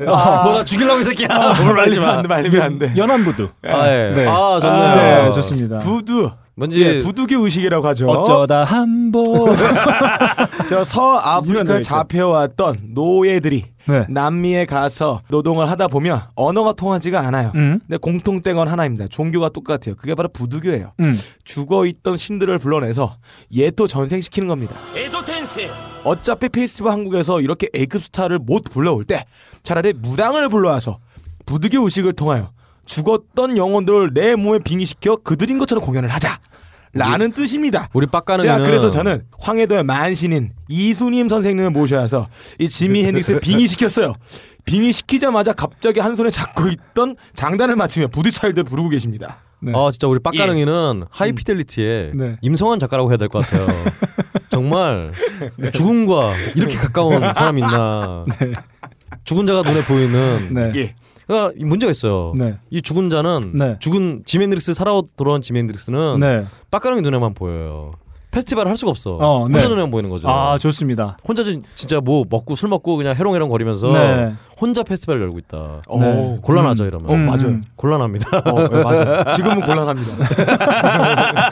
[0.00, 1.28] 뭐나 죽이려고 이 새끼야.
[1.62, 2.14] 뭘 말지 마.
[2.14, 2.92] 안 돼, 말리면 안 돼.
[2.96, 3.48] 연안 부두.
[3.62, 4.10] 아, 예.
[4.16, 4.26] 네.
[4.26, 4.82] 아, 좋네요.
[4.82, 5.78] 아, 네, 좋습니다.
[5.80, 6.30] 부두.
[6.56, 8.08] 뭔지 예, 부두교 의식이라고 하죠.
[8.08, 9.24] 어쩌다 한 번
[10.68, 14.06] 저 서아프리카에 유명한 잡혀왔던 노예들이 네.
[14.08, 17.52] 남미에 가서 노동을 하다 보면 언어가 통하지가 않아요.
[17.54, 17.80] 음.
[17.80, 19.06] 근데 공통된 하나입니다.
[19.08, 19.94] 종교가 똑같아요.
[19.96, 20.92] 그게 바로 부두교예요.
[21.00, 21.18] 음.
[21.44, 23.16] 죽어 있던 신들을 불러내서
[23.52, 24.76] 예토 전생시키는 겁니다.
[26.04, 29.24] 어차피 페스티벌 한국에서 이렇게 A급 스타를 못 불러올 때
[29.62, 30.98] 차라리 무당을 불러와서
[31.46, 32.50] 부두교 의식을 통하여
[32.84, 36.38] 죽었던 영혼들을 내 몸에 빙의시켜 그들인 것처럼 공연을 하자.
[36.94, 37.88] 라는 뜻입니다.
[37.92, 44.14] 우리 빡가는 자, 그래서 저는 황해도의 만신인 이수님 선생님을 모셔와서 이 지미 핸드릭스를 빙의시켰어요.
[44.64, 49.38] 빙의시키자마자 갑자기 한 손에 잡고 있던 장단을 맞추며 부두차일드 부르고 계십니다.
[49.60, 49.72] 네.
[49.74, 52.36] 아 진짜 우리 빡가능이는 하이피델리티의 네.
[52.42, 53.66] 임성환 작가라고 해야 될 것 같아요.
[54.50, 55.12] 정말
[55.72, 58.24] 죽음과 이렇게 가까운 사람이 있나.
[59.24, 60.48] 죽은 자가 눈에 보이는.
[60.52, 60.70] 네.
[60.76, 60.94] 예.
[61.26, 62.32] 그러니까 이 문제가 있어요.
[62.36, 62.56] 네.
[62.70, 63.76] 이 죽은 자는 네.
[63.80, 66.44] 죽은 지멘드릭스 살아 돌아온 지멘드릭스는 네.
[66.70, 67.92] 빡가능이 눈에만 보여요.
[68.30, 69.10] 페스티벌을 할 수가 없어.
[69.12, 69.68] 어, 혼자 네.
[69.68, 70.28] 눈에만 보이는 거죠.
[70.28, 71.16] 아 좋습니다.
[71.24, 74.34] 혼자 진- 진짜 뭐 먹고 술 먹고 그냥 해롱해롱 거리면서 네.
[74.60, 75.82] 혼자 페스티벌 열고 있다.
[75.88, 76.38] 어, 네.
[76.42, 76.88] 곤란하죠 음.
[76.88, 77.10] 이러면.
[77.10, 77.46] 어, 맞아요.
[77.50, 77.62] 음.
[77.76, 78.38] 곤란합니다.
[78.44, 79.24] 어, 네, 맞아요.
[79.36, 80.16] 지금은 곤란합니다.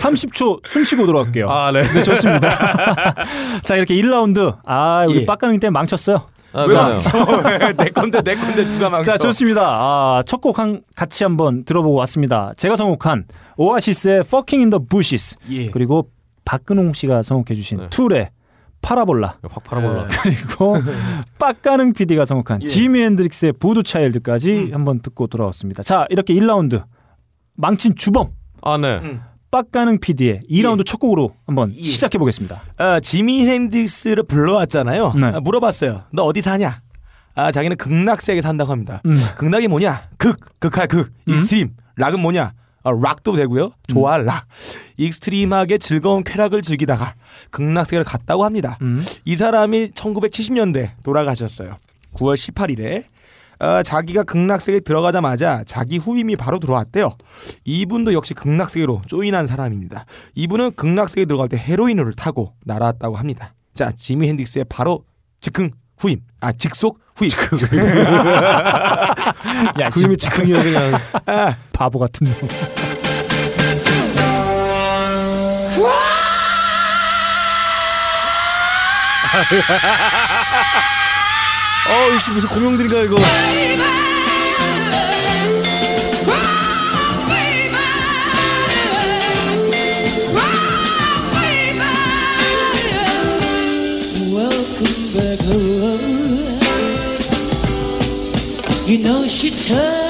[0.00, 1.48] 30초 숨 쉬고 돌아올게요.
[1.50, 1.82] 아 네.
[1.82, 2.50] 네, 좋습니다.
[3.64, 4.58] 자, 이렇게 1라운드.
[4.64, 5.26] 아, 우리 예.
[5.26, 6.22] 빡가능 때문에 망쳤어요.
[6.56, 7.72] 아, 괜찮아요.
[7.76, 9.12] 내 건데 내 건데 누가 망쳐?
[9.12, 9.62] 자, 좋습니다.
[9.62, 12.52] 아, 첫 곡 한 같이 한번 들어보고 왔습니다.
[12.56, 13.24] 제가 선곡한
[13.56, 15.36] 오아시스의 Fucking in the Bushes.
[15.50, 15.70] 예.
[15.70, 16.10] 그리고
[16.44, 17.88] 박근홍 씨가 선곡해 주신 네.
[17.90, 18.30] 툴의
[18.82, 19.38] Parabola.
[19.50, 20.06] 확 팔아볼라.
[20.22, 20.76] 그리고
[21.38, 22.66] 빡가능 PD가 선곡한 예.
[22.68, 25.82] 지미 핸드릭스의 Voodoo Child까지 한번 듣고 돌아왔습니다.
[25.82, 26.84] 자, 이렇게 1라운드
[27.56, 28.30] 망친 주범
[28.62, 29.00] 아 네.
[29.56, 32.62] 빡가능 PD의 2라운드 첫 곡으로 한번 시작해 보겠습니다.
[32.78, 35.14] 어, 지미 핸드릭스를 불러왔잖아요.
[35.14, 35.26] 네.
[35.28, 36.02] 아, 물어봤어요.
[36.12, 36.82] 너 어디 사냐?
[37.34, 39.00] 아, 자기는 극락세계 산다고 합니다.
[39.06, 39.16] 음.
[39.38, 40.10] 극락이 뭐냐?
[40.18, 41.70] 극, 극할 극, extreme.
[41.96, 42.52] 락은 뭐냐?
[42.82, 43.72] 어, 락도 되고요.
[43.88, 44.44] 좋아할 락.
[44.98, 47.14] extreme하게 즐거운 쾌락을 즐기다가
[47.50, 48.76] 극락세계를 갔다고 합니다.
[48.82, 49.02] 음.
[49.24, 51.76] 이 사람이 1970년대 돌아가셨어요.
[52.12, 53.04] 9월 18일에
[53.58, 57.16] 어, 자기가 극락세계에 들어가자마자 자기 후임이 바로 들어왔대요.
[57.64, 60.04] 이분도 역시 극락세계로 조인한 사람입니다.
[60.34, 63.54] 이분은 극락세계에 들어갈 때 헤로인을 타고 날아왔다고 합니다.
[63.74, 65.04] 자, 지미 핸드릭스의 바로
[65.40, 67.30] 즉흥 후임, 아 직속 후임.
[69.80, 70.94] 야, 그 이미 즉흥이요 그냥.
[71.26, 72.34] 아, 바보 같은 놈.
[81.88, 83.16] 어, 이씨 무슨 공룡들인가 이거.
[98.86, 100.05] You know she told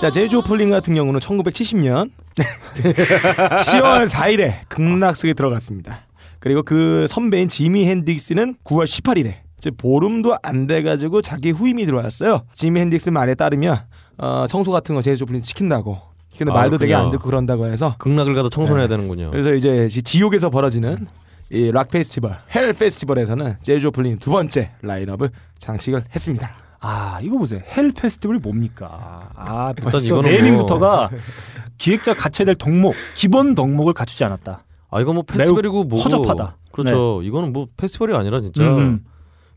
[0.00, 6.00] 자, 제니스 조플린 같은 경우는 1970년 10월 4일에 극락속에 들어갔습니다.
[6.38, 12.42] 그리고 그 선배인 지미 헨드릭스는 9월 18일에 즉 보름도 안 돼가지고 자기 후임이 들어왔어요.
[12.52, 13.78] 지미 헨드릭스 말에 따르면
[14.18, 15.98] 어, 청소 같은 거 제니스 조플린 시킨다고.
[16.38, 17.18] 근데 아, 말도 되게 안 그렇군요.
[17.18, 19.30] 듣고 그런다고 해서 극락을 가도 청소해야 되는군요.
[19.30, 21.06] 그래서 이제 지- 지옥에서 벌어지는
[21.50, 26.52] 이 락 페스티벌, hell 페스티벌에서는 제니스 조플린 두 번째 라인업을 장식을 했습니다.
[26.86, 27.60] 아 이거 보세요.
[27.76, 29.30] 헬 페스티벌이 뭡니까?
[29.34, 31.10] 아 벌써 네이밍부터가
[31.78, 34.62] 기획자 갖춰야 될 덕목 기본 덕목을 갖추지 않았다.
[34.90, 36.56] 아 이거 뭐 페스티벌이고 뭐고 허접하다.
[36.70, 37.22] 그렇죠.
[37.22, 39.04] 이거는 뭐 페스티벌이 아니라 진짜 음.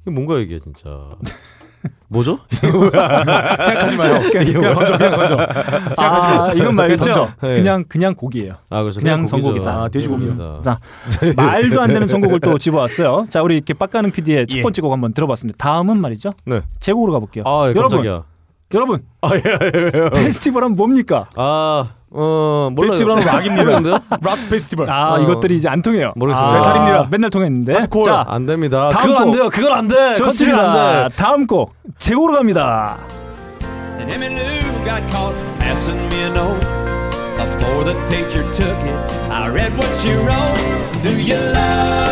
[0.02, 1.12] 이게 뭔가 이게 진짜
[2.08, 2.40] 뭐죠?
[2.50, 4.20] 생각하지 마요.
[4.32, 5.38] 그냥 건져, 그냥 건져.
[5.98, 7.04] 아 이건 말이죠.
[7.06, 7.28] 던져.
[7.42, 7.54] 네.
[7.56, 8.56] 그냥 그냥 곡이에요.
[8.70, 9.28] 아 그래서 그냥.
[9.28, 9.70] 선곡이다.
[9.70, 10.36] 아, 돼지고기요.
[10.36, 10.62] 그렇습니다.
[10.64, 10.80] 자
[11.36, 13.28] 말도 안 되는 선곡을 또 집어왔어요.
[13.30, 14.62] 자 우리 이렇게 빡가는 PD의 첫 예.
[14.64, 15.58] 번째 곡 한번 들어봤습니다.
[15.58, 16.34] 다음은 말이죠.
[16.46, 16.62] 네.
[16.80, 17.44] 제곡으로 가볼게요.
[17.46, 18.24] 아 예, 여러분 깜짝이야.
[18.74, 20.10] 여러분 아 예, 예, 예.
[20.12, 21.30] 페스티벌은 뭡니까?
[21.36, 22.92] 아 어 몰라요.
[22.92, 24.02] 페스티벌은 락입니다.
[24.22, 24.90] 락 페스티벌.
[24.90, 25.20] 아 어.
[25.20, 26.12] 이것들이 이제 안 통해요.
[26.16, 26.50] 모르겠습니다.
[26.50, 27.08] 아, 메탈입니다.
[27.12, 27.74] 맨날 통했는데.
[27.74, 28.04] 하드코어.
[28.04, 28.90] 자 안 됩니다.
[28.92, 29.32] 다음 그건 안 곡.
[29.36, 29.50] 돼요.
[29.50, 30.16] 그건 안 돼.
[30.16, 30.60] 좋습니다.
[30.60, 31.16] 안 돼.
[31.16, 32.98] 다음 곡 제곡으로 갑니다.
[34.00, 36.60] And Emmylou got caught passing me a note
[37.38, 39.32] before the teacher took it.
[39.32, 40.58] I read what she wrote.
[41.04, 42.09] Do you love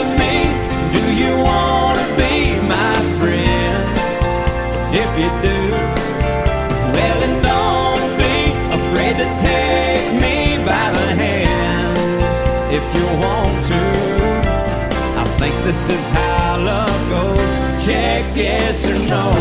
[15.67, 17.85] this is how love goes.
[17.85, 19.31] Check yes or no.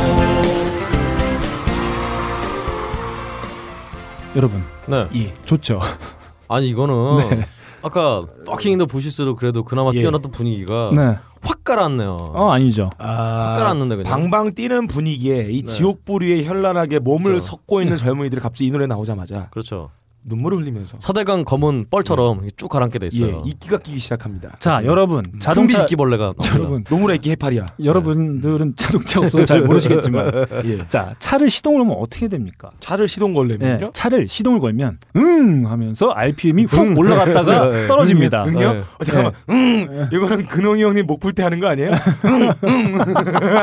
[4.34, 5.32] 여러분 네.
[5.44, 5.80] 좋죠.
[6.48, 7.44] 아니 이거는
[7.82, 10.00] 아까 Fucking in the Bushes로 그래도 그나마 예.
[10.00, 11.16] 뛰어났던 분위기가 네.
[11.42, 12.32] 확 깔아놨네요.
[12.34, 12.90] 어 아니죠.
[12.98, 14.10] 아, 깔았는데 그냥.
[14.10, 17.46] 방방 뛰는 분위기에 이 지옥보리에 현란하게 몸을 그렇죠.
[17.46, 19.90] 섞고 있는 젊은이들이 갑자기 이 노래 나오자마자 그렇죠.
[20.28, 23.42] 눈물을 흘리면서 사대강 검은 뻘처럼 이렇게 쭉 가라앉게 돼 있어요.
[23.46, 24.56] 예, 이끼가 끼기 시작합니다.
[24.60, 26.34] 자 여러분 자동차 자동차 이끼벌레가.
[26.54, 27.66] 여러분 노무라 이끼 해파리야.
[27.82, 30.86] 여러분들은 자동차 없어서 잘 모르시겠지만 예.
[30.88, 32.70] 자 차를 시동을 하면 어떻게 됩니까?
[32.80, 33.86] 차를 시동 걸려면요.
[33.86, 38.44] 예, 차를 시동을 걸면 응 하면서 RPM이 훅 올라갔다가 떨어집니다.
[38.46, 38.72] 응요?
[38.72, 38.78] 네.
[38.98, 39.32] 어, 잠깐만.
[39.50, 40.08] 응.
[40.12, 41.90] 이거는 근홍이 형님 목 풀 때 하는 거 아니에요?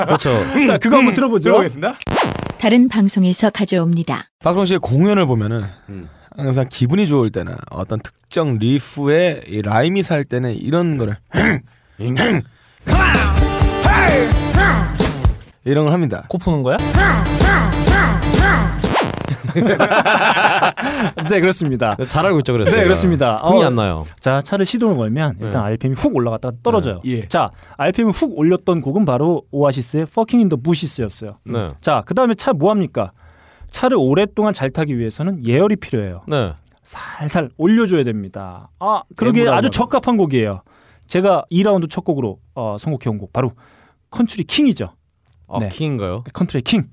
[0.05, 0.31] 그렇죠.
[0.67, 1.43] 자 그거 한번 들어보죠.
[1.43, 1.95] 들어보겠습니다.
[2.59, 4.25] 다른 방송에서 가져옵니다.
[4.39, 6.07] 박성 씨의 공연을 보면은 음.
[6.35, 11.17] 항상 기분이 좋을 때나 어떤 특정 리프에 이 라임이 살 때는 이런 거를
[15.65, 16.25] 이런 걸 합니다.
[16.29, 16.77] 코 푸는 거야?
[21.29, 21.95] 네 그렇습니다.
[22.07, 22.75] 잘 알고 있죠, 그래서.
[22.75, 23.37] 네 그렇습니다.
[23.37, 24.03] 흥이 어, 안 나요.
[24.19, 25.73] 자 차를 시동을 걸면 일단 네.
[25.73, 27.01] RPM이 훅 올라갔다가 떨어져요.
[27.03, 27.27] 네, 예.
[27.27, 31.37] 자 RPM이 훅 올렸던 곡은 바로 오아시스의 Fucking in the Bushes였어요.
[31.45, 31.69] 네.
[31.81, 33.11] 자 그 다음에 차 뭐 합니까?
[33.73, 36.21] 차를 오랫동안 잘 타기 위해서는 예열이 필요해요.
[36.27, 36.53] 네.
[36.83, 38.69] 살살 올려줘야 됩니다.
[38.79, 40.61] 아 그러기에 예물하고 아주 적합한 곡이에요.
[41.07, 43.51] 제가 2라운드 첫 곡으로 어, 선곡해온 곡 바로
[44.11, 44.93] 컨트리 king이죠.
[45.47, 45.69] 아, 네.
[45.69, 46.23] king인가요?
[46.33, 46.89] 컨트리 king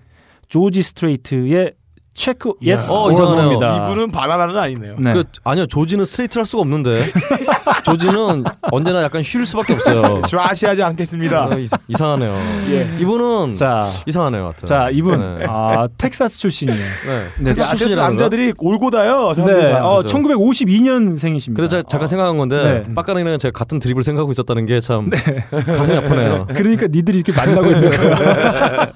[0.48, 1.74] 조지 스트레이트의
[2.14, 3.52] Check Yes 어, 이상하네요.
[3.54, 4.96] 이분은 바나나는 아니네요.
[4.98, 5.12] 네.
[5.12, 7.02] 그 아니요 조지는 스트레이트를 할 수가 없는데
[7.84, 10.20] 조지는 언제나 약간 휠 수밖에 없어요.
[10.28, 11.46] 좌시하지 않겠습니다.
[11.46, 12.34] 어, 이, 이상하네요.
[12.70, 12.88] 예.
[12.98, 14.44] 이분은 자, 이상하네요.
[14.44, 14.66] 하여튼.
[14.66, 15.46] 자 이분 네.
[15.48, 16.78] 아 텍사스 출신이에요.
[17.06, 17.26] 네.
[17.38, 17.94] 네, 텍사스 거.
[17.94, 19.32] 남자들이 올곧아요.
[19.46, 19.86] 네, 다.
[19.88, 20.18] 어, 그죠.
[20.18, 21.56] 1952년생이십니다.
[21.56, 22.94] 근데 제가 잠깐 생각한 건데 네.
[22.94, 25.10] 빡가능이랑 제가 같은 드립을 생각하고 있었다는 게 참
[25.50, 26.46] 가슴이 아프네요.
[26.54, 28.90] 그러니까 니들이 이렇게 만나고 있는 거야.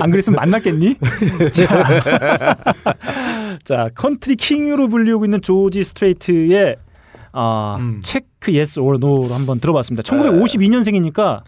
[0.00, 0.96] 안 그랬으면 만났겠니?
[1.52, 2.19] 자,
[3.64, 6.76] 자, 컨트리 king으로 불리우고 있는 조지 스트레이트의
[7.32, 8.00] 아, 음.
[8.02, 10.02] Check Yes or No로 한번 들어봤습니다.
[10.02, 11.42] 1952년생이니까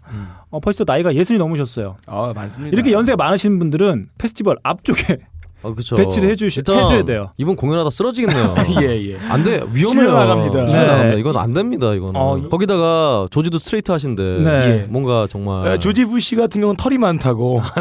[0.49, 1.97] 어, 벌써 나이가 예순이 넘으셨어요.
[2.07, 2.73] 아 많습니다.
[2.73, 5.17] 이렇게 연세가 많으신 분들은 페스티벌 앞쪽에
[5.63, 5.95] 어, 그쵸.
[5.95, 7.31] 배치를 해주시- 해줘야 돼요.
[7.37, 8.53] 이분 공연하다 쓰러지겠네요.
[8.83, 9.17] 예 예.
[9.29, 9.61] 안 돼.
[9.73, 9.89] 위험해요.
[10.07, 10.67] 실려 나갑니다.
[10.67, 10.87] 실려 네.
[10.87, 11.17] 나갑니다.
[11.17, 11.93] 이건 안 됩니다.
[11.93, 12.13] 이거는.
[12.15, 14.85] 어, 이- 거기다가 조지도 스트레이트 하신데 네.
[14.89, 17.61] 뭔가 정말 어, 조지 부시 같은 경우는 털이 많다고.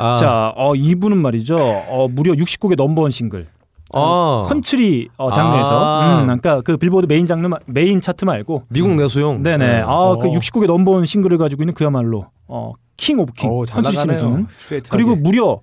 [0.00, 1.56] 아, 자, 어, 이분은 말이죠.
[1.58, 3.48] 어, 무려 60곡의 넘버원 싱글.
[3.92, 6.20] 아, 컨트리 어, 장르에서 아.
[6.20, 9.42] 음, 그러니까 그 빌보드 메인 장르 마- 메인 차트 말고 미국 내수용.
[9.42, 9.80] 네네 네.
[9.80, 10.16] 아그 어.
[10.38, 14.00] 60곡의 number one 싱글을 가지고 있는 그야말로 어, king of king 오, 잘 컨트리.
[14.00, 14.46] scene에서는.
[14.90, 15.60] 그리고 무려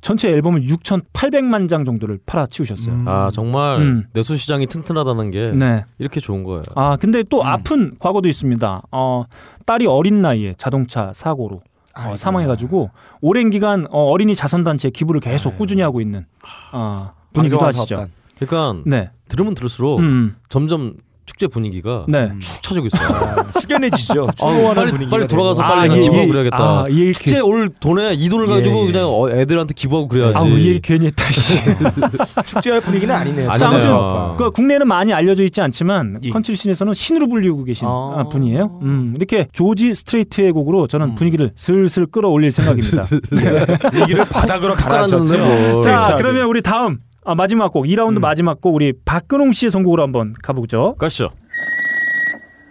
[0.00, 3.04] 전체 앨범을 6,800만 장 정도를 팔아치우셨어요.
[3.06, 4.04] 아 정말 음.
[4.12, 5.84] 내수 시장이 튼튼하다는 게 네.
[6.00, 6.62] 이렇게 좋은 거예요.
[6.74, 8.82] 아 근데 또 아픈 과거도 있습니다.
[8.90, 9.22] 어,
[9.66, 11.60] 딸이 어린 나이에 자동차 사고로
[11.94, 12.90] 어, 사망해가지고
[13.20, 16.26] 오랜 기간 어, 어린이 자선단체 기부를 계속 꾸준히 하고 있는
[16.72, 18.06] 어, 분이기도 하시죠.
[18.38, 19.10] 그러니까 네.
[19.28, 20.36] 들으면 들을수록 음.
[20.48, 20.94] 점점
[21.24, 22.32] 축제 분위기가 네.
[22.40, 23.46] 축 처지고 있어요.
[23.60, 24.28] 숙연해지죠.
[24.40, 25.74] 아, 빨리 빨리 돌아가서 되고.
[25.74, 26.28] 빨리 아, 아, 예, 기부하고 예.
[26.28, 26.58] 그래야겠다.
[26.58, 28.92] 아, 이 얘기 축제 올 돈에 이 돈을 가지고 예.
[28.92, 30.48] 그냥 어, 애들한테 기부하고 그래야지.
[30.48, 31.24] 이 얘기 괜히 했다.
[31.32, 31.58] 씨.
[32.46, 33.50] 축제할 분위기는 아니네요.
[33.56, 34.34] 자, 아무튼 아.
[34.36, 36.30] 그 국내에는 많이 알려져 있지 않지만 예.
[36.30, 38.14] 컨트리 scene에서는 신으로 불리고 계신 아.
[38.16, 38.80] 아, 분이에요.
[38.82, 43.04] 음, 이렇게 조지 스트레이트의 곡으로 저는 분위기를 슬슬 끌어올릴 생각입니다.
[43.90, 45.72] 분위기를 바닥으로 깔았는데 가라앉혔죠.
[45.72, 45.80] 뭐.
[45.80, 46.14] 자.
[46.16, 50.96] 그러면 우리 다음 아, 마지막 곡 2라운드 마지막 곡 우리 박근홍 씨의 선곡으로 한번 가보죠.
[50.96, 51.30] 가시죠.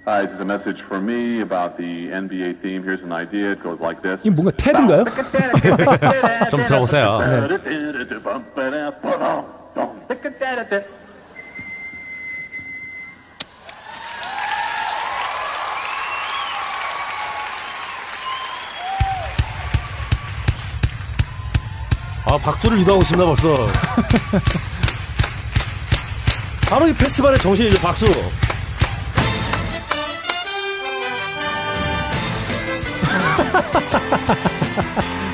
[0.06, 2.84] Hi, this is a message for me about the NBA theme.
[2.84, 3.52] Here's an idea.
[3.54, 4.28] It goes like this.
[4.28, 5.06] 이게 뭔가 테드인가요?
[6.50, 7.20] 좀 들어보세요.
[22.26, 23.56] 아 박수를 유도하고 있습니다 벌써.
[26.70, 28.06] 바로 이 페스티벌의 정신이죠 박수.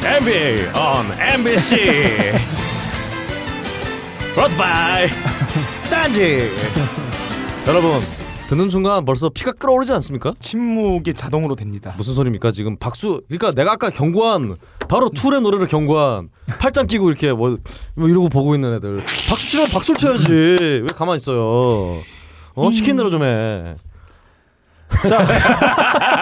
[0.03, 1.75] NBA on NBC.
[4.33, 5.09] Brought by
[5.89, 6.49] 딴지.
[7.67, 8.01] 여러분
[8.47, 10.31] 듣는 순간 벌써 피가 끓어오르지 않습니까?
[10.41, 11.93] 침묵이 자동으로 됩니다.
[11.97, 14.55] 무슨 소리입니까 지금 박수 그러니까 내가 아까 경고한
[14.87, 16.29] 바로 툴의 노래를 경고한
[16.59, 17.57] 팔짱 끼고 이렇게 뭐,
[17.95, 18.97] 뭐 이러고 보고 있는 애들
[19.29, 22.01] 박수 치면 박수를 쳐야지 왜 가만히 있어요
[22.55, 23.75] 어 시킨 대로 좀해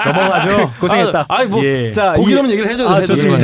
[0.06, 0.72] 넘어가죠.
[0.82, 1.20] 고생했다.
[1.20, 1.92] 아, 아이 뭐 예.
[1.92, 3.36] 자, 이- 얘기를 해줘야 아, 거 좋습니다.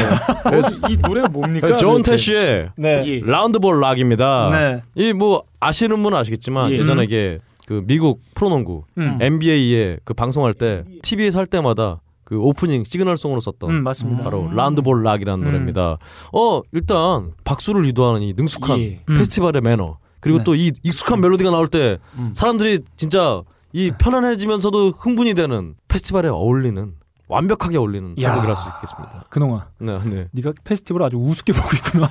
[0.45, 1.75] 아니에요 어, 이 노래가 뭡니까?
[1.77, 2.11] 존 도대체?
[2.11, 3.03] 태쉬의 네.
[3.05, 3.21] 예.
[3.23, 4.81] Roundball Rock입니다 네.
[4.95, 6.79] 이뭐 아시는 분은 아시겠지만 예.
[6.79, 7.37] 예전에 이게
[7.71, 9.17] 그 미국 프로농구 음.
[9.21, 14.23] NBA에 그 방송할 때 TV에서 할 때마다 그 오프닝 시그널송으로 썼던 음, 맞습니다.
[14.23, 15.45] 바로 Roundball Rock이라는 음.
[15.45, 15.97] 노래입니다.
[16.33, 19.03] 어 일단 박수를 유도하는 이 능숙한 예.
[19.07, 19.15] 음.
[19.15, 20.43] 페스티벌의 매너 그리고 네.
[20.43, 22.33] 또이 익숙한 멜로디가 나올 때 음.
[22.35, 23.41] 사람들이 진짜
[23.71, 26.93] 이 편안해지면서도 흥분이 되는 페스티벌에 어울리는
[27.29, 28.31] 완벽하게 어울리는 야.
[28.31, 29.23] 작곡이라 할수 있겠습니다.
[29.29, 30.27] 근홍아, 네, 네.
[30.31, 32.09] 네가 페스티벌 아주 우습게 보고 있구나.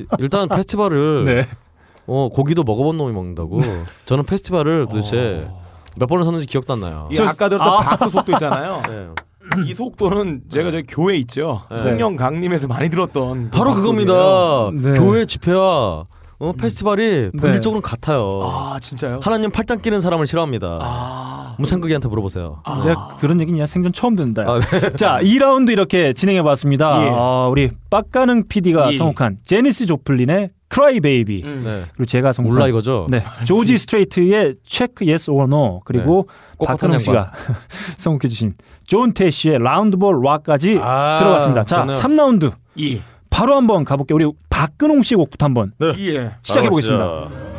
[0.00, 1.46] 이- 일단 페스티벌을 네.
[2.06, 3.60] 어 고기도 먹어본 놈이 먹는다고
[4.06, 5.66] 저는 페스티벌을 도대체 어.
[5.96, 7.08] 몇 번을 샀는지 기억도 안 나요.
[7.10, 8.82] 이 아까 들었던 박수 속도 있잖아요.
[8.88, 9.08] 네.
[9.64, 11.62] 이 속도는 제가 저기 교회 있죠.
[11.70, 11.78] 네.
[11.78, 14.70] 성령 강림에서 많이 들었던 바로 그 그겁니다.
[14.72, 14.98] 네.
[14.98, 16.04] 교회 집회와
[16.38, 18.30] 어, 페스티벌이 본질적으로는 같아요.
[18.42, 19.20] 아 진짜요?
[19.22, 20.78] 하나님 팔짱 끼는 사람을 싫어합니다.
[20.82, 22.62] 아, 무창극이한테 물어보세요.
[22.84, 24.42] 내가 그런 얘기는 생전 처음 듣는다.
[24.42, 24.60] 아,
[24.96, 27.06] 자, 2라운드 이렇게 진행해 봤습니다.
[27.06, 27.08] 예.
[27.08, 28.96] 어, 우리 빡가능 PD가 예.
[28.98, 31.42] 선곡한 제니스 조플린의 Cry Baby.
[31.44, 31.62] 음.
[31.64, 31.84] 네.
[31.92, 33.06] 그리고 제가 선곡한 몰라 이거죠.
[33.08, 36.66] 네, 조지 스트레이트의 Check Yes or No 그리고 네.
[36.66, 37.32] 꼿꼿한 씨가
[37.96, 38.52] 선곡해 주신
[38.84, 41.64] 존 태시의 Roundball Rock까지 아, 들어갔습니다.
[41.64, 41.98] 자, 좋네요.
[41.98, 43.02] 3라운드 예.
[43.30, 44.16] 바로 한번 가볼게요.
[44.16, 46.32] 우리 박근홍 씨의 곡부터 한번 예.
[46.42, 47.55] 시작해 보겠습니다.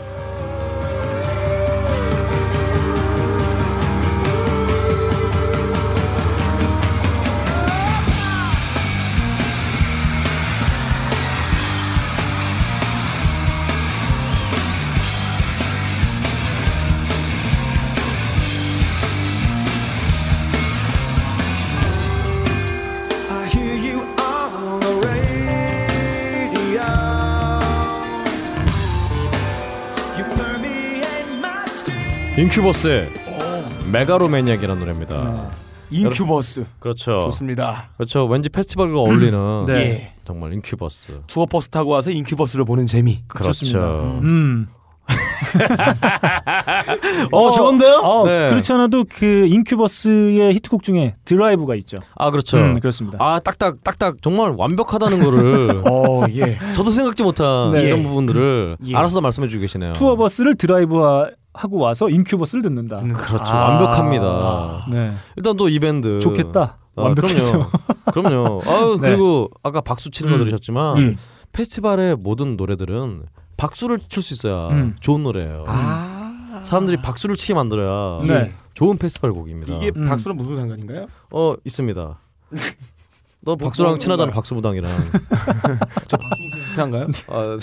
[32.37, 33.11] 인큐버스의
[33.91, 35.49] Megalomaniac이라는 노래입니다.
[35.89, 37.19] 인큐버스 그렇죠.
[37.21, 37.89] 좋습니다.
[37.97, 38.25] 그렇죠.
[38.25, 39.73] 왠지 페스티벌과 어울리는 네.
[39.73, 40.13] 예.
[40.23, 41.21] 정말 인큐버스.
[41.25, 43.23] 투어 버스 타고 와서 인큐버스를 보는 재미.
[43.27, 44.19] 그렇죠.
[44.21, 44.67] 음.
[47.31, 47.95] 어, 좋은데요?
[48.03, 48.49] 어, 네.
[48.49, 51.97] 그렇지 않아도 그 인큐버스의 히트곡 중에 드라이브가 있죠.
[52.15, 52.57] 아 그렇죠.
[52.57, 53.17] 음, 그렇습니다.
[53.19, 56.59] 아 딱딱 딱딱 정말 완벽하다는 거를 어 예.
[56.75, 57.83] 저도 생각지 못한 네.
[57.83, 58.95] 이런 부분들을 예.
[58.95, 59.93] 알아서 말씀해주고 계시네요.
[59.93, 61.01] 투어버스를 드라이브
[61.57, 62.99] 하고 와서 인큐버스를 듣는다.
[62.99, 63.55] 그렇죠.
[63.55, 63.69] 아.
[63.69, 64.85] 완벽합니다.
[64.89, 65.11] 네.
[65.35, 66.77] 일단 또 이 밴드 좋겠다.
[66.95, 67.67] 아, 완벽해서.
[68.11, 68.59] 그럼요.
[68.59, 68.61] 그럼요.
[68.65, 69.09] 아유, 네.
[69.09, 70.39] 그리고 아까 박수 치는 거 음.
[70.45, 71.15] 들으셨지만 예.
[71.51, 73.23] 페스티벌의 모든 노래들은
[73.57, 74.95] 박수를 칠 수 있어야 음.
[74.99, 75.63] 좋은 노래예요.
[75.67, 76.61] 아.
[76.63, 78.53] 사람들이 박수를 치게 만들어야 네.
[78.73, 79.73] 좋은 페스티벌 곡입니다.
[79.75, 80.05] 이게 음.
[80.05, 81.07] 박수랑 무슨 상관인가요?
[81.31, 82.19] 어 있습니다.
[83.47, 84.35] 너 박수랑 뭐 친하잖아 뭔가요?
[84.35, 84.91] 박수무당이랑.
[86.09, 86.27] 좋긴
[86.75, 87.07] 한가요?
[87.29, 87.57] 아,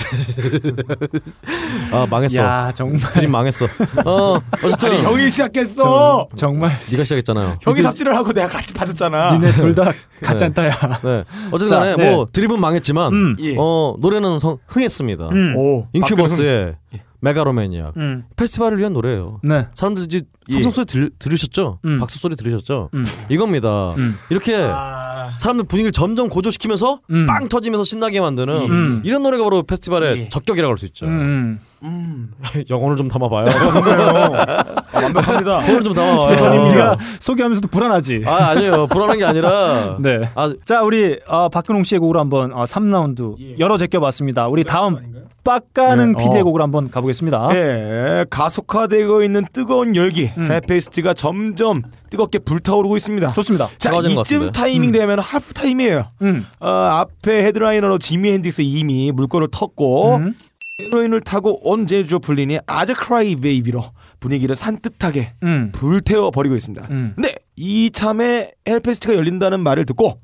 [1.92, 2.42] 아 망했어.
[2.42, 3.66] 야 정말 드림 망했어.
[4.06, 6.26] 어 어쨌든 아니, 형이 시작했어.
[6.36, 7.58] 정말 네가 시작했잖아요.
[7.60, 9.32] 형이 삽질을 하고 내가 같이 봐줬잖아.
[9.36, 9.92] 니네 둘 다
[10.22, 10.70] 가짠따야.
[11.02, 11.22] 네.
[11.50, 12.14] 어쨌든 자, 간에 네.
[12.14, 13.36] 뭐 드립은 망했지만 음.
[13.40, 13.54] 예.
[13.58, 15.28] 어 노래는 성, 흥했습니다.
[15.28, 15.54] 음.
[15.56, 16.76] 오, 인큐버스의
[17.20, 18.24] 메가로매니아 음.
[18.36, 19.40] 페스티벌을 위한 노래예요.
[19.42, 19.66] 네.
[19.74, 20.43] 사람들이 예.
[20.52, 21.78] 함성 소리 들, 들으셨죠?
[21.84, 21.98] 음.
[21.98, 22.90] 박수 소리 들으셨죠?
[22.94, 23.04] 음.
[23.28, 23.94] 이겁니다.
[23.96, 24.16] 음.
[24.30, 27.26] 이렇게 아, 사람들 분위기를 점점 고조시키면서 음.
[27.26, 29.00] 빵 터지면서 신나게 만드는 음.
[29.04, 30.28] 이런 노래가 바로 페스티벌의 예.
[30.28, 31.06] 적격이라고 할 수 있죠.
[31.06, 31.58] 음.
[31.82, 32.30] 음.
[32.70, 33.46] 영혼을 좀 담아봐요.
[33.46, 35.62] 아, 완벽합니다.
[35.68, 36.68] 영혼을 좀 담아봐요.
[36.68, 38.22] 네가 소개하면서도 불안하지.
[38.26, 38.86] 아 아니에요.
[38.88, 40.28] 불안한 게 아니라 네.
[40.34, 44.48] 아 자 우리 어, 박근홍 씨의 곡으로 한번 어, 3라운드 열어 제껴봤습니다.
[44.48, 44.98] 우리 다음
[45.44, 46.44] 빡가는 네, PD의 어.
[46.44, 47.50] 곡으로 한번 가보겠습니다.
[47.52, 50.50] 예, 가속화되고 있는 뜨거운 열기, 음.
[50.50, 53.32] 헬페스트가 점점 뜨겁게 불타오르고 있습니다.
[53.32, 53.68] 좋습니다.
[53.78, 54.52] 자, 이쯤.
[54.52, 56.08] 타이밍 되면 하프 타임이에요.
[56.22, 56.46] 음.
[56.60, 60.34] 어, 앞에 headliner로 지미 핸드릭스 이미 물꼬를 텄고 음.
[60.80, 63.84] 헤로인을 타고 온 재니스 조플린이 아주 Cry Baby로
[64.18, 65.70] 분위기를 산뜻하게 음.
[65.72, 66.88] 불태워 버리고 있습니다.
[66.90, 67.12] 음.
[67.14, 70.20] 근데 이참에 헬페스트가 열린다는 말을 듣고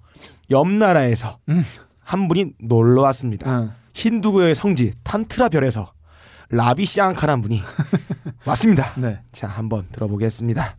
[0.51, 1.65] 옆 나라에서 음.
[2.03, 3.51] 한 분이 놀러 왔습니다.
[3.51, 3.71] 어.
[3.95, 5.93] 힌두교의 성지 탄트라 별에서
[6.49, 7.63] 라비 샹카란 분이
[8.45, 8.95] 왔습니다.
[8.97, 9.21] 네.
[9.33, 10.77] 자, 한번 들어보겠습니다.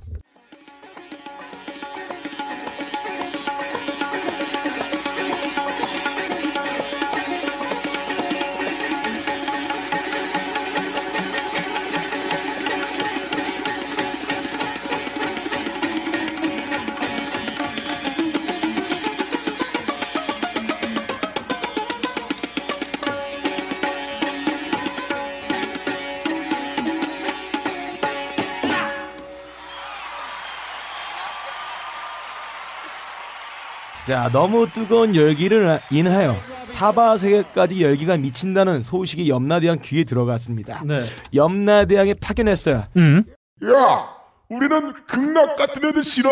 [34.22, 36.36] 자, 너무 뜨거운 열기를 인하여
[36.68, 40.84] 사바 세계까지 열기가 미친다는 소식이 염라대왕 귀에 들어갔습니다.
[40.86, 41.00] 네.
[41.34, 42.84] 염라대왕이 파견했어요.
[42.98, 43.24] 음.
[43.66, 44.10] 야,
[44.48, 46.30] 우리는 극락 같은 애들 싫어.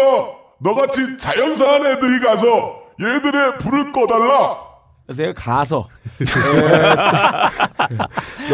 [0.59, 4.57] 너같이 자연사한 애들이 가서 얘들의 불을 꺼달라.
[5.07, 5.87] 그래서 제가 가서
[6.21, 6.25] 예,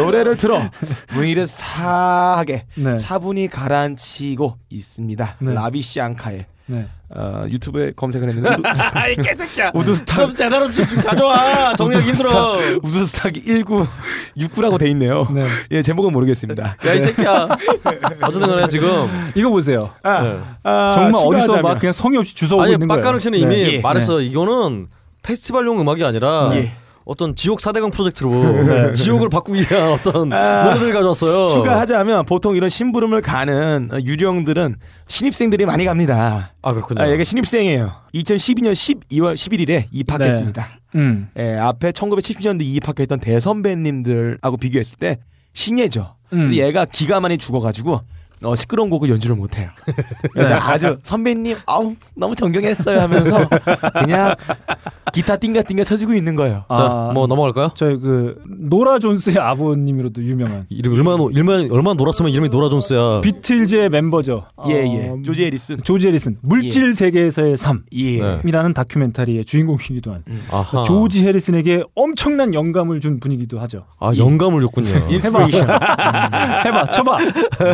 [0.00, 0.62] 노래를 틀어
[1.08, 2.96] 분위기를 사하게 네.
[2.96, 5.36] 차분히 가라앉히고 있습니다.
[5.40, 5.52] 네.
[5.52, 6.88] 라비 샹카의 네.
[7.10, 9.70] 어, 유튜브에 검색을 했는데 아이 개새끼야.
[9.74, 11.74] 우드스탁 좀 제대로 좀 가져와.
[11.78, 12.58] 정리하기 힘들어.
[12.82, 15.28] 우드스탁이 1969라고 돼 있네요.
[15.32, 15.46] 네.
[15.70, 16.76] 예, 제목은 모르겠습니다.
[16.84, 17.48] 야 이 새끼야.
[18.22, 19.90] 어쨌든 간에 지금 이거 보세요.
[20.02, 20.40] 아, 네.
[20.64, 21.62] 아, 정말 어디서 추가하자면.
[21.62, 23.00] 막 그냥 성의 없이 주워 오고 아니 있는 거예요.
[23.00, 23.80] 빡가능 씨는 이미 예.
[23.80, 24.20] 말했어.
[24.20, 24.88] 이거는
[25.22, 26.72] 페스티벌용 음악이 아니라 예.
[27.06, 31.50] 어떤 지옥 사대강 프로젝트로 지옥을 바꾸기 위한 어떤 아, 노래들 가져왔어요.
[31.50, 34.74] 추가하자면 보통 이런 심부름을 가는 어, 유령들은
[35.06, 36.52] 신입생들이 많이 갑니다.
[36.62, 37.00] 아 그렇군요.
[37.00, 37.92] 아, 얘가 신입생이에요.
[38.12, 40.80] 2012년 12월 11일에 입학했습니다.
[40.96, 41.28] 음.
[41.38, 45.18] 예, 앞에 1970년대 입학했던 대선배님들하고 비교했을 때
[45.52, 46.16] 신예죠.
[46.32, 46.48] 음.
[46.48, 48.00] 근데 얘가 기가 많이 죽어가지고
[48.42, 49.70] 어, 시끄러운 곡을 연주를 못해요.
[50.32, 53.48] 그래서 아주 선배님, 아우 너무 존경했어요 하면서
[54.00, 54.34] 그냥
[55.12, 56.64] 기타 띵가띵가 쳐주고 있는 거예요.
[56.68, 57.70] 자, 아, 뭐 넘어갈까요?
[57.74, 63.20] 저희 그 노라 존스의 아버님으로도 유명한 이름 얼마나 노- 얼마나 얼마나 놀았으면 이름이 노라 존스야.
[63.22, 64.44] 비틀즈의 멤버죠.
[64.68, 65.08] 예, 예.
[65.08, 65.78] 어, 조지 해리슨.
[65.82, 68.42] 조지 해리슨 물질 세계에서의 삶이라는 예.
[68.42, 68.72] 네.
[68.74, 70.82] 다큐멘터리의 주인공이기도 한 아하.
[70.82, 73.84] 조지 해리슨에게 엄청난 영감을 준 분이기도 하죠.
[73.98, 74.88] 아 영감을 줬군요.
[75.08, 75.68] inspiration.
[76.66, 77.16] 해봐, 쳐봐.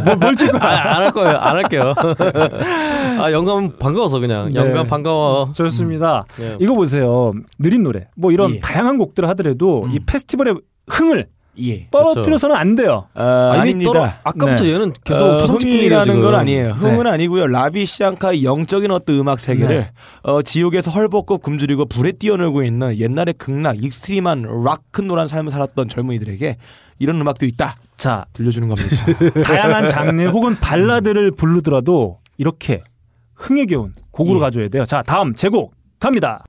[0.04, 0.28] 뭐?
[0.28, 1.36] 아, 안 할 거예요.
[1.36, 1.94] 안 할게요.
[3.20, 4.60] 아 영감 반가워서 그냥 네.
[4.60, 5.52] 영감 반가워.
[5.54, 6.24] 좋습니다.
[6.40, 6.56] 예.
[6.60, 7.32] 이거 보세요.
[7.58, 8.08] 느린 노래.
[8.16, 8.60] 뭐 이런 예.
[8.60, 10.54] 다양한 곡들을 하더라도 이 페스티벌의
[10.88, 11.28] 흥을
[11.60, 11.88] 예.
[11.90, 13.06] 떨어뜨려서는 안 돼요.
[13.14, 13.84] 어, 아, 이미.
[13.84, 14.72] 떨어 아까부터 네.
[14.72, 16.22] 얘는 계속 어, 흥이라는.
[16.22, 16.70] 건 아니에요.
[16.70, 17.10] 흥은 네.
[17.10, 17.46] 아니고요.
[17.46, 19.90] 라비 샹카의 영적인 어떤 음악 세계를 네.
[20.22, 26.56] 어, 지옥에서 헐벗고 굶주리고 불에 뛰어놀고 있는 옛날의 극락, extreme한 락큰롤한 삶을 살았던 젊은이들에게
[26.98, 27.76] 이런 음악도 있다.
[27.96, 28.88] 자, 들려주는 겁니다.
[29.44, 32.82] 다양한 장르 혹은 발라드를 부르더라도 이렇게
[33.34, 34.40] 흥에 겨운 곡으로 예.
[34.40, 34.84] 가져야 돼요.
[34.84, 36.44] 자, 다음 제곡 갑니다.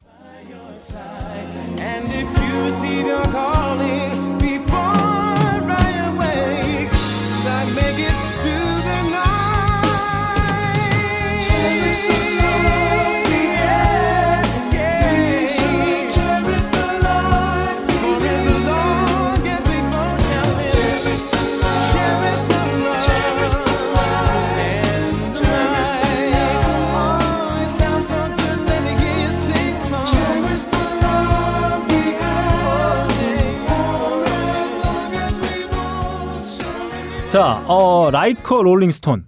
[37.34, 39.26] 자, 어, Like a Rolling Stone.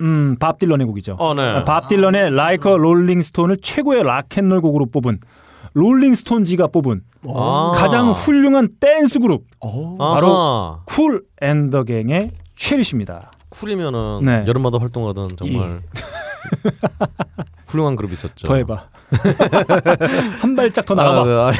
[0.00, 1.14] 음, 밥 딜런의 곡이죠.
[1.20, 1.62] 어, 네.
[1.62, 5.20] 밥 딜런의 Like a Rolling Stone을 최고의 락앤롤 곡으로 뽑은
[5.74, 7.72] 롤링스톤지가 뽑은 아.
[7.76, 9.96] 가장 훌륭한 댄스 그룹 어.
[9.96, 10.80] 바로.
[10.86, 13.30] 쿨 앤더 갱의 Cherish입니다.
[13.50, 14.44] 쿨이면은 네.
[14.48, 15.82] 여름마다 활동하던 정말
[17.66, 18.46] 훌륭한 그룹 있었죠.
[18.46, 18.86] 더 해봐.
[20.40, 21.48] 한 발짝 더 나가봐.
[21.48, 21.56] 아, 네.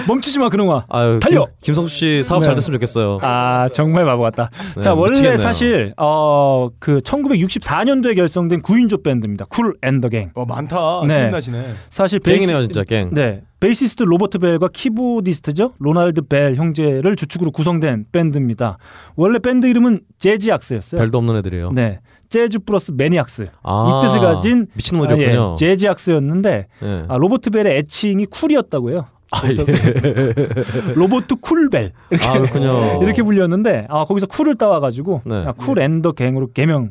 [0.06, 0.84] 멈추지 마 그놈아.
[0.88, 1.44] 아유, 달려!
[1.46, 2.46] 김, 김성수 씨 사업 네.
[2.46, 3.18] 잘 됐으면 좋겠어요.
[3.22, 4.50] 아 정말 바보 같다.
[4.76, 5.36] 네, 자 원래 미치겠네요.
[5.36, 9.44] 사실 어 그 1964년도에 결성된 9인조 밴드입니다.
[9.48, 10.30] 쿨 앤더 갱.
[10.34, 11.02] 어, 많다.
[11.06, 11.24] 네.
[11.24, 11.74] 신나시네.
[11.88, 13.10] 사실 갱이네요, 진짜 갱.
[13.12, 13.42] 네.
[13.60, 15.74] 베이시스트 로버트 벨과 키보디스트죠.
[15.78, 18.78] 로날드 벨 형제를 주축으로 구성된 밴드입니다.
[19.16, 20.98] 원래 밴드 이름은 재즈악스였어요.
[20.98, 21.72] 별도 없는 애들이에요.
[21.72, 22.00] 네.
[22.30, 23.48] 재즈 플러스 maniacs.
[23.64, 25.42] 아, 이 뜻을 가진 미친놈들이었군요.
[25.42, 27.04] 아, 예, 재즈 악스였는데 네.
[27.08, 29.06] 아, 로버트 벨의 애칭이 쿨이었다고 해요.
[29.32, 29.54] 아, 예.
[30.94, 33.02] 로버트 쿨벨 이렇게, 아, 그렇군요.
[33.04, 35.44] 이렇게 불렸는데 아, 거기서 쿨을 따와가지고 네.
[35.46, 36.90] 아, 쿨 앤더 갱으로 개명을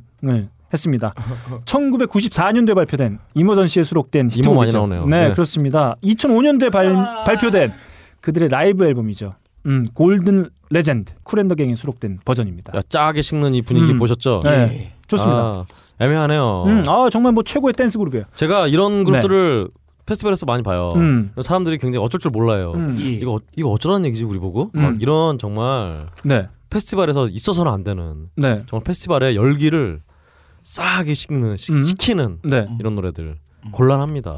[0.72, 1.14] 했습니다.
[1.66, 4.78] 1994년도에 발표된 이머전시에 수록된 이모 많이 히트곡이죠.
[4.78, 5.04] 나오네요.
[5.06, 5.34] 네, 네.
[5.34, 5.96] 그렇습니다.
[6.04, 6.94] 2005년도에 발,
[7.26, 7.74] 발표된
[8.22, 9.34] 그들의 라이브 앨범이죠.
[9.66, 12.74] 음, Golden Legend 쿨 앤더 갱에 수록된 버전입니다.
[12.78, 13.98] 야, 짜게 식는 이 분위기 음.
[13.98, 14.42] 보셨죠?
[14.44, 15.42] 네, 좋습니다.
[15.42, 15.66] 아,
[16.00, 16.64] 애매하네요.
[16.68, 18.26] 음, 아 정말 뭐 최고의 댄스 그룹이에요.
[18.36, 19.70] 제가 이런 그룹들을
[20.06, 20.94] 페스티벌에서 많이 봐요.
[20.96, 21.32] 음.
[21.42, 22.72] 사람들이 굉장히 어쩔 줄 몰라요.
[22.74, 22.96] 음.
[23.00, 24.72] 이거 어- 이거 어쩌라는 얘기지 우리 보고?
[24.76, 24.82] 음.
[24.82, 30.02] 막 이런 정말 네, 페스티벌에서 있어서는 안 되는 네, 정말 페스티벌의 열기를
[30.64, 31.84] 싸게 식는 시, 음.
[31.86, 32.68] 식히는 네.
[32.80, 33.38] 이런 노래들
[33.72, 34.36] 곤란합니다.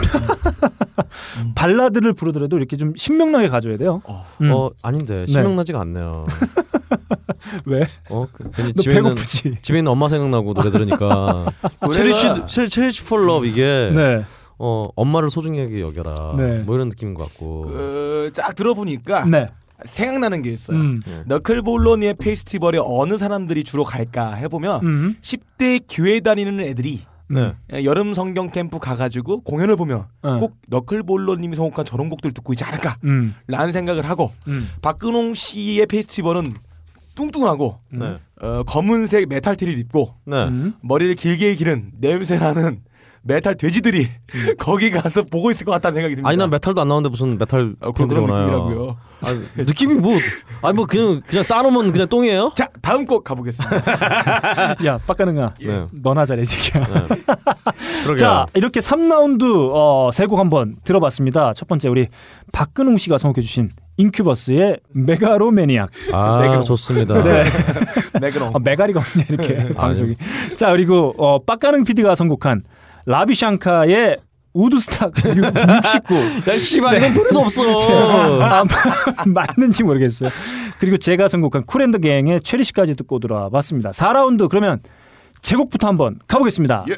[1.55, 4.01] 발라드를 부르더라도 이렇게 좀 신명나게 가져야 돼요.
[4.41, 4.51] 음.
[4.51, 6.25] 어 아닌데 신명나지가 않네요.
[7.65, 7.81] 왜?
[8.09, 9.57] 어 그, 집에 배고프지?
[9.61, 11.45] 집에 있는 엄마 생각나고 노래 들으니까
[11.93, 14.23] Cherish Cherish for love 이게 네,
[14.57, 16.59] 어 엄마를 소중하게 여겨라 네.
[16.59, 19.47] 뭐 이런 느낌인 것 같고 그, 쫙 들어보니까 네.
[19.85, 20.77] 생각나는 게 있어요.
[20.77, 21.01] 음.
[21.05, 21.23] 네.
[21.25, 25.15] 너클볼러님의 페스티벌에 어느 사람들이 주로 갈까 해보면 음.
[25.21, 27.01] 10대 교회 다니는 애들이
[27.31, 27.55] 네.
[27.85, 30.37] 여름 성경 캠프 가가지고 공연을 보면 어.
[30.37, 33.33] 꼭 너클볼러님이 선곡한 저런 곡들 듣고 있지 않을까 음.
[33.47, 34.69] 라는 생각을 하고 음.
[34.81, 36.53] 박근홍 씨의 페스티벌은
[37.15, 38.17] 뚱뚱하고 네.
[38.41, 40.45] 어, 검은색 메탈 티를 입고 네.
[40.45, 40.73] 음.
[40.81, 42.81] 머리를 길게 기른 냄새 나는
[43.23, 44.07] 메탈 돼지들이
[44.57, 46.29] 거기 가서 보고 있을 것 같다는 생각이 듭니다.
[46.29, 48.45] 아니 난 메탈도 안 나오는데 무슨 메탈 어, 그런 오나요?
[48.45, 48.97] 느낌이라고요.
[49.23, 49.27] 아,
[49.57, 50.17] 느낌이 뭐
[50.63, 52.53] 아니 뭐 그냥 그냥 싸놓으면 그냥 똥이에요?
[52.55, 54.77] 자 다음 곡 가보겠습니다.
[54.85, 55.53] 야, 빡가능아.
[55.61, 55.85] 네.
[56.01, 56.83] 너나 잘해, 이 새끼야.
[58.03, 58.15] 그러게요.
[58.17, 61.53] 자, 이렇게 3라운드 어, 세곡 한번 들어봤습니다.
[61.53, 62.07] 첫 번째 우리
[62.51, 65.89] 박근홍 씨가 선곡해 주신 인큐버스의 Megalomaniac.
[66.13, 66.63] 아 매그롱.
[66.63, 67.23] 좋습니다.
[67.23, 67.43] 네.
[68.21, 68.51] 매그롱.
[68.55, 70.13] 아, 메가리가 없네 이렇게 아, 방송이.
[70.55, 72.63] 자, 그리고 어, 빡가능 PD가 선곡한
[73.05, 74.17] 라비샹카의
[74.53, 76.13] 우드스탁 69.
[76.51, 77.63] 야 씨발 이건 노래도 없어.
[78.43, 78.63] 아,
[79.25, 80.29] 맞는지 모르겠어요.
[80.79, 83.91] 그리고 제가 선곡한 쿨 앤 더 갱의 Cherish까지 듣고 들어봤습니다.
[83.91, 84.79] 4라운드 그러면
[85.41, 86.85] 제곡부터 한번 가보겠습니다.
[86.89, 86.95] 예.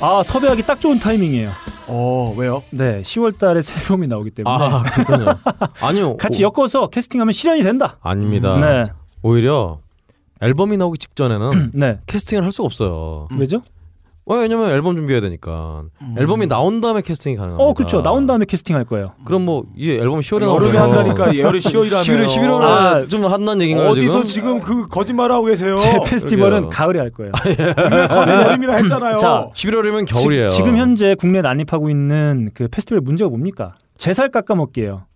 [0.00, 1.50] 아 섭외하기 딱 좋은 타이밍이에요.
[1.86, 2.62] 어 왜요?
[2.70, 5.34] 네, 10월달에 새 앨범이 나오기 때문에 아 그렇군요.
[5.80, 6.16] 아니요.
[6.16, 7.96] 같이 오- 엮어서 캐스팅하면 실현이 된다.
[8.00, 8.56] 아닙니다.
[8.58, 8.86] 네,
[9.22, 9.80] 오히려
[10.40, 11.98] 앨범이 나오기 직전에는 네.
[12.06, 13.28] 캐스팅을 할 수가 없어요.
[13.36, 13.62] 왜죠?
[14.26, 15.82] 어, 왜냐면 앨범 준비해야 되니까
[16.16, 17.64] 앨범이 나온 다음에 캐스팅이 가능합니다.
[17.68, 18.00] 어, 그렇죠.
[18.02, 19.12] 나온 다음에 캐스팅 할 거예요.
[19.24, 22.02] 그럼 뭐이 앨범 10월에 여름에 한다니까 예열이 10월이라며.
[22.02, 24.58] 11월 11월에 아, 좀 한다는 얘기인가요 어디서 지금?
[24.58, 25.74] 지금 그 거짓말 하고 계세요?
[25.76, 26.70] 제 페스티벌은 그러게요.
[26.70, 27.32] 가을에 할 거예요.
[27.32, 29.16] 거짓 여름이라 했잖아요.
[29.18, 30.48] 자, 11월이면 겨울이에요.
[30.48, 33.72] 지, 금 현재 국내 난입하고 있는 그 페스티벌 문제가 뭡니까?
[33.98, 35.06] 제 살 깎아먹기예요.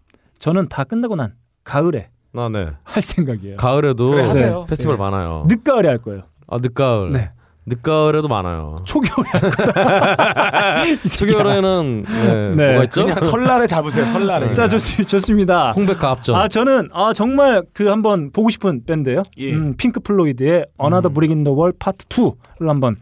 [0.40, 2.66] 저는 다 끝나고 난 가을에 아, 네.
[2.82, 3.56] 할 생각이에요.
[3.59, 4.66] 가을에도 그래, 하세요.
[4.68, 5.02] 페스티벌 네.
[5.02, 5.44] 많아요.
[5.47, 6.22] 늦가을에 할 거예요.
[6.48, 7.12] 아, 늦가을.
[7.12, 7.31] 네.
[7.66, 8.78] 늦가을에도 많아요.
[8.85, 9.31] 초겨울에.
[11.16, 12.66] 초겨울에는 네, 네.
[12.73, 13.07] 뭐가 있죠?
[13.07, 14.05] 그냥 설날에 잡으세요.
[14.07, 14.53] 설날에.
[14.53, 15.70] 자, 좋, 좋습니다.
[15.72, 16.36] 홍백가합전.
[16.36, 19.23] 아 저는 아 정말 그 한번 보고 싶은 밴드예요.
[19.39, 19.55] 예.
[19.55, 22.97] 음, 핑크 플로이드의 Another Brick in the Wall Part 2를 한번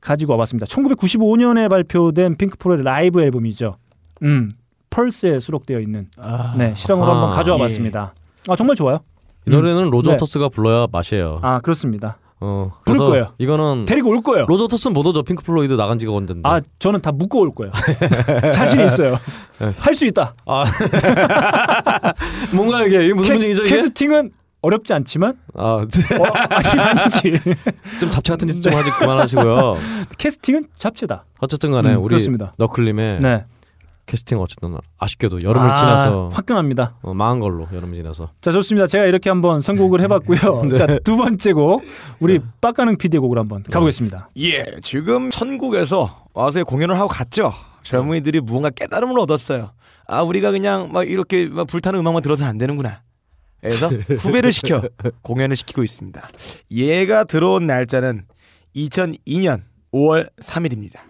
[0.00, 0.66] 가지고 와봤습니다.
[0.66, 3.76] 1995년에 발표된 핑크 플로이드 라이브 앨범이죠.
[4.24, 4.50] 음,
[4.90, 7.20] Pulse에 수록되어 있는 아, 네 실황으로 아하.
[7.20, 8.14] 한번 가져와봤습니다.
[8.48, 8.98] 아 정말 좋아요.
[9.46, 10.14] 이 노래는 로저 네.
[10.14, 11.36] 워터스가 불러야 맛이에요.
[11.42, 12.18] 아 그렇습니다.
[12.40, 13.32] 어, 부를 거예요.
[13.38, 14.46] 이거는 데리고 올 거예요.
[14.46, 15.22] 로저 워터스는 못 오죠.
[15.24, 16.48] 핑크 플로이드 나간 지가 언젠데.
[16.48, 17.72] 아 저는 다 묶어 올 거예요.
[18.54, 19.16] 자신 있어요.
[19.58, 19.72] 네.
[19.78, 20.34] 할수 있다.
[20.46, 20.64] 아.
[22.52, 23.64] 뭔가 이게 이게 무슨 캐, 이게?
[23.64, 25.84] 캐스팅은 어렵지 않지만 아, 어,
[26.50, 27.32] 아니 아니지.
[28.00, 29.76] 좀 잡채 같은 짓 좀 하지 그만하시고요.
[30.18, 31.24] 캐스팅은 잡채다.
[31.40, 32.52] 어쨌든 간에 음, 우리 그렇습니다.
[32.58, 33.44] 너클님의 네.
[34.08, 36.96] 캐스팅 어쨌든 아쉽게도 여름을 아, 지나서 화끈합니다.
[37.02, 38.86] 어, 망한 걸로 여름 지나서 자 좋습니다.
[38.86, 40.62] 제가 이렇게 한번 선곡을 해봤고요.
[40.68, 40.76] 네.
[40.76, 41.82] 자두 번째 곡
[42.18, 44.30] 우리 빡가능 PD의 곡을 한번 가보겠습니다.
[44.38, 47.52] 예, 지금 천국에서 와서 공연을 하고 갔죠.
[47.82, 49.72] 젊은이들이 무언가 깨달음을 얻었어요.
[50.06, 53.02] 아, 우리가 그냥 막 이렇게 막 불타는 음악만 들어서 안 되는구나.
[53.60, 53.88] 그래서
[54.20, 54.82] 후배를 시켜
[55.22, 56.28] 공연을 시키고 있습니다.
[56.70, 58.22] 얘가 들어온 날짜는
[58.74, 59.62] 2002년
[59.92, 61.07] 5월 3일입니다.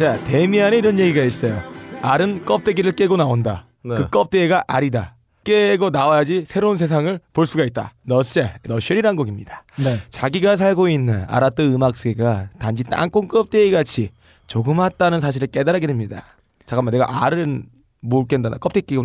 [0.00, 1.62] 자, 데미안에 이런 얘기가 있어요.
[2.00, 3.66] 알은 껍데기를 깨고 나온다.
[3.84, 3.96] 네.
[3.96, 5.14] 그 껍데기가 알이다.
[5.44, 7.92] 깨고 나와야지 새로운 세상을 볼 수가 있다.
[8.06, 9.62] 너셀, 너쉘이란 곡입니다.
[9.76, 10.00] 네.
[10.08, 14.08] 자기가 살고 있는 아라트 음악 세계가 단지 땅콩 껍데기 같이
[14.46, 16.24] 조그맣다는 사실을 깨달게 됩니다.
[16.64, 17.66] 잠깐만, 내가 알은
[18.02, 18.48] 뭘 깬다?
[18.48, 19.00] 나 껍데기 끼고.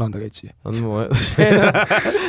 [0.64, 1.72] 아니 뭐 새는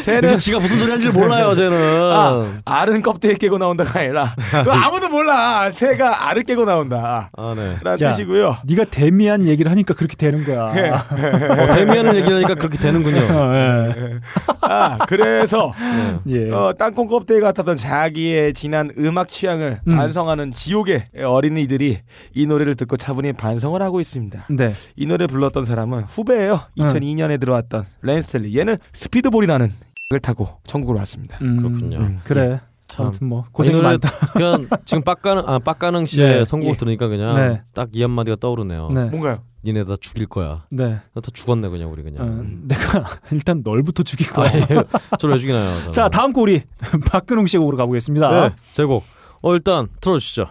[0.05, 1.78] 새는 이제 지가 무슨 소리 하는지 몰라요, 쟤는.
[2.12, 5.70] 아, 알은 껍데기 깨고 나온다가 아니라 그거 아무도 몰라.
[5.70, 7.30] 새가 알을 깨고 나온다.
[7.36, 7.76] 아, 네.
[7.82, 8.10] 라는 야.
[8.10, 8.56] 뜻이고요.
[8.64, 10.72] 네가 데미안 얘기를 하니까 그렇게 되는 거야.
[10.76, 10.88] 예.
[10.90, 13.20] 어, 데미안을 얘기하니까 그렇게 되는군요.
[13.20, 14.20] 어, 예.
[14.62, 15.72] 아, 그래서
[16.28, 16.51] 예.
[16.51, 19.97] 어, 땅콩 껍데기 같았던 자기의 진한 음악 취향을 음.
[19.97, 22.01] 반성하는 지옥의 어린이들이
[22.34, 24.47] 이 노래를 듣고 차분히 반성을 하고 있습니다.
[24.51, 24.74] 네.
[24.97, 26.56] 이 노래 불렀던 사람은 후배예요.
[26.78, 28.57] 2002년에 들어왔던 레인 스테일리.
[28.59, 29.73] 얘는 speedball이라는
[30.12, 31.37] 을 타고 천국으로 왔습니다.
[31.43, 31.99] 음, 그렇군요.
[31.99, 32.20] 음.
[32.23, 32.61] 그래.
[32.87, 33.07] 참.
[33.07, 34.09] 아무튼 뭐이 고생 많다.
[34.33, 36.45] 그냥 지금 빡가능 아 빡가능 씨의 네.
[36.45, 36.77] 선곡을 예.
[36.77, 37.62] 들으니까 그냥 네.
[37.74, 38.89] 딱이 한마디가 떠오르네요.
[38.95, 39.05] 네.
[39.07, 39.43] 뭔가요?
[39.65, 40.65] 니네 다 죽일 거야.
[40.70, 41.01] 네.
[41.12, 42.23] 다 죽었네 그냥 우리 그냥.
[42.23, 44.41] 어, 내가 일단 널부터 죽이고.
[44.41, 44.66] 아, 예.
[45.19, 45.78] 저를 왜 죽이나요?
[45.81, 45.93] 저는.
[45.93, 46.62] 자 다음 곡 우리
[47.11, 48.31] 박근홍 씨의 곡으로 가보겠습니다.
[48.31, 49.05] 네, 제곡.
[49.43, 50.47] 어 일단 틀어주시죠.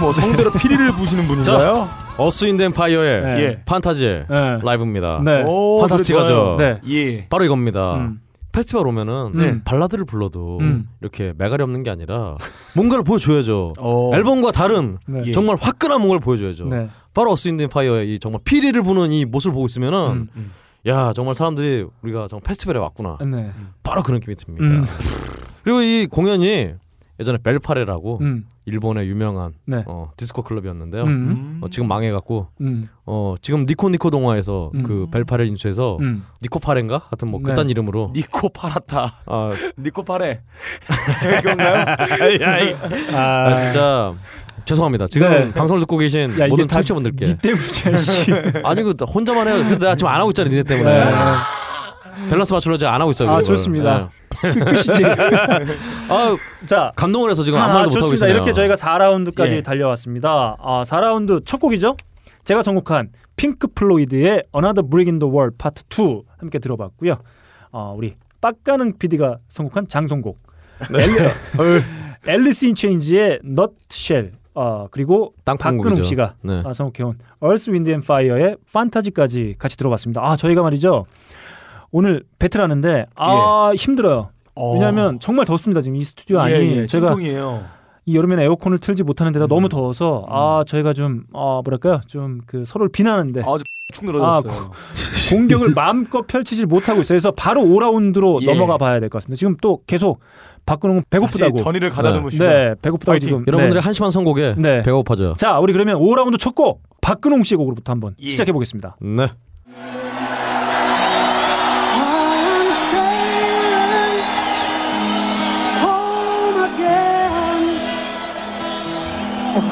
[0.00, 1.88] 뭐 성대로 피리를 부시는 분인가요?
[2.16, 3.40] 어스 윈드 앤 파이어의 네.
[3.42, 3.62] 예.
[3.64, 4.58] 판타지 네.
[4.62, 5.20] 라이브입니다.
[5.24, 5.42] 네.
[5.46, 6.28] 오, fantastic하죠?
[6.28, 6.56] 좋아요.
[6.56, 6.80] 네.
[6.88, 7.26] 예.
[7.28, 7.96] 바로 이겁니다.
[7.96, 8.20] 음.
[8.52, 9.62] 페스티벌 오면은 네.
[9.64, 10.88] 발라드를 불러도 음.
[11.00, 12.36] 이렇게 매가리 없는 게 아니라
[12.74, 13.74] 뭔가를 보여줘야죠.
[13.78, 14.10] 어.
[14.14, 15.22] 앨범과 다른 네.
[15.26, 15.32] 예.
[15.32, 16.64] 정말 화끈한 뭔가를 보여줘야죠.
[16.66, 16.88] 네.
[17.14, 20.52] 바로 어스 윈드 앤 파이어의 이 정말 피리를 부는 이 모습을 보고 있으면은 음.
[20.86, 23.18] 야 정말 사람들이 우리가 정말 페스티벌에 왔구나.
[23.24, 23.50] 네.
[23.84, 24.64] 바로 그런 느낌이 듭니다.
[24.66, 24.84] 음.
[25.62, 26.70] 그리고 이 공연이
[27.20, 28.46] 예전에 벨파레라고 음.
[28.64, 29.84] 일본의 유명한 네.
[29.86, 31.04] 어, 디스코 클럽이었는데요.
[31.04, 31.60] 음.
[31.62, 32.84] 어, 지금 망해갖고 음.
[33.04, 34.82] 어, 지금 니코 니코 동화에서 음.
[34.82, 36.24] 그 벨파레 인수해서 음.
[36.42, 37.50] 니코파레인가 하여튼 뭐 네.
[37.50, 39.20] 그딴 이름으로 니코 파라타.
[39.26, 40.40] 아, 니코 파레.
[41.42, 41.84] 그건가요?
[43.14, 44.14] 아, 아 진짜
[44.64, 45.06] 죄송합니다.
[45.08, 45.52] 지금 네.
[45.52, 47.98] 방송을 듣고 계신 야, 모든 다 청취자분들께 니 때문이야.
[47.98, 48.32] 씨.
[48.64, 49.56] 아니 그 혼자만 해요.
[49.58, 51.12] 근데 나 지금 안 하고 있잖아 니네 때문에 네.
[52.28, 53.30] 밸런스 맞추려 제가 안 하고 있어요.
[53.30, 53.44] 아, 그걸.
[53.56, 54.10] 좋습니다.
[54.42, 54.50] 네.
[54.52, 55.04] 그 끝이지.
[56.08, 56.36] 아
[56.66, 58.14] 자, 감동을 해서 지금 아무 아, 말도 못 하고.
[58.14, 58.30] 있어요.
[58.30, 59.62] 이렇게 저희가 4라운드까지 예.
[59.62, 60.56] 달려왔습니다.
[60.60, 61.96] 아, 4라운드 첫 곡이죠?
[62.44, 67.18] 제가 선곡한 핑크 플로이드의 Another Brick in the Wall Part 2 함께 들어봤고요.
[67.72, 70.36] 어, 우리 빡가능 PD가 선곡한 장송곡
[70.90, 71.00] 네.
[72.26, 73.40] 앨리스 인 체인스의
[74.54, 75.32] 어, 그리고.
[75.44, 76.62] 박근홍 씨가 네.
[76.64, 80.20] 아, 선곡해온 Earth, Wind and Fire의 Fantasy까지 같이 들어봤습니다.
[80.22, 81.06] 아 저희가 말이죠
[81.92, 84.30] 오늘 배틀하는데 아 힘들어요.
[84.54, 84.72] 어.
[84.74, 87.64] 왜냐하면 정말 덥습니다 지금 이 스튜디오 안이 예, 예, 저희가 찜통이에요.
[88.06, 89.48] 이 여름에는 에어컨을 틀지 못하는 데다 음.
[89.48, 93.56] 너무 더워서 아 저희가 좀 어, 뭐랄까요 좀 그 서로를 비난하는데 아,
[93.92, 94.70] 축 늘어졌어요.
[95.30, 97.14] 공격을 마음껏 펼치질 못하고 있어요.
[97.16, 98.46] 그래서 바로 5라운드로 예.
[98.46, 99.38] 넘어가 봐야 될 것 같습니다.
[99.38, 100.20] 지금 또 계속
[100.66, 101.52] 박근홍 배고프다고.
[101.52, 102.44] 다시 전의를 가다듬으시고.
[102.44, 103.28] 네, 배고프다고 파이팅.
[103.28, 103.44] 지금.
[103.46, 103.84] 여러분들의 네.
[103.84, 104.82] 한심한 선곡에 네.
[104.82, 105.34] 배고파져요.
[105.34, 108.30] 자, 우리 그러면 5라운드 첫 곡 박근홍 씨의 곡으로부터 한번 예.
[108.30, 108.96] 시작해 보겠습니다.
[109.00, 109.28] 네.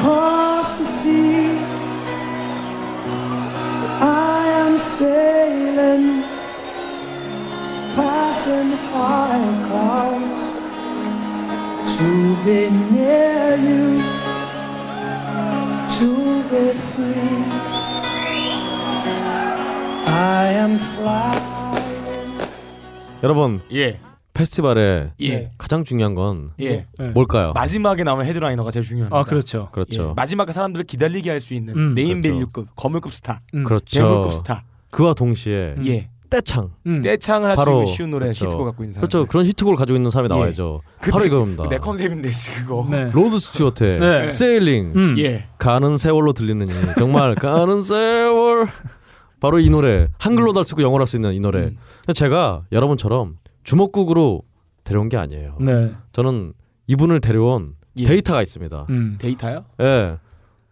[0.08, 1.58] across the sea.
[4.00, 6.24] I am sailing,
[7.96, 10.44] passing high clouds
[11.98, 12.10] to
[12.46, 12.60] be
[12.94, 13.86] near you,
[15.98, 16.10] to
[16.52, 17.44] be free.
[20.08, 21.44] I am flying.
[23.24, 24.00] 여러분 예.
[24.39, 25.51] 페스티벌의 예.
[25.59, 26.87] 가장 중요한 건 예.
[26.99, 27.09] 네.
[27.09, 27.53] 뭘까요?
[27.55, 29.19] 마지막에 나오는 headliner가 제일 중요합니다.
[29.19, 29.69] 아, 그렇죠.
[29.73, 30.11] 그렇죠.
[30.11, 33.65] 예, 마지막에 사람들을 기다리게 할 수 있는 음, name value급 거물급 스타, 음.
[33.65, 33.99] 그렇죠.
[34.01, 34.63] 대물급 스타.
[34.91, 36.09] 그와 동시에 예.
[36.31, 36.71] 떼창.
[36.87, 37.01] 음.
[37.03, 38.45] 떼창을 할수 바로 있는 쉬운 노래 그렇죠.
[38.47, 39.09] 히트곡 갖고 있는 사람.
[39.09, 39.27] 그렇죠.
[39.27, 40.35] 그런 히트곡을 가지고 있는 사람이 예.
[40.35, 40.83] 나와야죠.
[41.01, 41.69] 그 바로 내- 이겁니다.
[41.69, 42.87] 내 컨셉인데 씨, 그거.
[42.91, 43.11] 네.
[43.15, 44.31] 로드 스튜어트의 네.
[44.31, 44.93] Sailing.
[44.95, 45.15] 음.
[45.19, 45.47] 예.
[45.59, 48.69] 가는 세월로 들리느니 정말 가는 세월.
[49.41, 51.61] 바로 이 노래 한글로도 할 수 있고 영어로 할 수 있는 이 노래.
[51.61, 51.77] 음.
[52.13, 53.37] 제가 여러분처럼
[53.69, 54.43] 주먹구구로
[54.85, 55.59] 데려온 게 아니에요.
[55.61, 55.93] 네.
[56.13, 56.55] 저는
[56.87, 58.05] 이분을 데려온 예.
[58.05, 58.87] 데이터가 있습니다.
[58.89, 59.17] 음.
[59.19, 59.65] 데이터요?
[59.81, 60.17] 예.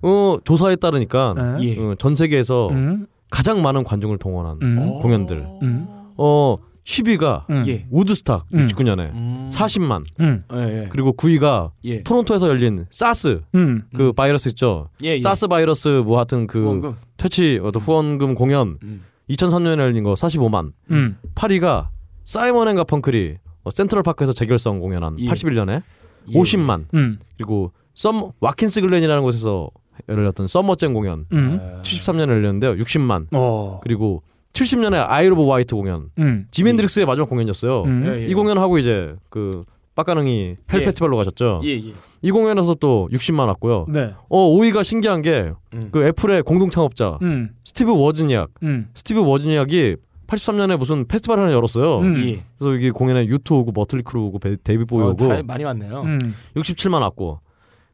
[0.00, 1.64] 어, 조사에 따르니까 네.
[1.68, 1.78] 예.
[1.78, 3.06] 어, 전 세계에서 음.
[3.30, 5.00] 가장 많은 관중을 동원한 음.
[5.02, 5.46] 공연들.
[5.62, 5.86] 음.
[6.16, 7.64] 어 10위가 음.
[7.66, 7.86] 예.
[7.90, 8.66] 우드스탁 음.
[8.66, 9.48] 69년에 음.
[9.52, 10.04] 40만.
[10.20, 10.44] 음.
[10.54, 10.88] 예, 예.
[10.88, 12.02] 그리고 9위가 예.
[12.02, 13.82] 토론토에서 열린 사스 음.
[13.94, 14.88] 그 바이러스 있죠.
[15.02, 15.20] 예, 예.
[15.20, 16.94] 사스 바이러스 뭐 하여튼 그 후원금.
[17.18, 19.02] 퇴치 어떤 후원금 공연 음.
[19.28, 20.72] 2003년에 열린 거 45만.
[20.92, 21.18] 음.
[21.34, 21.88] 8위가
[22.26, 25.28] 사이먼 앤 가펑클이 어, 센트럴 파크에서 재결성 공연한 예.
[25.28, 25.82] 81년에
[26.28, 26.38] 예.
[26.38, 26.84] 50만.
[26.94, 27.18] 음.
[27.36, 29.70] 그리고 썸 왓킨스 글렌이라는 곳에서
[30.08, 31.80] 열렸던 Summer Jam 공연 음.
[31.82, 32.74] 73년에 열렸는데요.
[32.74, 33.28] 60만.
[33.32, 33.80] 어.
[33.82, 34.22] 그리고
[34.52, 36.10] 70년에 아일 오브 와이트 공연.
[36.18, 36.46] 음.
[36.50, 37.82] 지미 핸드릭스의 마지막 공연이었어요.
[37.84, 38.04] 음.
[38.06, 38.26] 예, 예.
[38.26, 39.60] 이 공연 하고 이제 그
[39.94, 40.84] 빡가능이 hell 예.
[40.84, 41.60] 페스티벌로 가셨죠.
[41.64, 41.92] 예, 예.
[42.22, 43.86] 이 공연에서 또 60만 왔고요.
[43.88, 44.12] 네.
[44.28, 45.90] 어 5위가 신기한 게그 음.
[45.94, 47.50] 애플의 공동 창업자 음.
[47.64, 48.50] 스티브 워즈니악.
[48.62, 48.88] 음.
[48.94, 49.96] 스티브 워즈니악이
[50.26, 51.98] 83년에 무슨 페스티벌 하나 열었어요.
[52.00, 52.16] 음.
[52.26, 52.42] 예.
[52.58, 55.64] 그래서 여기 공연에 유투 오고 머틀리 크루 오고 베- 데이빗 보위 어, 오고 다 많이
[55.64, 56.02] 왔네요.
[56.02, 56.34] 음.
[56.56, 57.40] 67만 왔고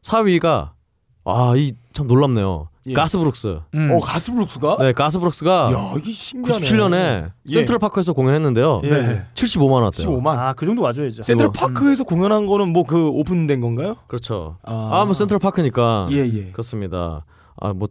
[0.03, 0.71] 4위가
[1.25, 2.69] 아 이 참 놀랍네요.
[2.87, 2.95] 예.
[2.95, 3.61] 가스브룩스.
[3.75, 3.91] 음.
[3.93, 4.79] 어, 가스브룩스가?
[4.81, 6.65] 네, 가스브룩스가 야, 이게 신기하네.
[6.65, 7.53] 97년에 예.
[7.53, 8.81] 센트럴 파크에서 공연했는요.
[8.85, 8.89] 예.
[8.91, 9.23] 네.
[9.35, 10.09] 75만 왔대요.
[10.09, 10.39] 15만.
[10.39, 11.23] 아, 그 정도 와줘야죠.
[11.23, 13.97] 센트럴 파크에서 공연한 거는 뭐 그 오픈된 건가요?
[14.09, 14.57] 그렇죠.
[14.65, 16.09] 아, 아, 뭐 센트럴 파크니까.
[16.13, 16.51] 예, 예.
[16.51, 17.27] 그렇습니다.
[17.61, 17.89] 아, 뭐,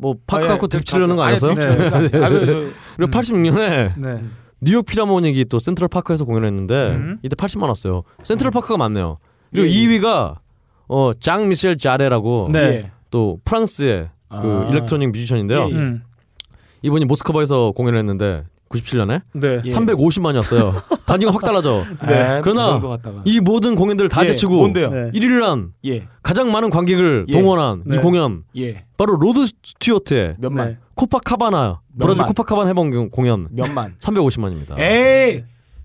[0.00, 0.48] 뭐, 파크 아, 예.
[0.50, 1.54] 갖고 드립 치려는 거 아니, 아니었어요?
[1.54, 4.22] 드립 치려는 거 아니- 아, 그, 그리고 86년에 네.
[4.62, 7.18] 뉴욕 필하모닉이 또 센트럴 파크에서 공연했는데 음.
[7.22, 8.02] 이때 80만 왔어요.
[8.22, 9.16] 센트럴 파크가 많네요.
[9.50, 9.74] 그리고 예, 예.
[10.00, 10.36] 2위가
[10.88, 12.58] 어, 장 미셸 자레라고 네.
[12.58, 12.90] 예.
[13.10, 14.66] 또 프랑스의 그 아.
[14.70, 15.68] electronic 뮤지션인데요.
[15.70, 15.76] 예, 예.
[15.76, 16.02] 음.
[16.82, 19.60] 이분이 모스크바에서 공연했는데 97년에 네.
[19.64, 19.68] 예.
[19.68, 20.72] 350만이었어요.
[21.06, 21.84] 단위가 확 달라져.
[22.06, 22.40] 네.
[22.42, 23.22] 그러나 그 정도 같다가.
[23.24, 24.90] 이 모든 공연들을 다 예, 제치고 뭔데요?
[24.90, 25.10] 네.
[25.12, 26.06] 1위를 한 예.
[26.22, 27.32] 가장 많은 관객을 예.
[27.32, 27.96] 동원한 네.
[27.96, 28.84] 이 공연 예.
[29.00, 30.68] 바로 로드 스튜어트의 몇만.
[30.68, 30.78] 네.
[30.94, 32.28] 코파카바나 몇 브라질 만?
[32.28, 33.94] 코파카바나 해변 공연 몇만.
[33.98, 34.78] 350만입니다.
[34.78, 35.42] 에이.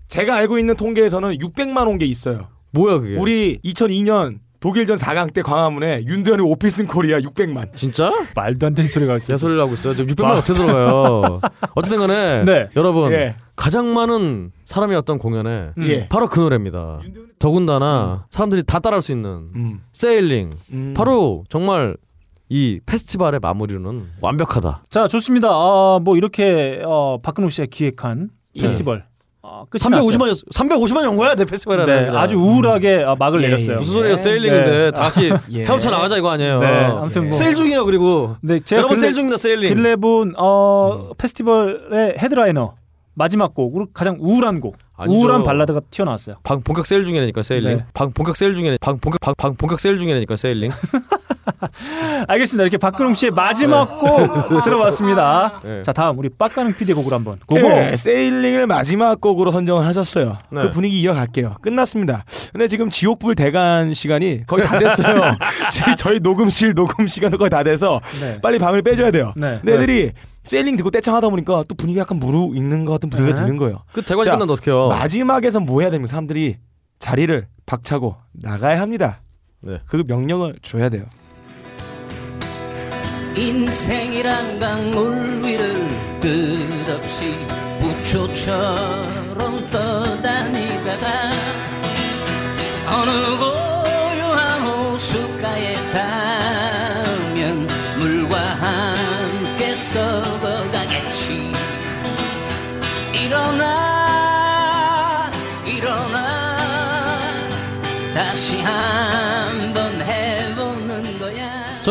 [0.08, 2.48] 제가 알고 있는 통계에서는 600만 온 게 있어요.
[2.72, 3.16] 뭐야 그게?
[3.16, 7.74] 우리 2002년 독일전 4강 때 광화문에 윤도현의 오 필승 코리아 600만.
[7.74, 8.12] 진짜?
[8.34, 9.38] 말도 안 되는 소리가 있어요.
[9.38, 9.94] 제 소리를 하고 있어요.
[9.94, 11.40] 600만 어떻게 들어가요?
[11.74, 12.68] 어쨌든 간에 네.
[12.76, 13.34] 여러분 예.
[13.54, 16.06] 가장 많은 사람이 왔던 공연에 예.
[16.08, 17.00] 바로 그 노래입니다.
[17.38, 19.80] 더군다나 사람들이 다 따라할 수 있는 음.
[19.92, 20.94] Sailing 음.
[20.94, 21.96] 바로 정말
[22.48, 24.84] 이 페스티벌의 마무리는 완벽하다.
[24.88, 25.48] 자, 좋습니다.
[25.50, 29.04] 아, 뭐 이렇게 어, 박근홍 씨가 기획한 페스티벌
[29.42, 30.08] 어, 끝이 났어요.
[30.10, 31.84] 350만 350만이 온 거야 내 페스티벌에.
[31.86, 33.78] 네, 아주 우울하게 어, 막을 예, 내렸어요.
[33.78, 34.12] 무슨 소리예요?
[34.12, 34.16] 예.
[34.16, 34.90] Sailing인데 네.
[34.92, 35.64] 다 같이 예.
[35.64, 36.60] 헤엄쳐 나가자 이거 아니에요.
[36.60, 39.74] 네, 아무튼 뭐 세일 중이에요 그리고 네, 제가 여러분 근래- 세일 중입니다 Sailing.
[39.74, 42.74] 근래 본 어, 페스티벌의 헤드라이너
[43.14, 45.18] 마지막 곡으로 가장 우울한 곡, 아니죠.
[45.18, 46.36] 우울한 발라드가 튀어나왔어요.
[46.42, 47.76] 방 본격 세일 중이라니까 Sailing.
[47.78, 47.84] 네.
[47.94, 50.70] 방 본격 세일 중이라 방 본격 방, 방 본격 세일 중이라니까 Sailing.
[52.28, 52.62] 알겠습니다.
[52.64, 55.60] 이렇게 박근홍 씨의 마지막 곡 들어봤습니다.
[55.62, 55.82] 네.
[55.82, 57.60] 자, 다음 우리 빡가능 PD의 곡을 한번 go go.
[57.60, 60.38] 예, 세일링을 마지막 곡으로 선정을 하셨어요.
[60.50, 60.62] 네.
[60.62, 61.56] 그 분위기 이어갈게요.
[61.60, 62.24] 끝났습니다.
[62.52, 65.36] 근데 지금 지옥불 대간 시간이 거의 다 됐어요.
[65.96, 68.40] 저희 녹음실 녹음 시간도 거의 다 돼서 네.
[68.40, 69.32] 빨리 방을 빼줘야 돼요.
[69.36, 69.58] 네.
[69.62, 70.12] 근데 애들이
[70.44, 73.42] 세일링 듣고 떼창하다 보니까 또 분위기 약간 무르익는 것 같은 분위기가 네.
[73.42, 73.82] 드는 거예요.
[73.92, 74.88] 그 대관이 자, 끝난다 어떡해요?
[74.88, 76.10] 마지막에서 뭐 해야 됩니까?
[76.10, 76.56] 사람들이
[76.98, 79.22] 자리를 박차고 나가야 합니다.
[79.60, 79.80] 네.
[79.86, 81.04] 그 명령을 줘야 돼요.
[83.36, 85.86] 인생이란 강물 위를
[86.22, 87.36] 끝없이
[87.80, 91.30] 부초처럼 떠다니다가
[92.88, 96.25] 어느 고요한 호숫가에 닿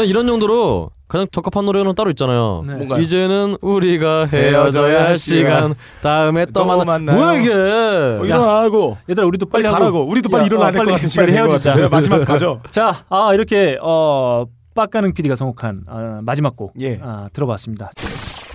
[0.06, 2.64] 전 이런 용도로 가장 적합한 노래는 따로 있잖아요.
[2.66, 2.76] 네.
[2.76, 3.02] 뭔가요?
[3.02, 5.74] 이제는 우리가 헤어져야 할 시간.
[6.02, 6.84] 다음에 또또 만나.
[6.86, 7.18] 만나요.
[7.18, 7.52] 뭐야 이게?
[7.54, 9.74] 어, 일어나고 얘들아 우리도 빨리 빨리.
[9.74, 10.04] 가라고.
[10.08, 11.90] 우리도 빨리 야, 일어나야 어, 될것 빨리- 같은 된것 헤어지자.
[11.90, 12.62] 마지막 가죠.
[12.72, 17.00] 자, 아 이렇게 어 빡가능 PD가 선곡한 아, 마지막 곡 예.
[17.02, 17.92] 아, 들어봤습니다.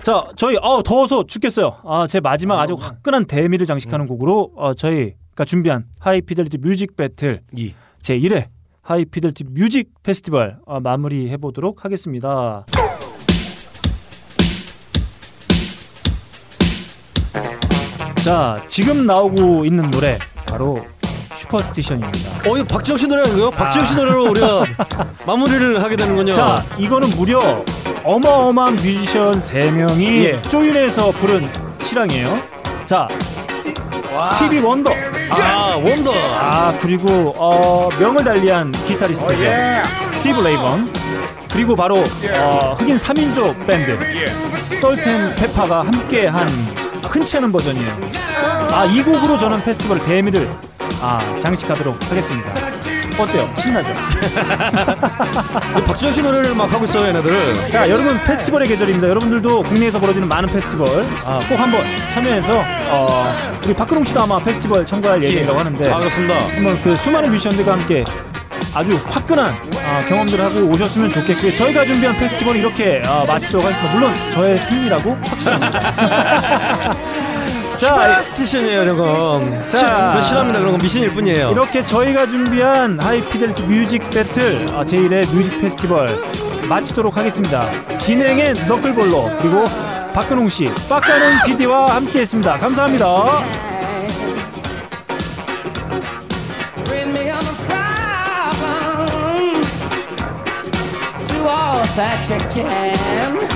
[0.03, 1.77] 자, 저희 어 더워서 죽겠어요.
[1.85, 7.41] 아, 제 마지막 아 주 화끈한 대미를 장식하는 곡으로 어, 저희가 준비한 하이피델리티 뮤직 배틀
[7.55, 7.73] 이.
[8.01, 8.45] 제 1회
[8.91, 12.65] 하이피델리티 뮤직 페스티벌 어, 마무리해 보도록 하겠습니다.
[18.23, 20.77] 자, 지금 나오고 있는 노래 바로
[21.37, 22.49] Superstition입니다.
[22.49, 23.49] 어, 이거 박진영 씨 노래 아닌가요?
[23.49, 24.63] 박진영 씨 노래로 우리가
[25.25, 26.33] 마무리를 하게 되는군요.
[26.33, 27.63] 자, 이거는 무려
[28.03, 30.41] 어마어마한 뮤지션 3명이 예.
[30.43, 31.47] join해서 부른
[31.81, 32.37] 실황이에요.
[32.85, 33.07] 자,
[34.33, 34.91] 스티비 원더.
[35.29, 36.11] 아, 원더.
[36.13, 39.43] 아, 그리고 어, 명을 달리한 기타리스트죠.
[40.13, 40.91] 스티비 레이 본.
[41.51, 41.97] 그리고 바로
[42.33, 43.97] 어, 흑인 3인조 밴드
[44.79, 46.47] 솔트 앤 페파가 함께한
[47.09, 47.97] 흔치 않은 버전이에요.
[48.71, 50.49] 아, 이 곡으로 저는 페스티벌 대미를
[51.01, 52.53] 아, 장식하도록 하겠습니다.
[53.17, 53.53] 어때요?
[53.57, 53.89] 신나죠?
[55.77, 57.69] 이 박진영 씨 노래를 막 하고 있어요, 얘네들.
[57.69, 59.07] 자 여러분 페스티벌의 계절입니다.
[59.09, 60.87] 여러분들도 국내에서 벌어지는 많은 페스티벌
[61.25, 63.33] 아, 꼭 한번 참여해서 어,
[63.65, 66.39] 우리 박근홍 씨도 아마 페스티벌 참가할 예정이라고 하는데 아, 그렇습니다.
[66.55, 68.03] 한번 그 수많은 뮤지션들과 함께
[68.73, 69.53] 아주 화끈한
[69.85, 71.55] 아, 경험들을 하고 오셨으면 좋겠고요.
[71.55, 73.93] 저희가 준비한 페스티벌 이렇게 아, 마치도록 하겠습니다.
[73.93, 76.95] 물론 저의 승리라고 확신합니다.
[77.81, 79.69] 자, Superstition이에요, 이런 건.
[79.69, 79.77] 자.
[79.79, 80.59] 자, 확실합니다.
[80.59, 81.49] 그런 건 미신일 뿐이에요.
[81.49, 86.21] 이렇게 저희가 준비한 하이피델리티 뮤직 배틀 아, 제1회 뮤직 페스티벌
[86.69, 87.67] 마치도록 하겠습니다.
[87.97, 89.65] 진행의 너클볼로 그리고
[90.13, 92.59] 박근홍 씨, 빡가는 PD와 함께했습니다.
[92.59, 93.61] 감사합니다.
[101.95, 103.50] That you can.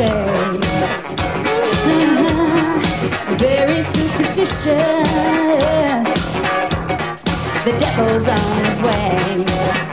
[0.00, 0.08] Say.
[3.36, 4.64] Very superstitious.
[7.64, 9.89] The devil's on his way.